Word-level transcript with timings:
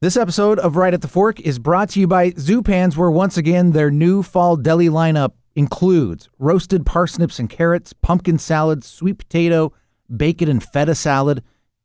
This 0.00 0.16
episode 0.16 0.60
of 0.60 0.76
Right 0.76 0.94
at 0.94 1.00
the 1.02 1.08
Fork 1.08 1.40
is 1.40 1.58
brought 1.58 1.88
to 1.90 2.00
you 2.00 2.06
by 2.06 2.30
Zupans, 2.30 2.96
where 2.96 3.10
once 3.10 3.36
again 3.36 3.72
their 3.72 3.90
new 3.90 4.22
fall 4.22 4.56
deli 4.56 4.86
lineup 4.88 5.32
includes 5.56 6.28
roasted 6.38 6.86
parsnips 6.86 7.40
and 7.40 7.50
carrots, 7.50 7.92
pumpkin 7.94 8.38
salad, 8.38 8.84
sweet 8.84 9.18
potato, 9.18 9.72
bacon 10.14 10.48
and 10.48 10.62
feta 10.62 10.94
salad, 10.94 11.42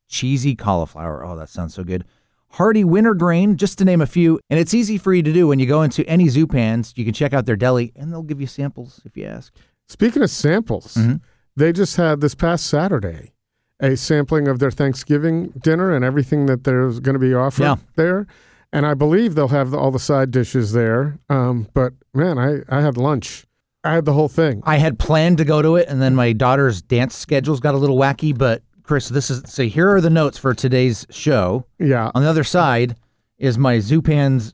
cheesy 0.07 0.55
cauliflower. 0.55 1.25
Oh, 1.25 1.35
that 1.35 1.49
sounds 1.49 1.73
so 1.73 1.83
good. 1.83 2.05
Hearty 2.49 2.83
wintergreen, 2.83 3.57
just 3.57 3.79
to 3.79 3.85
name 3.85 3.99
a 3.99 4.05
few. 4.05 4.39
And 4.47 4.59
it's 4.59 4.75
easy 4.75 4.99
for 4.99 5.11
you 5.11 5.23
to 5.23 5.33
do 5.33 5.47
when 5.47 5.57
you 5.57 5.65
go 5.65 5.81
into 5.81 6.07
any 6.07 6.25
Zupans. 6.27 6.95
You 6.95 7.05
can 7.05 7.15
check 7.15 7.33
out 7.33 7.47
their 7.47 7.55
deli 7.55 7.93
and 7.95 8.11
they'll 8.11 8.21
give 8.21 8.39
you 8.39 8.45
samples 8.45 9.01
if 9.05 9.17
you 9.17 9.25
ask. 9.25 9.51
Speaking 9.87 10.21
of 10.21 10.29
samples, 10.29 10.93
Mhm. 10.93 11.19
they 11.57 11.73
just 11.73 11.95
had 11.95 12.21
this 12.21 12.35
past 12.35 12.67
Saturday 12.67 13.32
a 13.83 13.95
sampling 13.95 14.47
of 14.47 14.57
their 14.59 14.71
Thanksgiving 14.71 15.49
dinner 15.61 15.93
and 15.93 16.03
everything 16.03 16.45
that 16.47 16.63
there's 16.63 16.99
going 16.99 17.13
to 17.13 17.19
be 17.19 17.33
offered 17.33 17.63
Yeah. 17.63 17.75
there. 17.95 18.25
And 18.71 18.87
I 18.87 18.95
believe 18.95 19.35
they'll 19.35 19.49
have 19.49 19.69
the, 19.69 19.77
all 19.77 19.91
the 19.91 19.99
side 19.99 20.31
dishes 20.31 20.71
there. 20.73 21.19
Um, 21.29 21.67
but 21.75 21.93
man, 22.15 22.39
I, 22.39 22.61
I 22.69 22.81
had 22.81 22.97
lunch. 22.97 23.45
I 23.83 23.93
had 23.93 24.05
the 24.05 24.13
whole 24.13 24.29
thing. 24.29 24.63
I 24.65 24.77
had 24.77 24.97
planned 24.97 25.37
to 25.39 25.45
go 25.45 25.61
to 25.61 25.75
it, 25.75 25.87
and 25.89 26.01
then 26.01 26.15
my 26.15 26.31
daughter's 26.33 26.81
dance 26.81 27.15
schedules 27.15 27.59
got 27.59 27.75
a 27.75 27.77
little 27.77 27.97
wacky. 27.97 28.35
But 28.35 28.63
Chris, 28.83 29.09
this 29.09 29.29
is 29.29 29.43
so. 29.45 29.63
Here 29.63 29.89
are 29.93 29.99
the 30.01 30.09
notes 30.09 30.37
for 30.37 30.53
today's 30.53 31.05
show. 31.09 31.65
Yeah. 31.79 32.09
On 32.15 32.23
the 32.23 32.29
other 32.29 32.45
side 32.45 32.95
is 33.37 33.57
my 33.57 33.77
Zupans. 33.77 34.53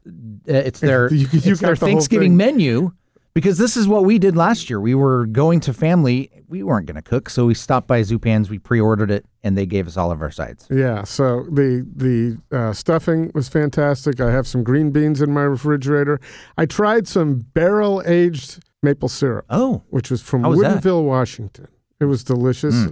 Uh, 0.50 0.54
it's 0.54 0.80
their 0.82 1.14
You- 1.14 1.28
you 1.32 1.52
it's 1.52 1.62
their 1.62 1.76
the 1.76 1.86
Thanksgiving 1.86 2.36
menu 2.36 2.92
because 3.40 3.58
this 3.58 3.78
is 3.78 3.88
what 3.88 4.04
we 4.06 4.20
did 4.20 4.36
last 4.36 4.70
year. 4.70 4.80
We 4.82 4.96
were 4.96 5.26
going 5.26 5.60
to 5.62 5.74
family. 5.74 6.30
We 6.48 6.64
weren't 6.64 6.86
going 6.88 6.96
to 6.96 7.02
cook, 7.02 7.30
so 7.30 7.46
we 7.46 7.54
stopped 7.54 7.88
by 7.88 8.02
Zupans. 8.02 8.50
We 8.50 8.60
pre-ordered 8.60 9.12
it, 9.12 9.26
and 9.44 9.58
they 9.58 9.66
gave 9.66 9.88
us 9.88 9.96
all 9.98 10.12
of 10.12 10.22
our 10.22 10.32
sides. 10.32 10.68
Yeah, 10.70 11.04
so 11.04 11.46
the 11.52 11.86
the 11.96 12.38
uh, 12.58 12.74
stuffing 12.74 13.32
was 13.34 13.48
fantastic. 13.48 14.20
I 14.20 14.32
have 14.32 14.48
some 14.48 14.64
green 14.64 14.92
beans 14.92 15.22
in 15.22 15.32
my 15.32 15.44
refrigerator. 15.44 16.20
I 16.58 16.66
tried 16.66 17.08
some 17.08 17.40
barrel 17.54 18.04
aged 18.06 18.64
maple 18.84 19.10
syrup, 19.10 19.46
Oh, 19.50 19.84
which 19.90 20.10
was 20.12 20.22
from 20.22 20.44
How 20.44 20.50
was 20.52 20.60
that? 20.62 20.82
Woodinville, 20.84 21.04
Washington. 21.06 21.68
It 22.00 22.06
was 22.06 22.24
delicious. 22.24 22.88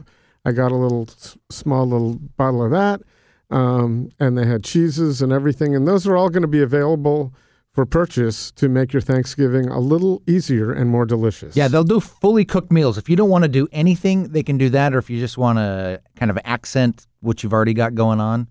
I 0.46 0.52
got 0.54 0.72
a 0.72 0.76
little 0.76 1.08
small 1.50 1.86
little 1.88 2.16
bottle 2.38 2.64
of 2.64 2.72
that, 2.72 3.02
um, 3.50 4.10
and 4.20 4.38
they 4.38 4.46
had 4.46 4.64
cheeses 4.64 5.22
and 5.22 5.32
everything, 5.34 5.76
and 5.76 5.88
those 5.88 6.08
are 6.08 6.16
all 6.16 6.30
going 6.30 6.42
to 6.42 6.48
be 6.48 6.62
available 6.62 7.34
for 7.78 7.86
purchase 7.86 8.50
to 8.50 8.68
make 8.68 8.92
your 8.92 9.02
Thanksgiving 9.02 9.68
a 9.68 9.80
little 9.80 10.24
easier 10.26 10.72
and 10.72 10.90
more 10.90 11.06
delicious. 11.06 11.56
yeah, 11.56 11.68
they'll 11.68 11.84
do 11.84 12.00
fully 12.00 12.44
cooked 12.44 12.72
meals. 12.72 12.98
If 12.98 13.08
you 13.08 13.16
don't 13.16 13.30
want 13.30 13.44
to 13.44 13.48
do 13.48 13.68
anything, 13.72 14.32
they 14.32 14.42
can 14.42 14.58
do 14.58 14.70
that. 14.70 14.96
Or 14.96 14.98
if 14.98 15.12
you 15.12 15.20
just 15.20 15.38
want 15.38 15.60
to 15.60 16.02
kind 16.16 16.32
of 16.32 16.40
accent 16.44 17.06
what 17.20 17.44
you've 17.44 17.54
already 17.54 17.76
got 17.76 17.94
going 17.94 18.20
on, 18.20 18.48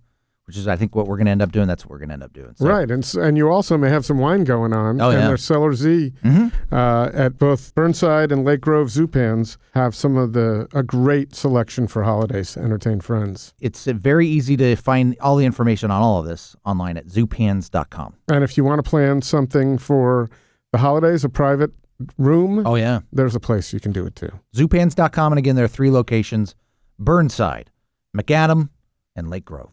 which 0.47 0.57
is 0.57 0.69
I 0.69 0.77
think 0.77 0.95
what 0.95 1.09
we're 1.09 1.17
going 1.17 1.27
to 1.27 1.33
end 1.33 1.43
up 1.43 1.51
doing. 1.53 1.67
That's 1.67 1.85
what 1.85 1.91
we're 1.91 1.99
going 1.99 2.11
to 2.11 2.13
end 2.15 2.23
up 2.23 2.33
doing. 2.33 2.55
So- 2.55 2.67
Right, 2.67 2.89
and 2.91 3.05
and 3.17 3.37
you 3.37 3.51
also 3.51 3.77
may 3.77 3.89
have 3.91 4.05
some 4.05 4.19
wine 4.19 4.45
going 4.45 4.73
on. 4.73 5.01
Oh, 5.01 5.11
and 5.11 5.21
yeah. 5.21 5.27
their 5.29 5.37
Cellar 5.37 5.73
Z 5.75 6.13
Mhm. 6.25 6.53
uh, 6.73 7.11
at 7.13 7.39
both 7.39 7.75
Burnside 7.75 8.31
and 8.33 8.45
Lake 8.45 8.61
Grove 8.61 8.89
Zupans 8.89 9.57
have 9.75 9.95
some 9.95 10.17
of 10.17 10.33
the 10.33 10.69
a 10.73 10.83
great 10.83 11.35
selection 11.35 11.87
for 11.89 12.05
holidays 12.05 12.53
to 12.53 12.61
entertain 12.61 13.01
friends. 13.01 13.55
It's 13.61 13.87
uh, 13.89 13.93
very 13.95 14.27
easy 14.29 14.57
to 14.59 14.77
find 14.77 15.17
all 15.21 15.37
the 15.37 15.45
information 15.47 15.91
on 15.91 16.01
all 16.01 16.21
of 16.21 16.27
this 16.27 16.55
online 16.65 16.97
at 16.97 17.07
zupans.com. 17.09 18.15
And 18.29 18.45
if 18.45 18.57
you 18.57 18.65
want 18.65 18.85
to 18.85 18.89
plan 18.89 19.23
something 19.23 19.79
for 19.79 20.29
the 20.73 20.79
holidays, 20.79 21.25
a 21.25 21.29
private 21.29 21.73
room, 22.19 22.65
Oh, 22.67 22.75
yeah. 22.75 23.01
there's 23.13 23.35
a 23.35 23.41
place 23.41 23.73
you 23.73 23.81
can 23.81 23.91
do 23.93 24.05
it 24.07 24.15
too. 24.15 24.31
Zupans.com, 24.55 25.33
And 25.33 25.39
again, 25.39 25.57
there 25.57 25.65
are 25.65 25.69
three 25.69 25.91
locations 25.91 26.55
Burnside, 26.99 27.71
Macadam, 28.17 28.69
and 29.15 29.29
Lake 29.31 29.45
Grove. 29.45 29.73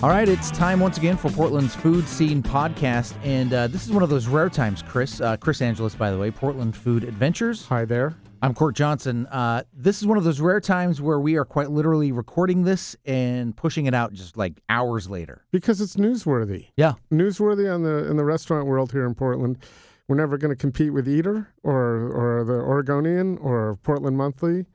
All 0.00 0.10
right, 0.10 0.28
it's 0.28 0.52
time 0.52 0.78
once 0.78 0.96
again 0.96 1.16
for 1.16 1.28
Portland's 1.28 1.74
Food 1.74 2.06
Scene 2.06 2.40
Podcast. 2.40 3.14
And 3.24 3.52
uh, 3.52 3.66
this 3.66 3.84
is 3.84 3.90
one 3.90 4.04
of 4.04 4.08
those 4.08 4.28
rare 4.28 4.48
times, 4.48 4.80
Chris. 4.80 5.20
Uh, 5.20 5.36
Chris 5.36 5.60
Angeles, 5.60 5.96
by 5.96 6.12
the 6.12 6.16
way, 6.16 6.30
Portland 6.30 6.76
Food 6.76 7.02
Adventures. 7.02 7.66
Hi 7.66 7.84
there. 7.84 8.14
I'm 8.40 8.54
Cort 8.54 8.76
Johnson. 8.76 9.26
Uh, 9.26 9.64
this 9.72 10.00
is 10.00 10.06
one 10.06 10.16
of 10.16 10.22
those 10.22 10.38
rare 10.40 10.60
times 10.60 11.02
where 11.02 11.18
we 11.18 11.34
are 11.34 11.44
quite 11.44 11.72
literally 11.72 12.12
recording 12.12 12.62
this 12.62 12.94
and 13.06 13.56
pushing 13.56 13.86
it 13.86 13.94
out 13.94 14.12
just 14.12 14.36
like 14.36 14.60
hours 14.68 15.10
later. 15.10 15.44
Because 15.50 15.80
it's 15.80 15.96
newsworthy. 15.96 16.68
Yeah. 16.76 16.92
Newsworthy 17.12 17.72
on 17.74 17.82
the 17.82 18.08
in 18.08 18.16
the 18.16 18.24
restaurant 18.24 18.68
world 18.68 18.92
here 18.92 19.04
in 19.04 19.16
Portland. 19.16 19.58
We're 20.06 20.14
never 20.14 20.38
going 20.38 20.52
to 20.52 20.56
compete 20.56 20.92
with 20.92 21.08
Eater 21.08 21.48
or 21.64 22.12
or 22.12 22.44
the 22.44 22.54
Oregonian 22.54 23.36
or 23.38 23.76
Portland 23.82 24.16
Monthly, 24.16 24.66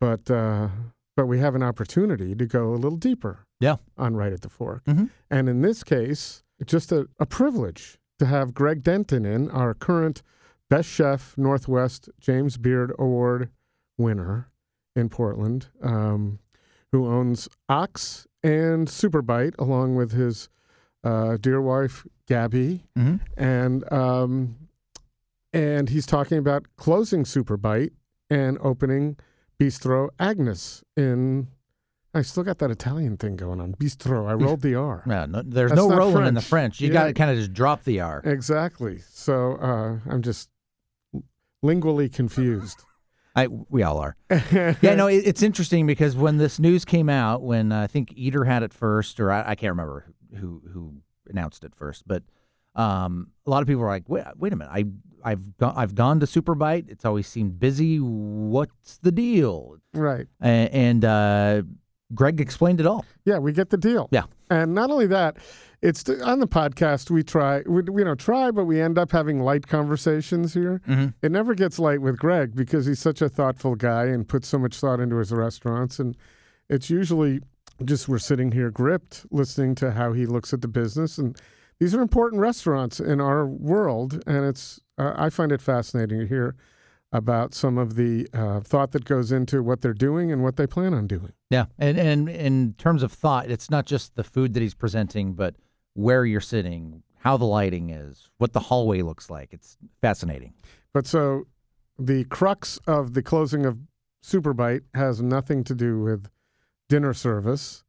but 0.00 0.30
uh, 0.30 0.68
but 1.16 1.26
we 1.26 1.38
have 1.38 1.54
an 1.54 1.62
opportunity 1.62 2.34
to 2.34 2.46
go 2.46 2.72
a 2.74 2.76
little 2.76 2.98
deeper. 2.98 3.46
Yeah. 3.60 3.76
on 3.96 4.16
Right 4.16 4.32
at 4.32 4.42
the 4.42 4.48
Fork. 4.50 4.84
Mhm. 4.84 5.10
And 5.30 5.48
in 5.48 5.62
this 5.62 5.82
case, 5.84 6.42
just 6.66 6.92
a, 6.92 7.08
a 7.18 7.24
privilege 7.26 7.98
to 8.18 8.26
have 8.26 8.52
Greg 8.54 8.82
Denton 8.82 9.24
in, 9.24 9.50
our 9.50 9.74
current 9.74 10.22
Best 10.68 10.88
Chef 10.88 11.34
Northwest 11.38 12.08
James 12.20 12.56
Beard 12.58 12.92
Award 12.98 13.48
winner 13.96 14.50
in 14.96 15.08
Portland, 15.08 15.68
um, 15.82 16.38
who 16.92 17.06
owns 17.06 17.48
Ox 17.68 18.26
and 18.42 18.86
Superbite, 18.88 19.54
along 19.58 19.96
with 19.96 20.12
his 20.12 20.48
uh, 21.02 21.36
dear 21.40 21.60
wife, 21.60 22.06
Gabi. 22.28 22.82
Mm-hmm. 22.98 23.16
And, 23.36 23.92
um, 23.92 24.56
and 25.52 25.88
he's 25.88 26.06
talking 26.06 26.38
about 26.38 26.66
closing 26.76 27.24
Superbite 27.24 27.92
and 28.30 28.58
opening 28.60 29.16
Bistro 29.64 30.08
Agnes 30.18 30.82
in. 30.96 31.48
I 32.16 32.22
still 32.22 32.44
got 32.44 32.58
that 32.58 32.70
Italian 32.70 33.16
thing 33.16 33.34
going 33.34 33.60
on. 33.60 33.74
Bistro. 33.74 34.28
I 34.28 34.34
rolled 34.34 34.60
the 34.60 34.76
R. 34.76 35.02
Yeah, 35.06 35.26
no, 35.26 35.42
there's 35.44 35.70
That's 35.72 35.80
no 35.80 35.96
rolling 35.96 36.26
in 36.26 36.34
the 36.34 36.40
French. 36.40 36.76
French. 36.76 36.80
You 36.80 36.88
Yeah. 36.88 36.92
got 36.94 37.04
to 37.06 37.12
kind 37.14 37.30
of 37.30 37.36
just 37.38 37.52
drop 37.52 37.82
the 37.84 38.00
R. 38.00 38.20
Exactly. 38.24 38.98
So 39.10 39.54
uh, 39.56 39.98
I'm 40.08 40.22
just 40.22 40.48
lingually 41.64 42.12
confused. 42.12 42.84
I, 43.34 43.48
we 43.48 43.82
all 43.82 43.98
are. 43.98 44.16
Yeah, 44.30 44.94
no, 44.94 45.08
it, 45.08 45.22
it's 45.26 45.42
interesting 45.42 45.88
because 45.88 46.14
when 46.14 46.36
this 46.36 46.60
news 46.60 46.84
came 46.84 47.08
out, 47.08 47.42
when 47.42 47.72
uh, 47.72 47.80
I 47.82 47.86
think 47.88 48.12
Eater 48.14 48.44
had 48.44 48.62
it 48.62 48.72
first, 48.72 49.18
or 49.18 49.32
I, 49.32 49.40
I 49.50 49.54
can't 49.56 49.72
remember 49.72 50.04
who 50.38 50.62
who 50.72 50.94
announced 51.28 51.64
it 51.64 51.74
first, 51.74 52.06
but 52.06 52.22
um, 52.74 53.30
a 53.46 53.50
lot 53.50 53.62
of 53.62 53.68
people 53.68 53.82
are 53.82 53.88
like, 53.88 54.08
"Wait, 54.08 54.24
wait 54.36 54.52
a 54.52 54.56
minute! 54.56 54.72
I 54.72 54.84
I've 55.22 55.56
gone 55.56 55.74
I've 55.76 55.94
gone 55.94 56.20
to 56.20 56.26
Superbite. 56.26 56.90
It's 56.90 57.04
always 57.04 57.26
seemed 57.26 57.58
busy. 57.58 57.98
What's 57.98 58.98
the 58.98 59.12
deal?" 59.12 59.76
right. 59.92 60.26
A- 60.42 60.46
and 60.46 61.04
uh, 61.04 61.62
Greg 62.14 62.40
explained 62.40 62.80
it 62.80 62.86
all. 62.86 63.04
Yeah, 63.24 63.38
we 63.38 63.52
get 63.52 63.70
the 63.70 63.76
deal. 63.76 64.08
Yeah. 64.12 64.24
And 64.50 64.74
not 64.74 64.90
only 64.90 65.06
that, 65.06 65.38
it's 65.82 66.08
on 66.08 66.40
the 66.40 66.46
podcast 66.46 67.10
we 67.10 67.22
try 67.22 67.62
we, 67.66 67.82
we 67.82 68.02
you 68.02 68.04
know 68.04 68.14
try, 68.14 68.50
but 68.50 68.64
we 68.64 68.80
end 68.80 68.98
up 68.98 69.12
having 69.12 69.40
light 69.40 69.66
conversations 69.66 70.54
here. 70.54 70.80
Mm-hmm. 70.88 71.08
It 71.22 71.32
never 71.32 71.54
gets 71.54 71.78
light 71.78 72.00
with 72.00 72.18
Greg 72.18 72.54
because 72.54 72.86
he's 72.86 73.00
such 73.00 73.22
a 73.22 73.28
thoughtful 73.28 73.74
guy 73.74 74.04
and 74.04 74.26
puts 74.28 74.48
so 74.48 74.58
much 74.58 74.78
thought 74.78 75.00
into 75.00 75.16
his 75.16 75.32
restaurants. 75.32 75.98
And 75.98 76.16
it's 76.68 76.90
usually 76.90 77.40
just 77.84 78.08
we're 78.08 78.18
sitting 78.18 78.52
here 78.52 78.70
gripped 78.70 79.26
listening 79.30 79.74
to 79.76 79.90
how 79.90 80.12
he 80.12 80.26
looks 80.26 80.52
at 80.52 80.62
the 80.62 80.68
business. 80.68 81.18
And 81.18 81.36
these 81.78 81.94
are 81.94 82.00
important 82.00 82.40
restaurants 82.40 83.00
in 83.00 83.20
our 83.20 83.46
world. 83.46 84.22
And 84.26 84.44
it's, 84.44 84.80
uh, 84.98 85.12
I 85.16 85.30
find 85.30 85.52
it 85.52 85.60
fascinating 85.60 86.20
to 86.20 86.26
hear 86.26 86.56
about 87.14 87.54
some 87.54 87.78
of 87.78 87.94
the 87.94 88.26
uh, 88.34 88.60
thought 88.60 88.90
that 88.90 89.04
goes 89.04 89.30
into 89.30 89.62
what 89.62 89.80
they're 89.80 89.94
doing 89.94 90.32
and 90.32 90.42
what 90.42 90.56
they 90.56 90.66
plan 90.66 90.92
on 90.92 91.06
doing. 91.06 91.32
Yeah, 91.48 91.66
and 91.78 91.96
and 91.96 92.28
in 92.28 92.74
terms 92.76 93.04
of 93.04 93.12
thought, 93.12 93.48
it's 93.48 93.70
not 93.70 93.86
just 93.86 94.16
the 94.16 94.24
food 94.24 94.52
that 94.54 94.60
he's 94.60 94.74
presenting, 94.74 95.34
but 95.34 95.54
where 95.94 96.24
you're 96.26 96.40
sitting, 96.40 97.04
how 97.18 97.36
the 97.36 97.44
lighting 97.44 97.90
is, 97.90 98.30
what 98.38 98.52
the 98.52 98.58
hallway 98.58 99.02
looks 99.02 99.30
like. 99.30 99.52
It's 99.52 99.78
fascinating. 100.02 100.54
But 100.92 101.06
so 101.06 101.46
the 101.96 102.24
crux 102.24 102.78
of 102.88 103.14
the 103.14 103.22
closing 103.22 103.64
of 103.64 103.78
Superbite 104.24 104.82
has 104.94 105.22
nothing 105.22 105.62
to 105.64 105.74
do 105.74 106.00
with 106.00 106.28
dinner 106.88 107.14
service. 107.14 107.84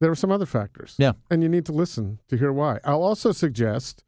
There 0.00 0.10
are 0.10 0.16
some 0.16 0.32
other 0.32 0.46
factors. 0.46 0.94
Yeah. 0.98 1.12
And 1.30 1.42
you 1.42 1.48
need 1.48 1.66
to 1.66 1.72
listen 1.72 2.20
to 2.28 2.36
hear 2.36 2.52
why. 2.52 2.80
I'll 2.84 3.02
also 3.02 3.32
suggest 3.32 4.04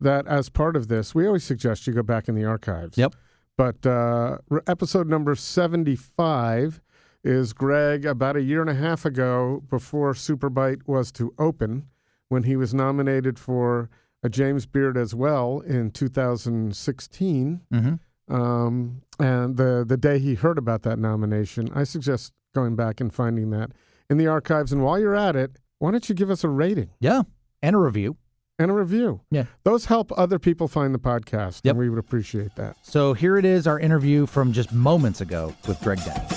that 0.00 0.26
as 0.26 0.48
part 0.48 0.76
of 0.76 0.88
this, 0.88 1.14
we 1.14 1.26
always 1.26 1.44
suggest 1.44 1.86
you 1.86 1.92
go 1.92 2.02
back 2.02 2.28
in 2.28 2.34
the 2.34 2.44
archives. 2.44 2.96
Yep. 2.96 3.14
But 3.56 3.86
uh, 3.86 4.38
episode 4.66 5.08
number 5.08 5.34
75 5.34 6.80
is 7.24 7.52
Greg 7.52 8.04
about 8.04 8.36
a 8.36 8.42
year 8.42 8.60
and 8.60 8.70
a 8.70 8.74
half 8.74 9.04
ago 9.04 9.62
before 9.68 10.12
Superbite 10.12 10.82
was 10.86 11.10
to 11.12 11.34
open 11.38 11.88
when 12.28 12.42
he 12.44 12.56
was 12.56 12.74
nominated 12.74 13.38
for 13.38 13.88
a 14.22 14.28
James 14.28 14.66
Beard 14.66 14.96
as 14.96 15.14
well 15.14 15.60
in 15.60 15.90
2016. 15.90 17.60
Mm-hmm. 17.72 18.34
Um, 18.34 19.02
and 19.18 19.56
the 19.56 19.84
the 19.86 19.96
day 19.96 20.18
he 20.18 20.34
heard 20.34 20.58
about 20.58 20.82
that 20.82 20.98
nomination, 20.98 21.70
I 21.74 21.84
suggest 21.84 22.32
going 22.54 22.76
back 22.76 23.00
and 23.00 23.12
finding 23.12 23.50
that. 23.50 23.70
In 24.08 24.18
the 24.18 24.26
archives. 24.28 24.72
And 24.72 24.82
while 24.84 24.98
you're 25.00 25.16
at 25.16 25.36
it, 25.36 25.58
why 25.78 25.90
don't 25.90 26.08
you 26.08 26.14
give 26.14 26.30
us 26.30 26.44
a 26.44 26.48
rating 26.48 26.90
Yeah. 27.00 27.22
And 27.62 27.74
a 27.74 27.78
review. 27.78 28.16
and 28.58 28.70
a 28.70 28.74
review? 28.74 29.20
Yeah. 29.30 29.44
Those 29.64 29.86
help 29.86 30.10
other 30.16 30.38
people 30.38 30.68
find 30.68 30.94
the 30.94 30.98
podcast, 30.98 31.60
Yep. 31.64 31.72
and 31.72 31.78
we 31.78 31.90
would 31.90 31.98
appreciate 31.98 32.54
that. 32.56 32.76
So 32.82 33.12
here 33.12 33.36
it 33.36 33.44
is, 33.44 33.66
our 33.66 33.78
interview 33.78 34.24
from 34.26 34.52
just 34.52 34.72
moments 34.72 35.20
ago 35.20 35.54
with 35.66 35.78
Greg 35.80 35.98
Denton. 36.04 36.36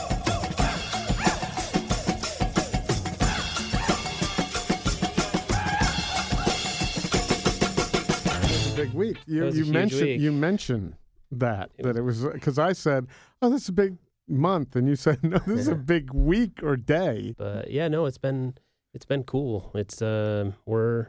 It's 7.42 8.72
big 8.76 8.94
week. 8.94 9.18
You 9.28 9.44
was 9.44 9.56
a 9.56 9.64
you 9.64 9.72
mentioned 9.72 10.02
week. 10.02 10.22
you 10.22 10.32
mentioned 10.32 10.96
that 11.32 11.72
that 11.80 11.96
it 11.98 12.02
was 12.02 12.24
because 12.26 12.58
I 12.60 12.74
said, 12.74 13.08
"Oh, 13.42 13.50
this 13.50 13.64
is 13.64 13.70
a 13.70 13.74
big 13.74 13.98
month," 14.30 14.76
and 14.76 14.88
you 14.88 14.96
said, 14.96 15.20
"No, 15.24 15.40
this 15.40 15.62
is 15.62 15.68
a 15.68 15.76
big 15.94 16.14
week 16.14 16.62
or 16.64 16.76
day." 16.76 17.34
But 17.38 17.72
yeah, 17.72 17.88
no, 17.88 18.06
it's 18.06 18.18
been 18.18 18.56
it's 18.94 19.06
been 19.06 19.24
cool. 19.24 19.72
It's 19.76 20.02
um 20.02 20.56
we're 20.66 21.08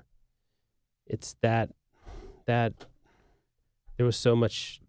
it's 1.06 1.36
that 1.42 1.70
that 2.46 2.86
there 3.96 4.06
was 4.06 4.16
so 4.16 4.34
much 4.34 4.80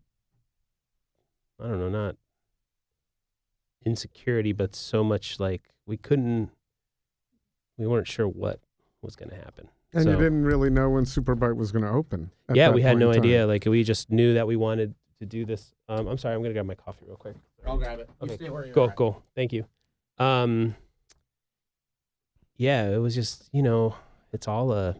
I 1.59 1.67
don't 1.67 1.79
know, 1.79 1.89
not 1.89 2.15
insecurity, 3.85 4.51
but 4.51 4.75
so 4.75 5.03
much 5.03 5.39
like 5.39 5.69
we 5.85 5.97
couldn't 5.97 6.49
we 7.77 7.87
weren't 7.87 8.07
sure 8.07 8.27
what 8.27 8.59
was 9.01 9.15
going 9.15 9.29
to 9.29 9.35
happen. 9.35 9.69
And 9.93 10.05
you 10.05 10.15
didn't 10.15 10.45
really 10.45 10.69
know 10.69 10.89
when 10.89 11.03
Superbite 11.03 11.57
was 11.57 11.71
going 11.71 11.83
to 11.83 11.91
open. 11.91 12.31
yeah, 12.53 12.69
we 12.69 12.81
had 12.81 12.97
no 12.97 13.11
idea. 13.11 13.45
Like 13.45 13.65
we 13.65 13.83
just 13.83 14.09
knew 14.09 14.35
that 14.35 14.47
we 14.47 14.55
wanted 14.55 14.95
to 15.19 15.25
do 15.25 15.45
this. 15.45 15.73
Um, 15.89 16.07
I'm 16.07 16.17
sorry, 16.17 16.35
I'm 16.35 16.41
gonna 16.41 16.53
grab 16.53 16.65
my 16.65 16.75
coffee 16.75 17.05
real 17.05 17.15
quick. 17.17 17.35
I'll 17.65 17.77
grab 17.77 17.99
it. 17.99 18.09
Okay, 18.21 18.37
Go, 18.71 18.87
go. 18.89 19.23
Thank 19.35 19.53
you. 19.53 19.65
Um, 20.17 20.75
yeah, 22.57 22.89
it 22.89 22.97
was 22.97 23.15
just 23.15 23.49
you 23.51 23.61
know, 23.63 23.95
it's 24.33 24.47
all 24.47 24.71
a, 24.71 24.95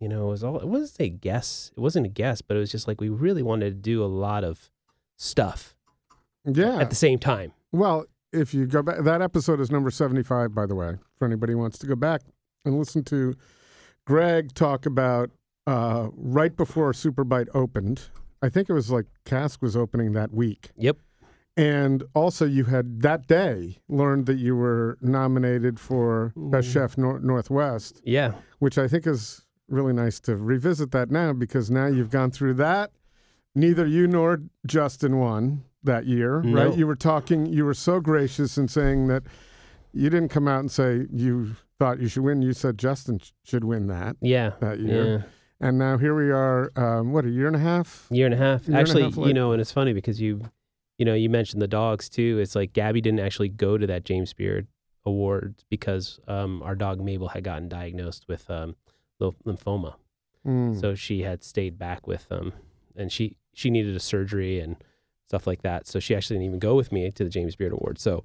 you 0.00 0.08
know, 0.08 0.26
it 0.28 0.30
was 0.30 0.44
all. 0.44 0.58
It 0.58 0.66
wasn't 0.66 1.00
a 1.00 1.08
guess. 1.10 1.70
It 1.76 1.80
wasn't 1.80 2.06
a 2.06 2.08
guess, 2.10 2.42
but 2.42 2.56
it 2.56 2.60
was 2.60 2.70
just 2.70 2.86
like 2.88 3.00
we 3.00 3.08
really 3.08 3.42
wanted 3.42 3.70
to 3.70 3.76
do 3.80 4.02
a 4.04 4.06
lot 4.06 4.44
of 4.44 4.70
stuff 5.16 5.74
Yeah. 6.44 6.78
at 6.78 6.90
the 6.90 6.96
same 6.96 7.18
time. 7.18 7.52
Well, 7.72 8.06
if 8.32 8.52
you 8.52 8.66
go 8.66 8.82
back, 8.82 9.02
that 9.04 9.22
episode 9.22 9.60
is 9.60 9.70
number 9.70 9.90
75, 9.90 10.54
by 10.54 10.66
the 10.66 10.74
way, 10.74 10.96
for 11.18 11.24
anybody 11.24 11.52
who 11.52 11.58
wants 11.58 11.78
to 11.78 11.86
go 11.86 11.94
back 11.94 12.22
and 12.64 12.76
listen 12.78 13.04
to 13.04 13.34
Greg 14.06 14.52
talk 14.54 14.86
about 14.86 15.30
uh, 15.66 16.08
right 16.14 16.54
before 16.56 16.92
Superbite 16.92 17.48
opened. 17.54 18.08
I 18.44 18.48
think 18.50 18.68
it 18.68 18.74
was 18.74 18.90
like 18.90 19.06
Cask 19.24 19.62
was 19.62 19.74
opening 19.76 20.12
that 20.12 20.32
week. 20.32 20.70
Yep. 20.76 20.98
And 21.56 22.02
also, 22.14 22.44
you 22.44 22.64
had 22.64 23.00
that 23.02 23.26
day 23.26 23.78
learned 23.88 24.26
that 24.26 24.38
you 24.38 24.54
were 24.56 24.98
nominated 25.00 25.78
for 25.80 26.32
Best 26.36 26.68
Mm. 26.68 26.72
Chef 26.72 26.98
Nor- 26.98 27.20
Northwest, 27.20 28.02
Yeah. 28.04 28.32
which 28.58 28.76
I 28.76 28.86
think 28.88 29.06
is 29.06 29.46
really 29.68 29.92
nice 29.92 30.18
to 30.20 30.36
revisit 30.36 30.90
that 30.90 31.10
now 31.10 31.32
because 31.32 31.70
now 31.70 31.86
you've 31.86 32.10
gone 32.10 32.30
through 32.32 32.54
that. 32.54 32.90
Neither 33.54 33.86
you 33.86 34.06
nor 34.08 34.42
Justin 34.66 35.18
won 35.18 35.62
that 35.84 36.06
year, 36.06 36.42
No. 36.42 36.66
right? 36.68 36.76
You 36.76 36.86
were 36.88 36.96
talking, 36.96 37.46
you 37.46 37.64
were 37.64 37.72
so 37.74 38.00
gracious 38.00 38.58
in 38.58 38.66
saying 38.68 39.06
that 39.06 39.22
you 39.92 40.10
didn't 40.10 40.30
come 40.30 40.48
out 40.48 40.60
and 40.60 40.70
say 40.70 41.06
you 41.12 41.52
thought 41.78 42.00
you 42.00 42.08
should 42.08 42.24
win. 42.24 42.42
You 42.42 42.52
said 42.52 42.78
Justin 42.78 43.20
sh- 43.20 43.30
should 43.44 43.62
win 43.64 43.86
that 43.86 44.16
Yeah. 44.20 44.52
that 44.60 44.80
year. 44.80 45.04
Yeah. 45.04 45.22
And 45.60 45.78
now 45.78 45.98
here 45.98 46.14
we 46.14 46.30
are, 46.30 46.70
um, 46.76 47.12
what, 47.12 47.24
a 47.24 47.30
year 47.30 47.46
and 47.46 47.56
a 47.56 47.60
half? 47.60 48.06
Year 48.10 48.26
and 48.26 48.34
a 48.34 48.38
half. 48.38 48.66
And 48.66 48.76
a 48.76 48.78
actually, 48.78 49.04
half 49.04 49.16
you 49.16 49.32
know, 49.32 49.52
and 49.52 49.60
it's 49.60 49.72
funny 49.72 49.92
because 49.92 50.20
you, 50.20 50.42
you 50.98 51.04
know, 51.04 51.14
you 51.14 51.30
mentioned 51.30 51.62
the 51.62 51.68
dogs 51.68 52.08
too. 52.08 52.38
It's 52.40 52.54
like 52.54 52.72
Gabi 52.72 53.02
didn't 53.02 53.20
actually 53.20 53.48
go 53.48 53.78
to 53.78 53.86
that 53.86 54.04
James 54.04 54.32
Beard 54.32 54.66
Awards 55.06 55.64
because 55.70 56.18
um, 56.28 56.62
our 56.62 56.74
dog 56.74 57.00
Mabel 57.00 57.28
had 57.28 57.44
gotten 57.44 57.68
diagnosed 57.68 58.26
with 58.28 58.50
um, 58.50 58.76
lymph- 59.20 59.42
lymphoma. 59.44 59.94
Mm. 60.46 60.78
So 60.80 60.94
she 60.94 61.22
had 61.22 61.42
stayed 61.42 61.78
back 61.78 62.06
with 62.06 62.28
them, 62.28 62.52
and 62.96 63.10
she 63.10 63.36
she 63.54 63.70
needed 63.70 63.96
a 63.96 64.00
surgery 64.00 64.60
and 64.60 64.76
stuff 65.28 65.46
like 65.46 65.62
that. 65.62 65.86
So 65.86 66.00
she 66.00 66.14
actually 66.14 66.36
didn't 66.36 66.46
even 66.46 66.58
go 66.58 66.74
with 66.74 66.92
me 66.92 67.10
to 67.10 67.24
the 67.24 67.30
James 67.30 67.56
Beard 67.56 67.72
Awards. 67.72 68.02
So 68.02 68.24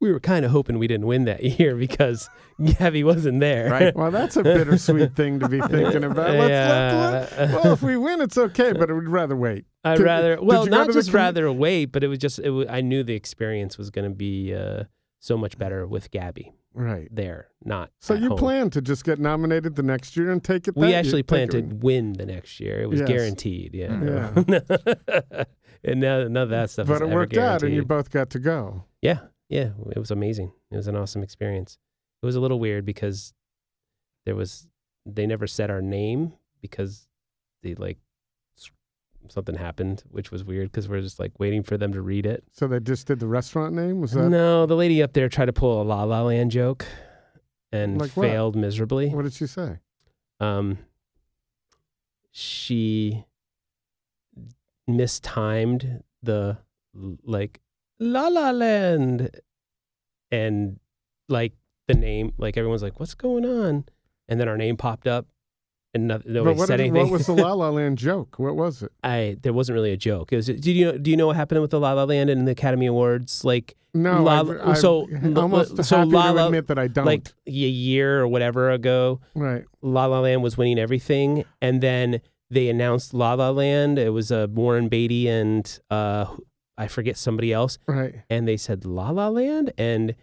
we 0.00 0.12
were 0.12 0.20
kind 0.20 0.44
of 0.44 0.50
hoping 0.52 0.78
we 0.78 0.86
didn't 0.86 1.06
win 1.06 1.24
that 1.24 1.42
year 1.58 1.74
because 1.76 2.28
Gabi 2.60 3.04
wasn't 3.04 3.40
there. 3.40 3.68
Right. 3.70 3.94
well, 3.96 4.10
that's 4.10 4.36
a 4.36 4.42
bittersweet 4.42 5.14
thing 5.16 5.40
to 5.40 5.48
be 5.48 5.60
thinking 5.70 6.04
about. 6.04 6.30
Let's, 6.34 6.38
let, 6.38 6.50
Yeah. 7.50 7.54
well, 7.56 7.72
if 7.72 7.82
we 7.82 7.96
win, 7.96 8.20
it's 8.20 8.38
okay, 8.38 8.72
but 8.72 8.88
we'd 8.94 9.08
rather 9.08 9.34
wait. 9.36 9.64
I'd 9.84 9.96
Did- 9.98 10.04
rather 10.04 10.36
did 10.36 10.44
well, 10.44 10.66
not 10.66 10.86
to 10.86 10.92
the 10.92 10.98
just 11.00 11.10
com- 11.10 11.16
rather 11.16 11.52
wait, 11.52 11.86
but 11.86 12.04
it 12.04 12.08
was 12.08 12.18
just 12.18 12.38
it 12.38 12.50
was, 12.50 12.66
I 12.68 12.80
knew 12.80 13.02
the 13.02 13.14
experience 13.14 13.76
was 13.78 13.90
going 13.90 14.08
to 14.08 14.14
be 14.14 14.54
uh, 14.54 14.84
so 15.20 15.36
much 15.36 15.58
better 15.58 15.86
with 15.86 16.10
Gabi 16.10 16.52
Right. 16.74 17.08
there, 17.10 17.48
not 17.64 17.90
So 17.98 18.14
at 18.14 18.20
you 18.20 18.28
home. 18.28 18.38
plan 18.38 18.70
to 18.70 18.80
just 18.80 19.04
get 19.04 19.18
nominated 19.18 19.74
the 19.74 19.82
next 19.82 20.16
year 20.16 20.30
and 20.30 20.44
take 20.44 20.68
it? 20.68 20.76
We 20.76 20.94
actually 20.94 21.18
you 21.20 21.24
planned 21.24 21.50
to 21.52 21.62
win 21.62 22.12
the 22.12 22.26
next 22.26 22.60
year. 22.60 22.80
It 22.82 22.86
was 22.88 23.00
Yes. 23.00 23.08
guaranteed. 23.08 23.74
Yeah. 23.74 24.32
Yeah. 24.46 25.44
and 25.84 26.00
none, 26.00 26.32
none 26.32 26.42
of 26.44 26.50
that 26.50 26.70
stuff. 26.70 26.86
But 26.86 26.94
is 26.96 27.00
it 27.00 27.04
ever 27.06 27.14
worked 27.14 27.36
out, 27.36 27.62
and 27.64 27.74
you 27.74 27.84
both 27.84 28.10
got 28.10 28.30
to 28.30 28.38
go. 28.38 28.84
Yeah, 29.02 29.18
yeah, 29.48 29.70
it 29.90 29.98
was 29.98 30.10
amazing. 30.10 30.52
It 30.70 30.76
was 30.76 30.86
an 30.88 30.96
awesome 30.96 31.22
experience. 31.22 31.78
It 32.22 32.26
was 32.26 32.36
a 32.36 32.40
little 32.40 32.58
weird 32.60 32.84
because 32.84 33.32
there 34.26 34.34
was 34.34 34.66
they 35.06 35.26
never 35.26 35.46
said 35.46 35.70
our 35.70 35.80
name 35.82 36.32
because 36.60 37.08
they 37.62 37.74
like 37.74 37.98
something 39.28 39.56
happened, 39.56 40.04
which 40.10 40.30
was 40.30 40.44
weird 40.44 40.70
because 40.70 40.88
we're 40.88 41.00
just 41.00 41.18
like 41.18 41.32
waiting 41.38 41.62
for 41.62 41.76
them 41.76 41.92
to 41.92 42.00
read 42.00 42.24
it. 42.26 42.44
So 42.52 42.66
they 42.66 42.80
just 42.80 43.06
did 43.06 43.20
the 43.20 43.26
restaurant 43.26 43.74
name. 43.74 44.00
Was 44.00 44.12
that 44.12 44.28
No, 44.28 44.64
the 44.66 44.76
lady 44.76 45.02
up 45.02 45.12
there 45.12 45.28
tried 45.28 45.46
to 45.46 45.52
pull 45.52 45.82
a 45.82 45.84
La 45.84 46.04
La 46.04 46.22
Land 46.22 46.50
joke 46.50 46.86
and 47.72 48.00
Like 48.00 48.10
what? 48.12 48.24
failed 48.28 48.56
miserably. 48.56 49.08
what 49.10 49.22
did 49.22 49.32
she 49.34 49.46
say? 49.46 49.78
Um, 50.40 50.78
she 52.30 53.24
mistimed 54.86 56.02
the 56.22 56.58
like 57.24 57.60
La 58.00 58.28
La 58.28 58.50
Land 58.50 59.30
and 60.30 60.78
like 61.28 61.52
the 61.88 61.94
name, 61.94 62.32
like 62.38 62.56
everyone's 62.56 62.82
like, 62.82 63.00
"What's 63.00 63.14
going 63.14 63.44
on?" 63.44 63.84
And 64.28 64.38
then 64.38 64.48
our 64.48 64.56
name 64.56 64.76
popped 64.76 65.06
up, 65.06 65.26
and 65.94 66.06
no, 66.08 66.20
nobody 66.26 66.58
what, 66.58 66.68
said 66.68 66.76
did- 66.76 66.88
anything. 66.88 67.02
what 67.02 67.10
was 67.12 67.26
the 67.26 67.32
La 67.34 67.52
La 67.54 67.70
Land 67.70 67.98
joke? 67.98 68.38
What 68.38 68.56
was 68.56 68.82
it? 68.82 68.92
I 69.02 69.36
there 69.42 69.52
wasn't 69.52 69.74
really 69.74 69.92
a 69.92 69.96
joke. 69.96 70.32
It 70.32 70.36
was. 70.36 70.46
Do 70.46 70.70
you 70.72 70.84
know? 70.86 70.98
Do 70.98 71.10
you 71.10 71.16
know 71.16 71.26
what 71.26 71.36
happened 71.36 71.60
with 71.62 71.70
the 71.70 71.80
La 71.80 71.92
La 71.92 72.04
Land 72.04 72.30
and 72.30 72.46
the 72.46 72.52
Academy 72.52 72.86
Awards? 72.86 73.44
Like 73.44 73.74
No, 73.94 74.22
La- 74.22 74.40
I've- 74.40 74.50
I'm 74.62 74.74
so- 74.76 75.08
almost 75.36 75.82
so 75.84 75.96
happy 75.98 76.10
La 76.10 76.26
to 76.28 76.32
La- 76.34 76.46
admit 76.46 76.66
that 76.68 76.78
I 76.78 76.86
don't. 76.88 77.06
like 77.06 77.28
a 77.46 77.50
year 77.50 78.20
or 78.20 78.28
whatever 78.28 78.70
ago, 78.70 79.20
right. 79.34 79.64
La 79.82 80.06
La 80.06 80.20
Land 80.20 80.42
was 80.42 80.56
winning 80.58 80.78
everything, 80.78 81.44
and 81.62 81.80
then 81.80 82.20
they 82.50 82.68
announced 82.68 83.12
La 83.14 83.34
La 83.34 83.50
Land. 83.50 83.98
It 83.98 84.10
was 84.10 84.30
uh, 84.30 84.46
Warren 84.50 84.88
Beatty 84.88 85.28
and 85.28 85.78
uh, 85.90 86.26
I 86.78 86.86
forget 86.86 87.16
somebody 87.18 87.52
else, 87.52 87.76
Right. 87.86 88.14
and 88.30 88.46
they 88.48 88.56
said 88.56 88.84
La 88.86 89.10
La 89.10 89.28
Land, 89.28 89.72
and 89.76 90.14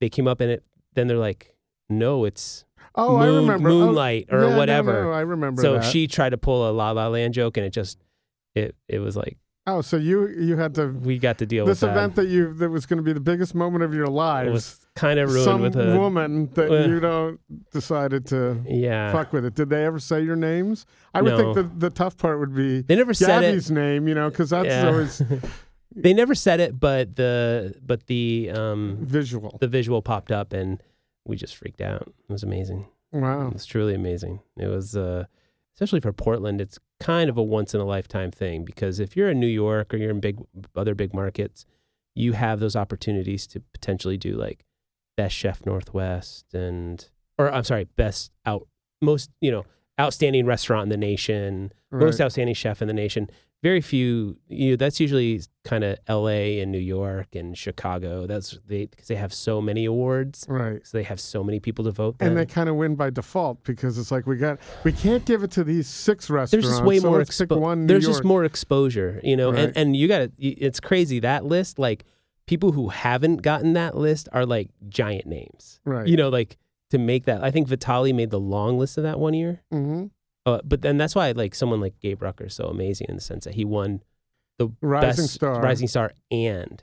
they 0.00 0.08
came 0.10 0.26
up 0.28 0.40
in 0.42 0.50
it. 0.50 0.64
Then 0.94 1.06
they're 1.06 1.16
like, 1.16 1.54
"No, 1.88 2.24
it's 2.24 2.64
Oh, 2.94 3.16
I 3.16 3.26
Moon- 3.26 3.46
remember. 3.46 3.68
Oh, 3.70 3.72
Moonlight 3.72 4.26
or 4.30 4.44
yeah, 4.48 4.56
whatever." 4.56 5.04
no, 5.04 5.12
I 5.12 5.20
remember 5.20 5.62
so 5.62 5.74
that. 5.74 5.84
she 5.84 6.06
tried 6.08 6.30
to 6.30 6.38
pull 6.38 6.68
a 6.68 6.72
La 6.72 6.90
La 6.90 7.06
Land 7.08 7.34
joke, 7.34 7.56
and 7.56 7.64
it 7.64 7.70
just 7.72 7.98
it 8.54 8.74
it 8.88 8.98
was 8.98 9.16
like 9.16 9.38
Oh, 9.64 9.80
so 9.80 9.96
you 9.96 10.26
you 10.26 10.56
had 10.56 10.74
to 10.74 10.88
we 10.88 11.18
got 11.18 11.38
to 11.38 11.46
deal 11.46 11.64
this 11.64 11.80
with 11.82 11.90
that. 11.90 11.96
event 11.96 12.16
that 12.16 12.26
you 12.26 12.52
that 12.54 12.68
was 12.68 12.84
going 12.84 12.96
to 12.96 13.02
be 13.04 13.12
the 13.12 13.20
biggest 13.20 13.54
moment 13.54 13.84
of 13.84 13.94
your 13.94 14.06
it 14.06 14.10
lives. 14.10 14.50
was 14.52 14.86
kind 14.96 15.20
of 15.20 15.30
ruined 15.30 15.44
some 15.44 15.60
with 15.62 15.76
a 15.76 15.96
woman 15.96 16.50
that 16.54 16.68
uh, 16.68 16.88
you 16.88 16.98
don't 16.98 17.38
decided 17.70 18.26
to 18.26 18.60
yeah. 18.68 19.12
fuck 19.12 19.32
with 19.32 19.44
it. 19.44 19.54
Did 19.54 19.70
they 19.70 19.84
ever 19.84 20.00
say 20.00 20.20
your 20.20 20.34
names? 20.34 20.84
I 21.14 21.22
would 21.22 21.30
No. 21.38 21.54
think 21.54 21.54
the 21.54 21.86
the 21.88 21.90
tough 21.94 22.16
part 22.16 22.40
would 22.40 22.54
be 22.56 22.80
They 22.82 22.96
never 22.96 23.14
said 23.14 23.44
it. 23.44 23.54
Gabi's 23.54 23.70
name, 23.70 24.08
you 24.08 24.16
know, 24.16 24.28
because 24.30 24.50
that's 24.50 24.66
Yeah. 24.66 24.88
always 24.88 25.22
they 25.94 26.14
never 26.14 26.34
said 26.34 26.60
it, 26.60 26.78
but 26.78 27.16
the 27.16 27.74
but 27.84 28.06
the 28.06 28.50
um 28.52 28.98
visual. 29.00 29.58
the 29.60 29.68
visual 29.68 30.02
popped 30.02 30.30
up 30.32 30.52
and 30.52 30.82
we 31.24 31.36
just 31.36 31.56
freaked 31.56 31.80
out. 31.80 32.02
It 32.28 32.32
was 32.32 32.42
amazing. 32.42 32.86
Wow, 33.12 33.48
It 33.48 33.52
was 33.52 33.66
truly 33.66 33.94
amazing. 33.94 34.40
It 34.56 34.68
was 34.68 34.96
uh 34.96 35.24
especially 35.74 36.00
for 36.00 36.12
Portland, 36.12 36.60
it's 36.60 36.78
kind 37.00 37.30
of 37.30 37.36
a 37.36 37.42
once 37.42 37.74
in 37.74 37.80
a 37.80 37.84
lifetime 37.84 38.30
thing 38.30 38.64
because 38.64 39.00
if 39.00 39.16
you're 39.16 39.30
in 39.30 39.40
New 39.40 39.46
York 39.46 39.92
or 39.92 39.96
you're 39.96 40.10
in 40.10 40.20
big 40.20 40.38
other 40.76 40.94
big 40.94 41.14
markets, 41.14 41.64
you 42.14 42.32
have 42.32 42.60
those 42.60 42.76
opportunities 42.76 43.46
to 43.48 43.60
potentially 43.72 44.16
do 44.16 44.34
like 44.36 44.64
best 45.16 45.34
chef 45.34 45.64
northwest 45.66 46.54
and 46.54 47.08
or 47.38 47.52
I'm 47.52 47.64
sorry, 47.64 47.84
best 47.96 48.32
out 48.46 48.66
most, 49.00 49.30
you 49.40 49.50
know, 49.50 49.64
outstanding 50.00 50.46
restaurant 50.46 50.84
in 50.84 50.88
the 50.88 50.96
nation, 50.96 51.72
most 51.90 52.20
outstanding 52.20 52.54
chef 52.54 52.80
in 52.82 52.88
the 52.88 52.94
nation. 52.94 53.28
Very 53.62 53.80
few. 53.80 54.36
You 54.48 54.70
know, 54.70 54.76
that's 54.76 54.98
usually 54.98 55.40
kind 55.64 55.84
of 55.84 55.96
L.A. 56.08 56.58
and 56.60 56.72
New 56.72 56.78
York 56.80 57.34
and 57.36 57.56
Chicago. 57.56 58.26
That's 58.26 58.58
they 58.66 58.86
because 58.86 59.06
they 59.06 59.14
have 59.14 59.32
so 59.32 59.60
many 59.60 59.84
awards, 59.84 60.44
Right. 60.48 60.84
so 60.84 60.98
they 60.98 61.04
have 61.04 61.20
so 61.20 61.44
many 61.44 61.60
people 61.60 61.84
to 61.84 61.92
vote. 61.92 62.16
And 62.18 62.36
they 62.36 62.44
kind 62.46 62.68
of 62.68 62.74
win 62.74 62.96
by 62.96 63.10
default 63.10 63.62
because 63.62 63.98
it's 63.98 64.10
like 64.10 64.26
we 64.26 64.36
got 64.36 64.58
we 64.82 64.90
can't 64.92 65.24
give 65.24 65.44
it 65.44 65.52
to 65.52 65.62
these 65.64 65.86
six 65.86 66.28
restaurants. 66.28 66.50
there's 66.50 66.64
just 66.64 66.82
way 66.84 66.98
so 66.98 67.10
more. 67.10 67.20
expo- 67.20 67.56
one. 67.60 67.82
New 67.82 67.86
there's 67.86 68.06
just 68.06 68.24
more 68.24 68.44
exposure, 68.44 69.20
you 69.22 69.36
know. 69.36 69.52
Right. 69.52 69.60
And 69.68 69.76
and 69.76 69.96
you 69.96 70.08
got. 70.08 70.30
It's 70.38 70.80
crazy 70.80 71.20
that 71.20 71.44
list. 71.44 71.78
Like 71.78 72.04
people 72.46 72.72
who 72.72 72.88
haven't 72.88 73.42
gotten 73.42 73.74
that 73.74 73.96
list 73.96 74.28
are 74.32 74.44
like 74.44 74.70
giant 74.88 75.26
names. 75.26 75.78
Right. 75.84 76.08
You 76.08 76.16
know, 76.16 76.28
like 76.30 76.58
to 76.90 76.98
make 76.98 77.26
that. 77.26 77.44
I 77.44 77.52
think 77.52 77.68
Vitaly 77.68 78.12
made 78.12 78.30
the 78.30 78.40
long 78.40 78.76
list 78.76 78.98
of 78.98 79.04
that 79.04 79.20
one 79.20 79.34
year. 79.34 79.62
hmm 79.70 80.06
Uh, 80.44 80.60
but 80.64 80.82
then 80.82 80.96
that's 80.96 81.14
why 81.14 81.30
like 81.32 81.54
someone 81.54 81.80
like 81.80 81.98
Gabe 82.00 82.22
Rucker 82.22 82.46
is 82.46 82.54
so 82.54 82.64
amazing 82.64 83.06
in 83.08 83.14
the 83.14 83.20
sense 83.20 83.44
that 83.44 83.54
he 83.54 83.64
won 83.64 84.02
the 84.58 84.70
Rising 84.80 85.24
best 85.24 85.34
star. 85.34 85.60
rising 85.62 85.88
star 85.88 86.12
and 86.30 86.82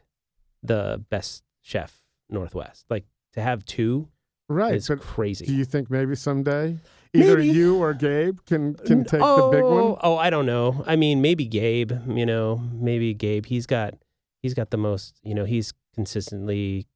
the 0.63 1.03
best 1.09 1.43
chef 1.61 2.01
Northwest. 2.29 2.85
Like 2.89 3.05
to 3.33 3.41
have 3.41 3.65
two 3.65 4.07
Right. 4.47 4.73
is 4.73 4.89
crazy. 4.99 5.45
do 5.45 5.53
you 5.53 5.63
think 5.65 5.91
maybe 5.91 6.15
someday 6.15 6.79
either 7.13 7.37
Maybe. 7.37 7.49
you 7.49 7.77
or 7.77 7.93
Gabe 7.93 8.39
can 8.45 8.73
can 8.73 9.05
take 9.05 9.21
oh, 9.21 9.51
the 9.51 9.57
big 9.57 9.63
one? 9.63 9.97
Oh, 10.01 10.17
I 10.17 10.29
don't 10.31 10.47
know. 10.47 10.83
I 10.87 10.95
mean, 10.95 11.21
maybe 11.21 11.45
Gabe. 11.45 11.91
You 12.07 12.25
know, 12.25 12.57
maybe 12.73 13.13
Gabe. 13.13 13.45
He's 13.45 13.67
got 13.67 13.93
he's 14.41 14.55
got 14.55 14.71
the 14.71 14.77
most. 14.77 15.19
You 15.23 15.35
know, 15.35 15.45
he's 15.45 15.73
consistently 15.93 16.87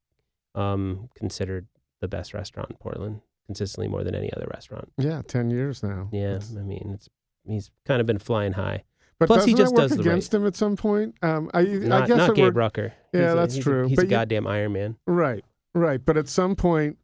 um, 0.56 1.08
considered 1.14 1.68
the 2.00 2.08
best 2.08 2.34
restaurant 2.34 2.70
in 2.70 2.76
Portland, 2.76 3.20
consistently 3.46 3.88
more 3.88 4.02
than 4.04 4.14
any 4.14 4.32
other 4.34 4.46
restaurant. 4.52 4.92
Yeah, 4.98 5.22
ten 5.26 5.50
years 5.50 5.82
now. 5.82 6.08
Yeah, 6.12 6.36
It's- 6.36 6.54
I 6.58 6.62
mean, 6.62 6.90
it's 6.94 7.08
he's 7.44 7.70
kind 7.84 8.00
of 8.00 8.06
been 8.06 8.18
flying 8.18 8.52
high. 8.52 8.84
But 9.18 9.26
Plus, 9.26 9.44
he 9.44 9.54
just 9.54 9.74
does 9.76 9.90
the 9.92 9.98
right- 9.98 10.06
against 10.06 10.34
him 10.34 10.44
at 10.44 10.56
some 10.56 10.76
point? 10.76 11.14
Um, 11.22 11.48
I, 11.54 11.60
I 11.60 11.64
guess 11.64 12.08
not 12.08 12.34
Gabe 12.34 12.46
worked- 12.46 12.56
Rucker. 12.56 12.92
Yeah, 13.12 13.32
a- 13.32 13.36
that's 13.36 13.54
he's 13.54 13.64
a- 13.66 13.70
true. 13.70 13.86
he's 13.86 13.96
But 13.96 14.02
a 14.02 14.06
you- 14.06 14.10
goddamn 14.10 14.46
Iron 14.46 14.72
Man. 14.72 14.96
Right, 15.06 15.44
right. 15.74 16.04
But 16.04 16.16
at 16.16 16.26
some 16.28 16.56
point, 16.56 16.98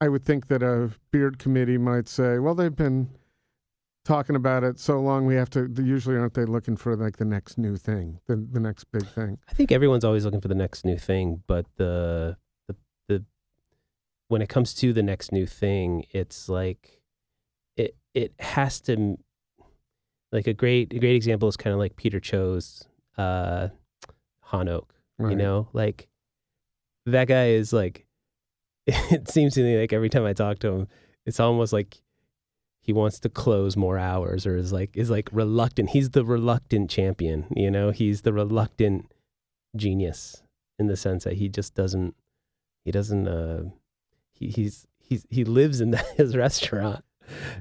I 0.00 0.08
would 0.08 0.24
think 0.24 0.46
that 0.48 0.62
a 0.62 0.90
beard 1.10 1.38
committee 1.38 1.78
might 1.78 2.06
say, 2.08 2.38
"Well, 2.38 2.54
they've 2.54 2.74
been 2.76 3.08
talking 4.04 4.36
about 4.36 4.62
it 4.62 4.78
so 4.78 5.00
long. 5.00 5.26
We 5.26 5.34
have 5.34 5.50
to." 5.50 5.68
Usually, 5.82 6.16
aren't 6.16 6.34
they 6.34 6.44
looking 6.44 6.76
for 6.76 6.94
like 6.96 7.16
the 7.16 7.24
next 7.24 7.58
new 7.58 7.76
thing, 7.76 8.20
the 8.26 8.36
the 8.36 8.60
next 8.60 8.84
big 8.92 9.06
thing? 9.06 9.38
I 9.48 9.54
think 9.54 9.72
everyone's 9.72 10.04
always 10.04 10.24
looking 10.24 10.40
for 10.40 10.48
the 10.48 10.54
next 10.54 10.84
new 10.84 10.96
thing, 10.98 11.42
but 11.46 11.66
the 11.76 12.36
when 14.28 14.42
it 14.42 14.48
comes 14.48 14.74
to 14.74 14.92
the 14.92 15.02
next 15.02 15.32
new 15.32 15.46
thing, 15.46 16.04
it's 16.10 16.48
like 16.48 17.00
it 17.76 17.96
it 18.14 18.32
has 18.40 18.80
to 18.82 19.18
like 20.32 20.46
a 20.46 20.54
great 20.54 20.92
a 20.92 20.98
great 20.98 21.16
example 21.16 21.48
is 21.48 21.56
kind 21.56 21.72
of 21.72 21.78
like 21.78 21.96
Peter 21.96 22.20
Cho's 22.20 22.86
uh 23.18 23.68
Han 24.40 24.68
Oak, 24.68 24.92
Right. 25.18 25.30
you 25.30 25.36
know? 25.36 25.68
Like 25.72 26.08
that 27.06 27.28
guy 27.28 27.48
is 27.50 27.72
like 27.72 28.06
it 28.86 29.28
seems 29.28 29.54
to 29.54 29.62
me 29.62 29.78
like 29.80 29.92
every 29.92 30.08
time 30.08 30.24
I 30.24 30.32
talk 30.32 30.58
to 30.60 30.68
him, 30.70 30.88
it's 31.24 31.40
almost 31.40 31.72
like 31.72 31.98
he 32.80 32.92
wants 32.92 33.18
to 33.20 33.28
close 33.28 33.76
more 33.76 33.98
hours 33.98 34.46
or 34.46 34.56
is 34.56 34.72
like 34.72 34.96
is 34.96 35.10
like 35.10 35.28
reluctant. 35.32 35.90
He's 35.90 36.10
the 36.10 36.24
reluctant 36.24 36.88
champion, 36.90 37.46
you 37.56 37.70
know? 37.70 37.90
He's 37.90 38.22
the 38.22 38.32
reluctant 38.32 39.10
genius 39.76 40.42
in 40.78 40.86
the 40.86 40.96
sense 40.96 41.24
that 41.24 41.34
he 41.34 41.48
just 41.48 41.74
doesn't 41.74 42.14
he 42.84 42.90
doesn't 42.92 43.26
uh 43.26 43.64
he 44.38 44.48
he's 44.48 44.86
he's 44.98 45.26
he 45.30 45.44
lives 45.44 45.80
in 45.80 45.90
that, 45.92 46.06
his 46.16 46.36
restaurant. 46.36 47.04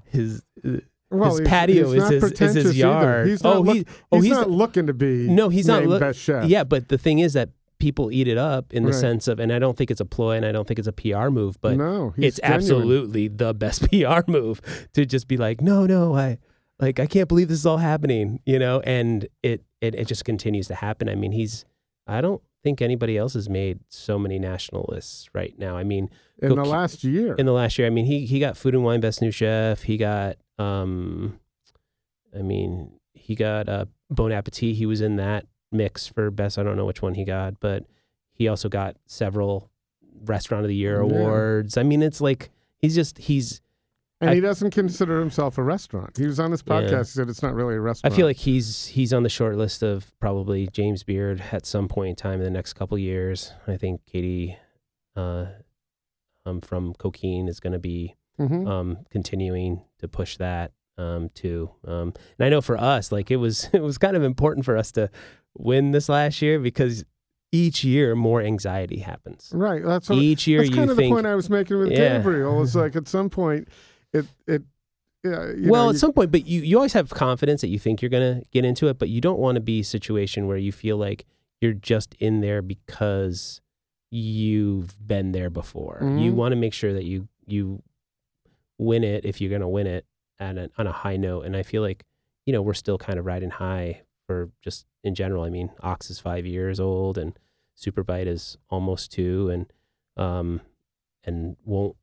His 0.05 0.43
uh, 0.65 0.77
Well, 1.09 1.37
his 1.37 1.47
patio 1.47 1.91
he's 1.91 2.03
is 2.03 2.03
not 2.03 2.11
his- 2.11 2.41
is 2.41 2.53
his 2.55 2.65
either. 2.67 2.73
yard. 2.77 3.27
He's 3.27 3.43
not 3.43 3.55
Oh, 3.55 3.61
look- 3.61 3.75
he- 3.77 3.85
oh, 4.11 4.17
he's 4.17 4.25
he's 4.25 4.33
not 4.33 4.49
looking 4.49 4.87
to 4.87 4.93
be 4.93 5.27
no, 5.27 5.49
he's 5.49 5.67
not 5.67 5.85
look- 5.85 5.99
best 6.01 6.19
chef. 6.19 6.45
yeah, 6.49 6.63
but 6.63 6.89
the 6.89 6.97
thing 6.97 7.19
is 7.19 7.33
that 7.33 7.49
people 7.79 8.11
eat 8.11 8.27
it 8.27 8.37
up 8.37 8.73
in 8.73 8.83
the 8.83 8.91
Right. 8.91 8.99
sense 8.99 9.27
of 9.27 9.39
and 9.39 9.51
I 9.51 9.59
don't 9.59 9.77
think 9.77 9.91
it's 9.91 9.99
a 9.99 10.05
ploy 10.05 10.35
and 10.37 10.45
I 10.45 10.51
don't 10.51 10.67
think 10.67 10.79
it's 10.79 10.87
a 10.87 10.93
PR 10.93 11.29
move, 11.29 11.59
but 11.61 11.77
no, 11.77 12.13
it's 12.17 12.37
genuine. 12.39 12.55
absolutely 12.55 13.27
the 13.27 13.53
best 13.53 13.81
PR 13.91 14.21
move 14.29 14.61
to 14.93 15.05
just 15.05 15.27
be 15.27 15.37
like, 15.37 15.61
no, 15.61 15.85
no, 15.85 16.15
I 16.15 16.37
like 16.79 16.99
I 16.99 17.05
can't 17.05 17.27
believe 17.27 17.47
this 17.49 17.59
is 17.59 17.65
all 17.65 17.77
happening, 17.77 18.39
you 18.45 18.59
know, 18.59 18.79
and 18.81 19.27
it 19.43 19.63
it, 19.81 19.95
it 19.95 20.05
just 20.07 20.25
continues 20.25 20.67
to 20.67 20.75
happen. 20.75 21.09
I 21.09 21.15
mean, 21.15 21.31
he's 21.31 21.65
I 22.07 22.21
don't 22.21 22.41
think 22.65 22.81
anybody 22.81 23.15
else 23.15 23.35
has 23.35 23.47
made 23.47 23.79
so 23.89 24.17
many 24.17 24.39
national 24.39 24.87
lists 24.89 25.29
right 25.33 25.53
now. 25.59 25.77
I 25.77 25.83
mean, 25.83 26.09
in 26.41 26.49
go 26.49 26.55
the 26.55 26.65
last 26.65 27.03
year. 27.03 27.35
in 27.35 27.45
the 27.45 27.53
last 27.53 27.77
year, 27.77 27.85
I 27.85 27.91
mean, 27.91 28.05
he 28.05 28.25
he 28.25 28.39
got 28.39 28.57
Food 28.57 28.73
and 28.73 28.83
Wine 28.83 28.99
Best 29.01 29.21
New 29.21 29.29
Chef. 29.31 29.83
He 29.83 29.97
got 29.97 30.37
um, 30.57 31.39
I 32.37 32.41
mean, 32.41 32.91
he 33.13 33.35
got 33.35 33.69
uh, 33.69 33.85
Bon 34.09 34.31
Appetit. 34.31 34.75
He 34.75 34.87
was 34.87 34.99
in 34.99 35.15
that 35.17 35.45
mix 35.71 36.07
for 36.07 36.31
best. 36.31 36.57
I 36.57 36.63
don't 36.63 36.75
know 36.75 36.85
which 36.85 37.01
one 37.03 37.13
he 37.13 37.23
got, 37.23 37.59
but 37.59 37.85
he 38.33 38.47
also 38.47 38.67
got 38.67 38.95
several 39.05 39.69
Restaurant 40.25 40.63
of 40.65 40.69
the 40.69 40.75
Year 40.75 41.03
Yeah. 41.03 41.09
awards. 41.19 41.77
I 41.77 41.83
mean, 41.83 42.01
it's 42.01 42.19
like 42.19 42.49
he's 42.79 42.95
just 42.95 43.19
he's. 43.19 43.61
And 44.21 44.29
I- 44.29 44.35
he 44.35 44.41
doesn't 44.41 44.71
consider 44.71 45.19
himself 45.19 45.57
a 45.57 45.63
restaurant. 45.63 46.17
He 46.17 46.25
was 46.25 46.39
on 46.39 46.51
his 46.51 46.63
Yeah. 46.65 46.73
podcast. 46.81 46.99
He 46.99 47.11
said 47.17 47.29
it's 47.29 47.43
not 47.43 47.53
really 47.53 47.75
a 47.75 47.81
restaurant. 47.81 48.13
I 48.13 48.15
feel 48.15 48.25
like 48.25 48.37
he's 48.37 48.87
he's 48.87 49.11
on 49.13 49.23
the 49.23 49.29
short 49.29 49.57
list 49.57 49.83
of 49.83 50.17
probably 50.19 50.67
James 50.67 51.03
Beard 51.03 51.43
at 51.51 51.65
some 51.65 51.87
point 51.87 52.09
in 52.11 52.15
time 52.15 52.39
in 52.39 52.43
the 52.45 52.49
next 52.49 52.73
couple 52.73 52.97
years. 52.97 53.51
I 53.67 53.75
think 53.77 54.01
Katie, 54.05 54.57
uh, 55.15 55.47
um, 56.45 56.61
from 56.61 56.93
Coquine 56.93 57.47
is 57.47 57.59
going 57.59 57.73
to 57.73 57.79
be 57.79 58.15
Mhm. 58.39 58.67
um, 58.67 58.97
continuing 59.09 59.81
to 59.99 60.07
push 60.07 60.37
that 60.37 60.71
um, 60.97 61.27
too. 61.33 61.71
Um, 61.85 62.13
and 62.39 62.45
I 62.45 62.49
know 62.49 62.61
for 62.61 62.77
us, 62.77 63.11
like 63.11 63.29
it 63.31 63.35
was, 63.37 63.67
it 63.73 63.81
was 63.83 63.97
kind 63.97 64.15
of 64.15 64.23
important 64.23 64.63
for 64.65 64.77
us 64.77 64.91
to 64.93 65.09
win 65.57 65.91
this 65.91 66.07
last 66.07 66.41
year 66.41 66.57
because 66.59 67.03
each 67.51 67.83
year 67.83 68.15
more 68.15 68.41
anxiety 68.41 68.99
happens. 68.99 69.51
right. 69.53 69.83
That's 69.83 70.09
what, 70.09 70.19
Each 70.19 70.47
year 70.47 70.59
that's 70.59 70.69
you 70.69 70.75
kind 70.75 70.89
of 70.89 70.95
think, 70.97 71.11
the 71.11 71.15
point 71.15 71.27
I 71.27 71.35
was 71.35 71.49
making 71.49 71.79
with 71.79 71.91
Yeah. 71.91 72.17
Gabrielle. 72.17 72.61
It's 72.63 72.75
like 72.75 72.95
at 72.95 73.07
some 73.09 73.29
point, 73.29 73.67
it 74.19 74.25
it. 74.47 74.61
Yeah, 75.23 75.53
you 75.57 75.71
well, 75.71 75.85
know, 75.85 75.89
at 75.89 75.93
you- 75.93 75.99
some 75.99 76.13
point, 76.13 76.31
but 76.31 76.45
you, 76.45 76.61
you 76.61 76.75
always 76.77 76.93
have 76.93 77.09
confidence 77.09 77.61
that 77.61 77.69
you 77.69 77.79
think 77.79 78.01
you're 78.01 78.09
gonna 78.09 78.43
get 78.51 78.63
into 78.63 78.87
it, 78.89 78.99
but 78.99 79.09
you 79.09 79.21
don't 79.21 79.39
want 79.39 79.55
to 79.55 79.59
be 79.61 79.79
a 79.79 79.83
situation 79.83 80.45
where 80.45 80.57
you 80.57 80.71
feel 80.71 80.97
like 80.97 81.25
you're 81.61 81.73
just 81.73 82.13
in 82.19 82.41
there 82.41 82.61
because 82.61 83.59
you've 84.11 84.95
been 85.07 85.31
there 85.31 85.49
before. 85.49 85.99
You 86.01 86.31
Mhm. 86.31 86.35
want 86.35 86.51
to 86.51 86.55
make 86.55 86.73
sure 86.73 86.93
that 86.93 87.05
you 87.05 87.27
you 87.47 87.81
win 88.77 89.03
it 89.03 89.25
if 89.25 89.39
you're 89.41 89.51
gonna 89.51 89.69
win 89.69 89.87
it 89.87 90.05
at 90.39 90.57
a, 90.57 90.69
on 90.77 90.85
a 90.87 90.91
high 90.91 91.17
note. 91.17 91.41
And 91.45 91.55
I 91.55 91.63
feel 91.63 91.81
like 91.81 92.03
you 92.45 92.53
know 92.53 92.61
we're 92.61 92.73
still 92.73 92.97
kind 92.97 93.17
of 93.17 93.25
riding 93.25 93.49
high 93.49 94.01
for 94.27 94.51
just 94.61 94.85
in 95.03 95.15
general. 95.15 95.43
I 95.43 95.49
mean, 95.49 95.71
Ox 95.81 96.09
is 96.09 96.19
five 96.19 96.45
years 96.45 96.79
old, 96.79 97.17
and 97.17 97.37
Superbite 97.77 98.27
is 98.27 98.57
almost 98.69 99.11
two, 99.11 99.49
and 99.49 99.65
um 100.17 100.61
and 101.23 101.57
won't 101.65 101.95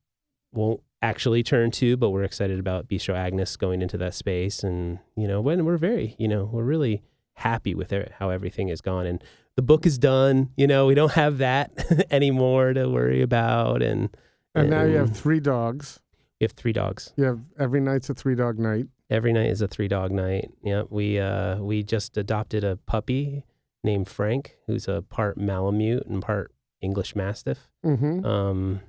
won't 0.52 0.80
actually 1.02 1.42
turn 1.42 1.70
to, 1.72 1.96
but 1.96 2.10
we're 2.10 2.22
excited 2.22 2.58
about 2.60 2.88
Bistro 2.88 3.14
Agnes 3.14 3.56
going 3.56 3.82
into 3.82 3.98
that 3.98 4.14
space. 4.14 4.62
And, 4.62 5.00
you 5.16 5.26
know, 5.26 5.40
when 5.40 5.64
we're 5.64 5.76
very, 5.76 6.14
you 6.18 6.28
know, 6.28 6.48
we're 6.52 6.62
really 6.62 7.02
happy 7.34 7.74
with 7.74 7.92
it, 7.92 8.12
how 8.18 8.30
everything 8.30 8.68
has 8.68 8.80
gone. 8.80 9.06
And 9.06 9.22
the 9.56 9.62
book 9.62 9.84
is 9.84 9.98
done. 9.98 10.50
You 10.56 10.66
know, 10.66 10.86
we 10.86 10.94
don't 10.94 11.12
have 11.12 11.38
that 11.38 12.06
anymore 12.10 12.72
to 12.72 12.88
worry 12.88 13.20
about. 13.20 13.82
And, 13.82 14.16
and 14.54 14.70
now 14.70 14.84
you 14.84 14.96
have 14.96 15.14
three 15.16 15.40
dogs. 15.40 16.00
we 16.40 16.44
have 16.44 16.52
three 16.52 16.72
dogs. 16.72 17.12
You 17.16 17.24
have 17.24 17.40
every 17.58 17.80
night's 17.80 18.08
a 18.08 18.14
three 18.14 18.34
dog 18.36 18.58
night. 18.58 18.86
Every 19.10 19.32
night 19.32 19.50
is 19.50 19.60
a 19.60 19.68
three 19.68 19.88
dog 19.88 20.12
night. 20.12 20.50
Yeah. 20.62 20.84
We, 20.88 21.18
uh, 21.18 21.56
we 21.56 21.82
just 21.82 22.16
adopted 22.16 22.62
a 22.64 22.76
puppy 22.76 23.44
named 23.84 24.08
Frank, 24.08 24.56
who's 24.68 24.86
a 24.86 25.02
part 25.02 25.36
Malamute 25.36 26.06
and 26.06 26.22
part 26.22 26.52
English 26.80 27.16
Mastiff. 27.16 27.68
hmm 27.82 28.24
Um, 28.24 28.80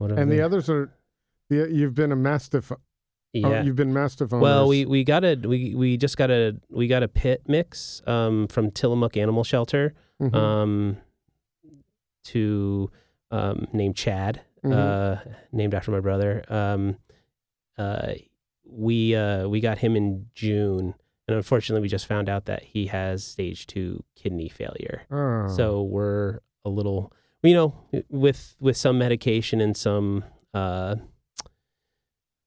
and 0.00 0.30
the 0.30 0.40
others 0.40 0.68
are, 0.68 0.90
the, 1.50 1.68
you've 1.70 1.94
been 1.94 2.12
a 2.12 2.16
mastiff. 2.16 2.70
Oh, 2.72 2.76
yeah. 3.32 3.62
you've 3.64 3.74
been 3.76 3.92
mastiff 3.92 4.32
owners. 4.32 4.42
Well, 4.42 4.68
we 4.68 4.84
we 4.86 5.02
got 5.04 5.24
a 5.24 5.34
we 5.34 5.74
we 5.74 5.96
just 5.96 6.16
got 6.16 6.30
a 6.30 6.56
we 6.70 6.86
got 6.86 7.02
a 7.02 7.08
pit 7.08 7.42
mix 7.48 8.00
um, 8.06 8.46
from 8.48 8.70
Tillamook 8.70 9.16
Animal 9.16 9.42
Shelter 9.44 9.94
Mhm. 10.22 10.34
um, 10.34 10.96
to 12.24 12.90
um, 13.30 13.66
named 13.72 13.96
Chad, 13.96 14.42
Mhm. 14.64 14.72
uh, 14.72 15.20
named 15.52 15.74
after 15.74 15.90
my 15.90 16.00
brother. 16.00 16.44
Um, 16.48 16.98
uh, 17.76 18.12
we 18.64 19.14
uh, 19.14 19.48
we 19.48 19.60
got 19.60 19.78
him 19.78 19.96
in 19.96 20.26
June, 20.34 20.94
and 21.26 21.36
unfortunately, 21.36 21.82
we 21.82 21.88
just 21.88 22.06
found 22.06 22.28
out 22.28 22.44
that 22.46 22.62
he 22.62 22.86
has 22.86 23.24
stage 23.24 23.66
two 23.66 24.04
kidney 24.14 24.48
failure. 24.48 25.02
Oh. 25.10 25.48
So 25.48 25.82
we're 25.82 26.38
a 26.64 26.70
little, 26.70 27.12
you 27.42 27.54
know, 27.54 27.74
with 28.08 28.54
with 28.60 28.76
some 28.76 28.96
medication 28.98 29.60
and 29.60 29.76
some 29.76 30.24
uh, 30.54 30.96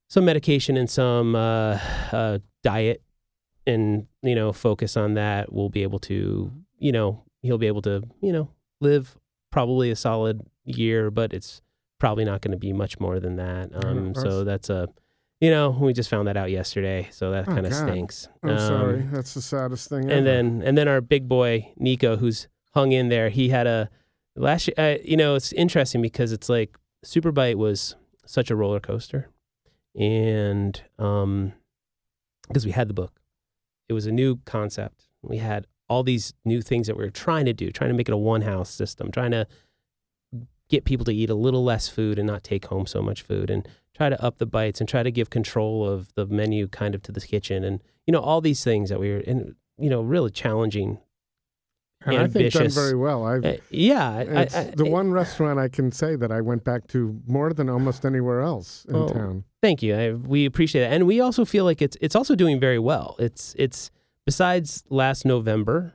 some 0.08 0.26
medication 0.26 0.78
and 0.78 0.90
some 0.90 1.36
uh, 1.36 1.80
uh, 2.12 2.40
diet, 2.64 3.02
and 3.66 4.08
you 4.22 4.36
know, 4.36 4.54
focus 4.54 4.96
on 4.98 5.14
that. 5.16 5.52
We'll 5.52 5.70
be 5.70 5.84
able 5.84 6.00
to, 6.00 6.52
you 6.80 6.92
know, 6.92 7.24
he'll 7.42 7.58
be 7.58 7.68
able 7.68 7.82
to, 7.84 8.04
you 8.22 8.32
know, 8.34 8.50
live 8.82 9.18
probably 9.52 9.92
a 9.92 9.96
solid 9.96 10.42
year, 10.66 11.10
but 11.12 11.34
it's 11.34 11.62
probably 12.00 12.26
not 12.26 12.42
going 12.42 12.52
to 12.52 12.58
be 12.58 12.74
much 12.74 13.00
more 13.00 13.20
than 13.20 13.38
that. 13.38 13.70
Um, 13.86 14.14
so 14.14 14.44
that's 14.44 14.70
a, 14.70 14.88
you 15.42 15.50
know, 15.50 15.70
we 15.72 15.94
just 15.94 16.10
found 16.10 16.28
that 16.28 16.38
out 16.38 16.52
yesterday, 16.52 17.08
so 17.12 17.32
that 17.32 17.48
Oh, 17.48 17.54
kind 17.54 17.66
of 17.66 17.74
stinks. 17.74 18.28
I'm 18.44 18.52
Um, 18.52 18.58
sorry. 18.60 19.02
That's 19.12 19.34
the 19.34 19.42
saddest 19.42 19.90
thing 19.90 20.06
ever. 20.06 20.12
and 20.14 20.26
then 20.28 20.62
and 20.66 20.78
then 20.78 20.88
our 20.88 21.02
big 21.02 21.28
boy 21.28 21.72
Nico, 21.78 22.18
who's 22.18 22.48
hung 22.74 22.92
in 22.92 23.10
there, 23.10 23.30
he 23.30 23.50
had 23.50 23.66
a 23.68 23.90
last 24.36 24.68
year. 24.68 24.76
Uh, 24.78 24.98
you 25.04 25.18
know, 25.18 25.36
it's 25.36 25.52
interesting 25.54 26.02
because 26.02 26.32
it's 26.32 26.50
like 26.50 26.78
Superbite 27.06 27.56
was 27.56 27.96
such 28.26 28.52
a 28.52 28.56
roller 28.56 28.80
coaster, 28.80 29.30
and 29.98 30.82
um, 31.00 31.54
because 32.48 32.66
we 32.66 32.72
had 32.72 32.88
the 32.88 32.94
book, 32.94 33.20
it 33.90 33.94
was 33.94 34.06
a 34.06 34.12
new 34.12 34.38
concept. 34.46 35.08
We 35.22 35.38
had 35.38 35.68
all 35.90 36.04
these 36.04 36.34
new 36.46 36.62
things 36.62 36.88
that 36.88 36.98
we 36.98 37.04
were 37.04 37.10
trying 37.10 37.46
to 37.46 37.54
do, 37.54 37.72
trying 37.72 37.90
to 37.90 37.96
make 37.96 38.08
it 38.08 38.14
a 38.14 38.18
one 38.18 38.42
house 38.42 38.70
system, 38.70 39.12
trying 39.12 39.32
to 39.32 39.48
get 40.70 40.86
people 40.86 41.06
to 41.06 41.14
eat 41.14 41.30
a 41.30 41.36
little 41.36 41.64
less 41.64 41.88
food 41.88 42.20
and 42.20 42.28
not 42.28 42.44
take 42.44 42.66
home 42.66 42.86
so 42.86 43.02
much 43.02 43.22
food 43.22 43.50
and 43.50 43.68
try 43.96 44.10
to 44.10 44.22
up 44.24 44.38
the 44.38 44.46
bites 44.46 44.80
and 44.80 44.88
try 44.88 45.02
to 45.02 45.12
give 45.12 45.30
control 45.30 45.88
of 45.88 46.14
the 46.16 46.26
menu 46.26 46.68
kind 46.68 46.94
of 46.94 47.02
to 47.02 47.12
the 47.12 47.22
kitchen 47.22 47.64
and 47.64 47.82
you 48.06 48.12
know 48.12 48.20
all 48.20 48.42
these 48.42 48.64
things 48.64 48.90
that 48.90 49.00
we 49.00 49.10
were 49.10 49.24
and 49.26 49.56
you 49.78 49.90
know 49.90 50.02
really 50.02 50.30
challenging 50.30 51.00
and 52.06 52.16
ambitious. 52.16 52.56
I 52.56 52.60
think 52.60 52.74
done 52.74 52.84
very 52.84 52.96
well. 52.96 53.26
I've, 53.26 53.46
uh, 53.46 53.54
yeah, 53.70 54.20
it's 54.20 54.56
I, 54.56 54.60
I, 54.62 54.64
the 54.76 54.86
one 54.86 55.12
restaurant 55.12 55.60
I 55.60 55.68
can 55.68 55.92
say 55.92 56.16
that 56.16 56.32
I 56.32 56.42
went 56.42 56.64
back 56.64 56.88
to 56.90 57.20
more 57.28 57.54
than 57.54 57.70
almost 57.70 58.06
anywhere 58.06 58.42
else 58.42 58.86
in 58.86 58.94
well, 58.94 59.10
town. 59.10 59.44
Thank 59.62 59.82
you. 59.82 60.22
we 60.26 60.46
appreciate 60.46 60.84
it, 60.84 60.92
and 60.92 61.08
we 61.08 61.20
also 61.20 61.46
feel 61.46 61.66
like 61.66 61.82
it's 61.82 61.98
it's 62.02 62.16
also 62.16 62.36
doing 62.36 62.60
very 62.60 62.80
well. 62.80 63.16
It's 63.20 63.56
it's 63.58 63.92
besides 64.26 64.84
last 64.90 65.26
November, 65.26 65.94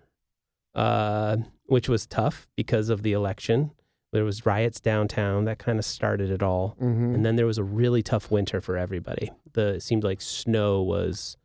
uh, 0.75 1.37
which 1.67 1.89
was 1.89 2.07
tough 2.07 2.49
because 2.57 2.89
of 2.89 3.03
the 3.03 3.13
election. 3.13 3.73
There 4.13 4.25
was 4.25 4.45
riots 4.45 4.79
downtown 4.79 5.47
that 5.47 5.59
kind 5.59 5.79
of 5.79 5.87
started 5.87 6.31
it 6.31 6.43
all, 6.43 6.77
mm-hmm. 6.81 7.15
and 7.15 7.25
then 7.25 7.37
there 7.37 7.47
was 7.47 7.59
a 7.59 7.65
really 7.65 8.03
tough 8.03 8.31
winter 8.31 8.61
for 8.61 8.77
everybody. 8.77 9.31
The 9.53 9.75
it 9.75 9.83
seemed 9.83 10.05
like 10.05 10.21
snow 10.21 10.83
was 10.83 11.39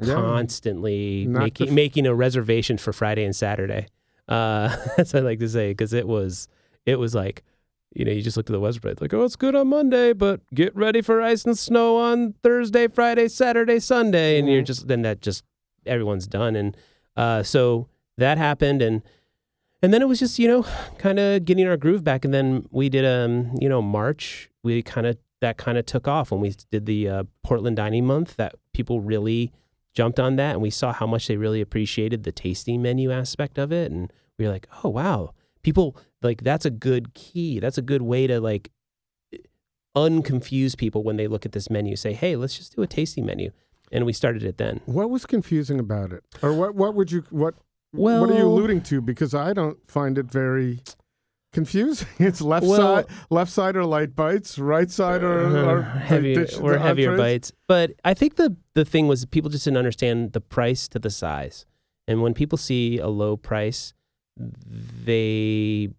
yeah. 0.00 0.14
constantly 0.14 1.26
making 1.26 1.68
f- 1.68 1.72
making 1.72 2.06
a 2.06 2.14
reservation 2.14 2.78
for 2.78 2.92
Friday 2.92 3.24
and 3.24 3.34
Saturday. 3.34 3.86
Uh, 4.28 4.74
that's 4.96 5.12
what 5.12 5.22
I 5.22 5.26
like 5.26 5.40
to 5.40 5.48
say 5.48 5.70
because 5.70 5.92
it 5.92 6.06
was 6.06 6.48
it 6.86 6.98
was 6.98 7.14
like 7.14 7.42
you 7.94 8.04
know 8.04 8.12
you 8.12 8.22
just 8.22 8.36
look 8.36 8.48
at 8.48 8.52
the 8.52 8.60
weather 8.60 8.80
it's 8.84 9.02
like 9.02 9.12
oh 9.12 9.24
it's 9.24 9.36
good 9.36 9.54
on 9.54 9.68
Monday 9.68 10.12
but 10.12 10.40
get 10.54 10.74
ready 10.74 11.02
for 11.02 11.20
ice 11.20 11.44
and 11.44 11.58
snow 11.58 11.96
on 11.96 12.34
Thursday, 12.42 12.88
Friday, 12.88 13.28
Saturday, 13.28 13.78
Sunday, 13.78 14.38
and 14.38 14.46
mm-hmm. 14.46 14.54
you're 14.54 14.62
just 14.62 14.88
then 14.88 15.02
that 15.02 15.20
just 15.20 15.44
everyone's 15.84 16.26
done 16.26 16.56
and 16.56 16.76
uh, 17.16 17.42
so 17.42 17.88
that 18.16 18.38
happened 18.38 18.80
and 18.82 19.02
and 19.82 19.92
then 19.92 20.00
it 20.00 20.08
was 20.08 20.20
just 20.20 20.38
you 20.38 20.48
know 20.48 20.64
kind 20.98 21.18
of 21.18 21.44
getting 21.44 21.66
our 21.66 21.76
groove 21.76 22.04
back 22.04 22.24
and 22.24 22.32
then 22.32 22.66
we 22.70 22.88
did 22.88 23.04
um 23.04 23.52
you 23.60 23.68
know 23.68 23.82
march 23.82 24.48
we 24.62 24.82
kind 24.82 25.06
of 25.06 25.16
that 25.40 25.56
kind 25.56 25.76
of 25.76 25.84
took 25.84 26.06
off 26.06 26.30
when 26.30 26.40
we 26.40 26.54
did 26.70 26.86
the 26.86 27.08
uh, 27.08 27.24
portland 27.42 27.76
dining 27.76 28.06
month 28.06 28.36
that 28.36 28.54
people 28.72 29.00
really 29.00 29.52
jumped 29.94 30.18
on 30.18 30.36
that 30.36 30.52
and 30.52 30.62
we 30.62 30.70
saw 30.70 30.92
how 30.92 31.06
much 31.06 31.26
they 31.26 31.36
really 31.36 31.60
appreciated 31.60 32.24
the 32.24 32.32
tasting 32.32 32.82
menu 32.82 33.10
aspect 33.10 33.58
of 33.58 33.72
it 33.72 33.90
and 33.90 34.12
we 34.38 34.44
were 34.44 34.52
like 34.52 34.68
oh 34.82 34.88
wow. 34.88 35.34
People 35.62 35.96
like 36.22 36.42
that's 36.42 36.64
a 36.64 36.70
good 36.70 37.14
key. 37.14 37.60
That's 37.60 37.78
a 37.78 37.82
good 37.82 38.02
way 38.02 38.26
to 38.26 38.40
like 38.40 38.70
unconfuse 39.96 40.76
people 40.76 41.02
when 41.02 41.16
they 41.16 41.28
look 41.28 41.44
at 41.44 41.52
this 41.52 41.70
menu. 41.70 41.96
Say 41.96 42.12
hey 42.12 42.36
let's 42.36 42.56
just 42.56 42.74
do 42.74 42.82
a 42.82 42.86
tasting 42.86 43.26
menu. 43.26 43.50
And 43.90 44.06
we 44.06 44.12
started 44.12 44.42
it 44.42 44.56
then. 44.56 44.80
What 44.86 45.10
was 45.10 45.26
confusing 45.26 45.78
about 45.78 46.12
it? 46.12 46.24
Or 46.42 46.52
what 46.52 46.74
what 46.74 46.94
would 46.94 47.12
you 47.12 47.24
what 47.30 47.54
well, 47.94 48.22
what 48.22 48.30
are 48.30 48.38
you 48.38 48.46
alluding 48.46 48.80
to? 48.84 49.02
Because 49.02 49.34
I 49.34 49.52
don't 49.52 49.78
find 49.90 50.16
it 50.16 50.26
very 50.26 50.80
confusing. 51.52 52.08
It's 52.18 52.40
left 52.40 52.66
well, 52.66 52.96
side, 52.96 53.06
left 53.30 53.52
side 53.52 53.76
are 53.76 53.84
light 53.84 54.14
bites, 54.16 54.58
right 54.58 54.90
side 54.90 55.22
are, 55.22 55.46
uh, 55.46 55.64
are 55.64 55.82
heavy 56.10 56.34
dish, 56.34 56.58
or 56.58 56.78
heavier 56.78 57.16
bites. 57.16 57.52
But 57.66 57.92
I 58.04 58.14
think 58.14 58.36
the 58.36 58.56
the 58.74 58.84
thing 58.84 59.08
was 59.08 59.24
people 59.26 59.50
just 59.50 59.64
didn't 59.64 59.78
understand 59.78 60.32
the 60.32 60.40
price 60.40 60.88
to 60.88 60.98
the 60.98 61.10
size. 61.10 61.66
And 62.08 62.22
when 62.22 62.34
people 62.34 62.58
see 62.58 62.98
a 62.98 63.08
low 63.08 63.36
price, 63.36 63.94
they 64.36 65.90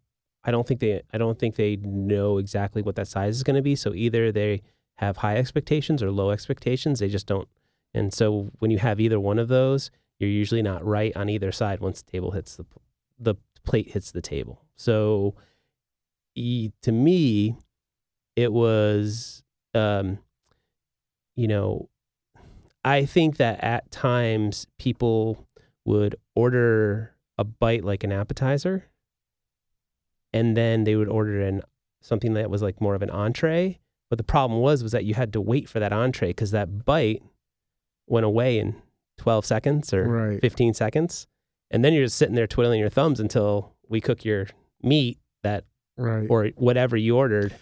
I 0.44 0.52
don't 0.52 0.68
think 0.68 0.80
they 0.80 1.02
I 1.14 1.18
don't 1.18 1.40
think 1.40 1.56
they 1.56 1.78
know 1.78 2.38
exactly 2.38 2.82
what 2.82 2.96
that 2.96 3.08
size 3.08 3.36
is 3.36 3.44
going 3.44 3.56
to 3.56 3.62
be. 3.62 3.76
So 3.76 3.94
either 3.94 4.32
they 4.32 4.62
have 4.98 5.18
high 5.18 5.38
expectations 5.38 6.04
or 6.04 6.12
low 6.12 6.32
expectations. 6.32 7.00
They 7.00 7.10
just 7.10 7.28
don't. 7.28 7.48
And 7.94 8.14
so 8.14 8.52
when 8.60 8.72
you 8.72 8.80
have 8.80 9.00
either 9.00 9.20
one 9.20 9.40
of 9.40 9.48
those, 9.48 9.92
you're 10.20 10.30
usually 10.30 10.62
not 10.62 10.86
right 10.86 11.16
on 11.16 11.30
either 11.30 11.52
side 11.52 11.80
once 11.80 12.02
the 12.02 12.12
table 12.12 12.32
hits 12.32 12.56
the 12.56 12.66
the 13.20 13.36
plate 13.66 13.92
hits 13.92 14.12
the 14.12 14.22
table. 14.22 14.62
So 14.76 15.36
to 16.36 16.92
me, 16.92 17.56
it 18.36 18.52
was, 18.52 19.44
um, 19.74 20.20
you 21.36 21.48
know, 21.48 21.90
I 22.84 23.06
think 23.06 23.38
that 23.38 23.64
at 23.64 23.92
times 23.92 24.68
people 24.78 25.48
would 25.86 26.16
order 26.36 27.16
a 27.38 27.44
bite 27.44 27.84
like 27.84 28.04
an 28.04 28.12
appetizer, 28.12 28.86
and 30.34 30.58
then 30.58 30.84
they 30.84 30.96
would 30.96 31.08
order 31.08 31.42
an 31.42 31.62
something 32.02 32.34
that 32.34 32.50
was 32.50 32.62
like 32.62 32.82
more 32.82 32.96
of 32.96 33.02
an 33.02 33.10
entree. 33.10 33.80
But 34.10 34.18
the 34.18 34.24
problem 34.24 34.60
was 34.60 34.84
was 34.84 34.92
that 34.92 35.06
you 35.06 35.14
had 35.14 35.34
to 35.34 35.42
wait 35.42 35.70
for 35.70 35.80
that 35.80 35.94
entree 35.94 36.30
because 36.30 36.52
that 36.52 36.86
bite 36.86 37.24
went 38.08 38.26
away 38.26 38.60
in 38.60 38.76
12 39.18 39.46
seconds 39.46 39.94
or 39.94 40.04
right. 40.04 40.42
15 40.42 40.74
seconds. 40.74 41.28
And 41.74 41.84
then 41.84 41.92
you're 41.92 42.06
just 42.06 42.18
sitting 42.18 42.36
there 42.36 42.48
twiddling 42.48 42.80
your 42.80 42.90
thumbs 42.90 43.20
until 43.20 43.74
we 43.90 44.00
cook 44.00 44.24
your 44.24 44.48
meat 44.82 45.18
that 45.42 45.66
right. 45.98 46.28
or 46.30 46.48
whatever 46.56 46.96
you 46.96 47.18
ordered. 47.18 47.54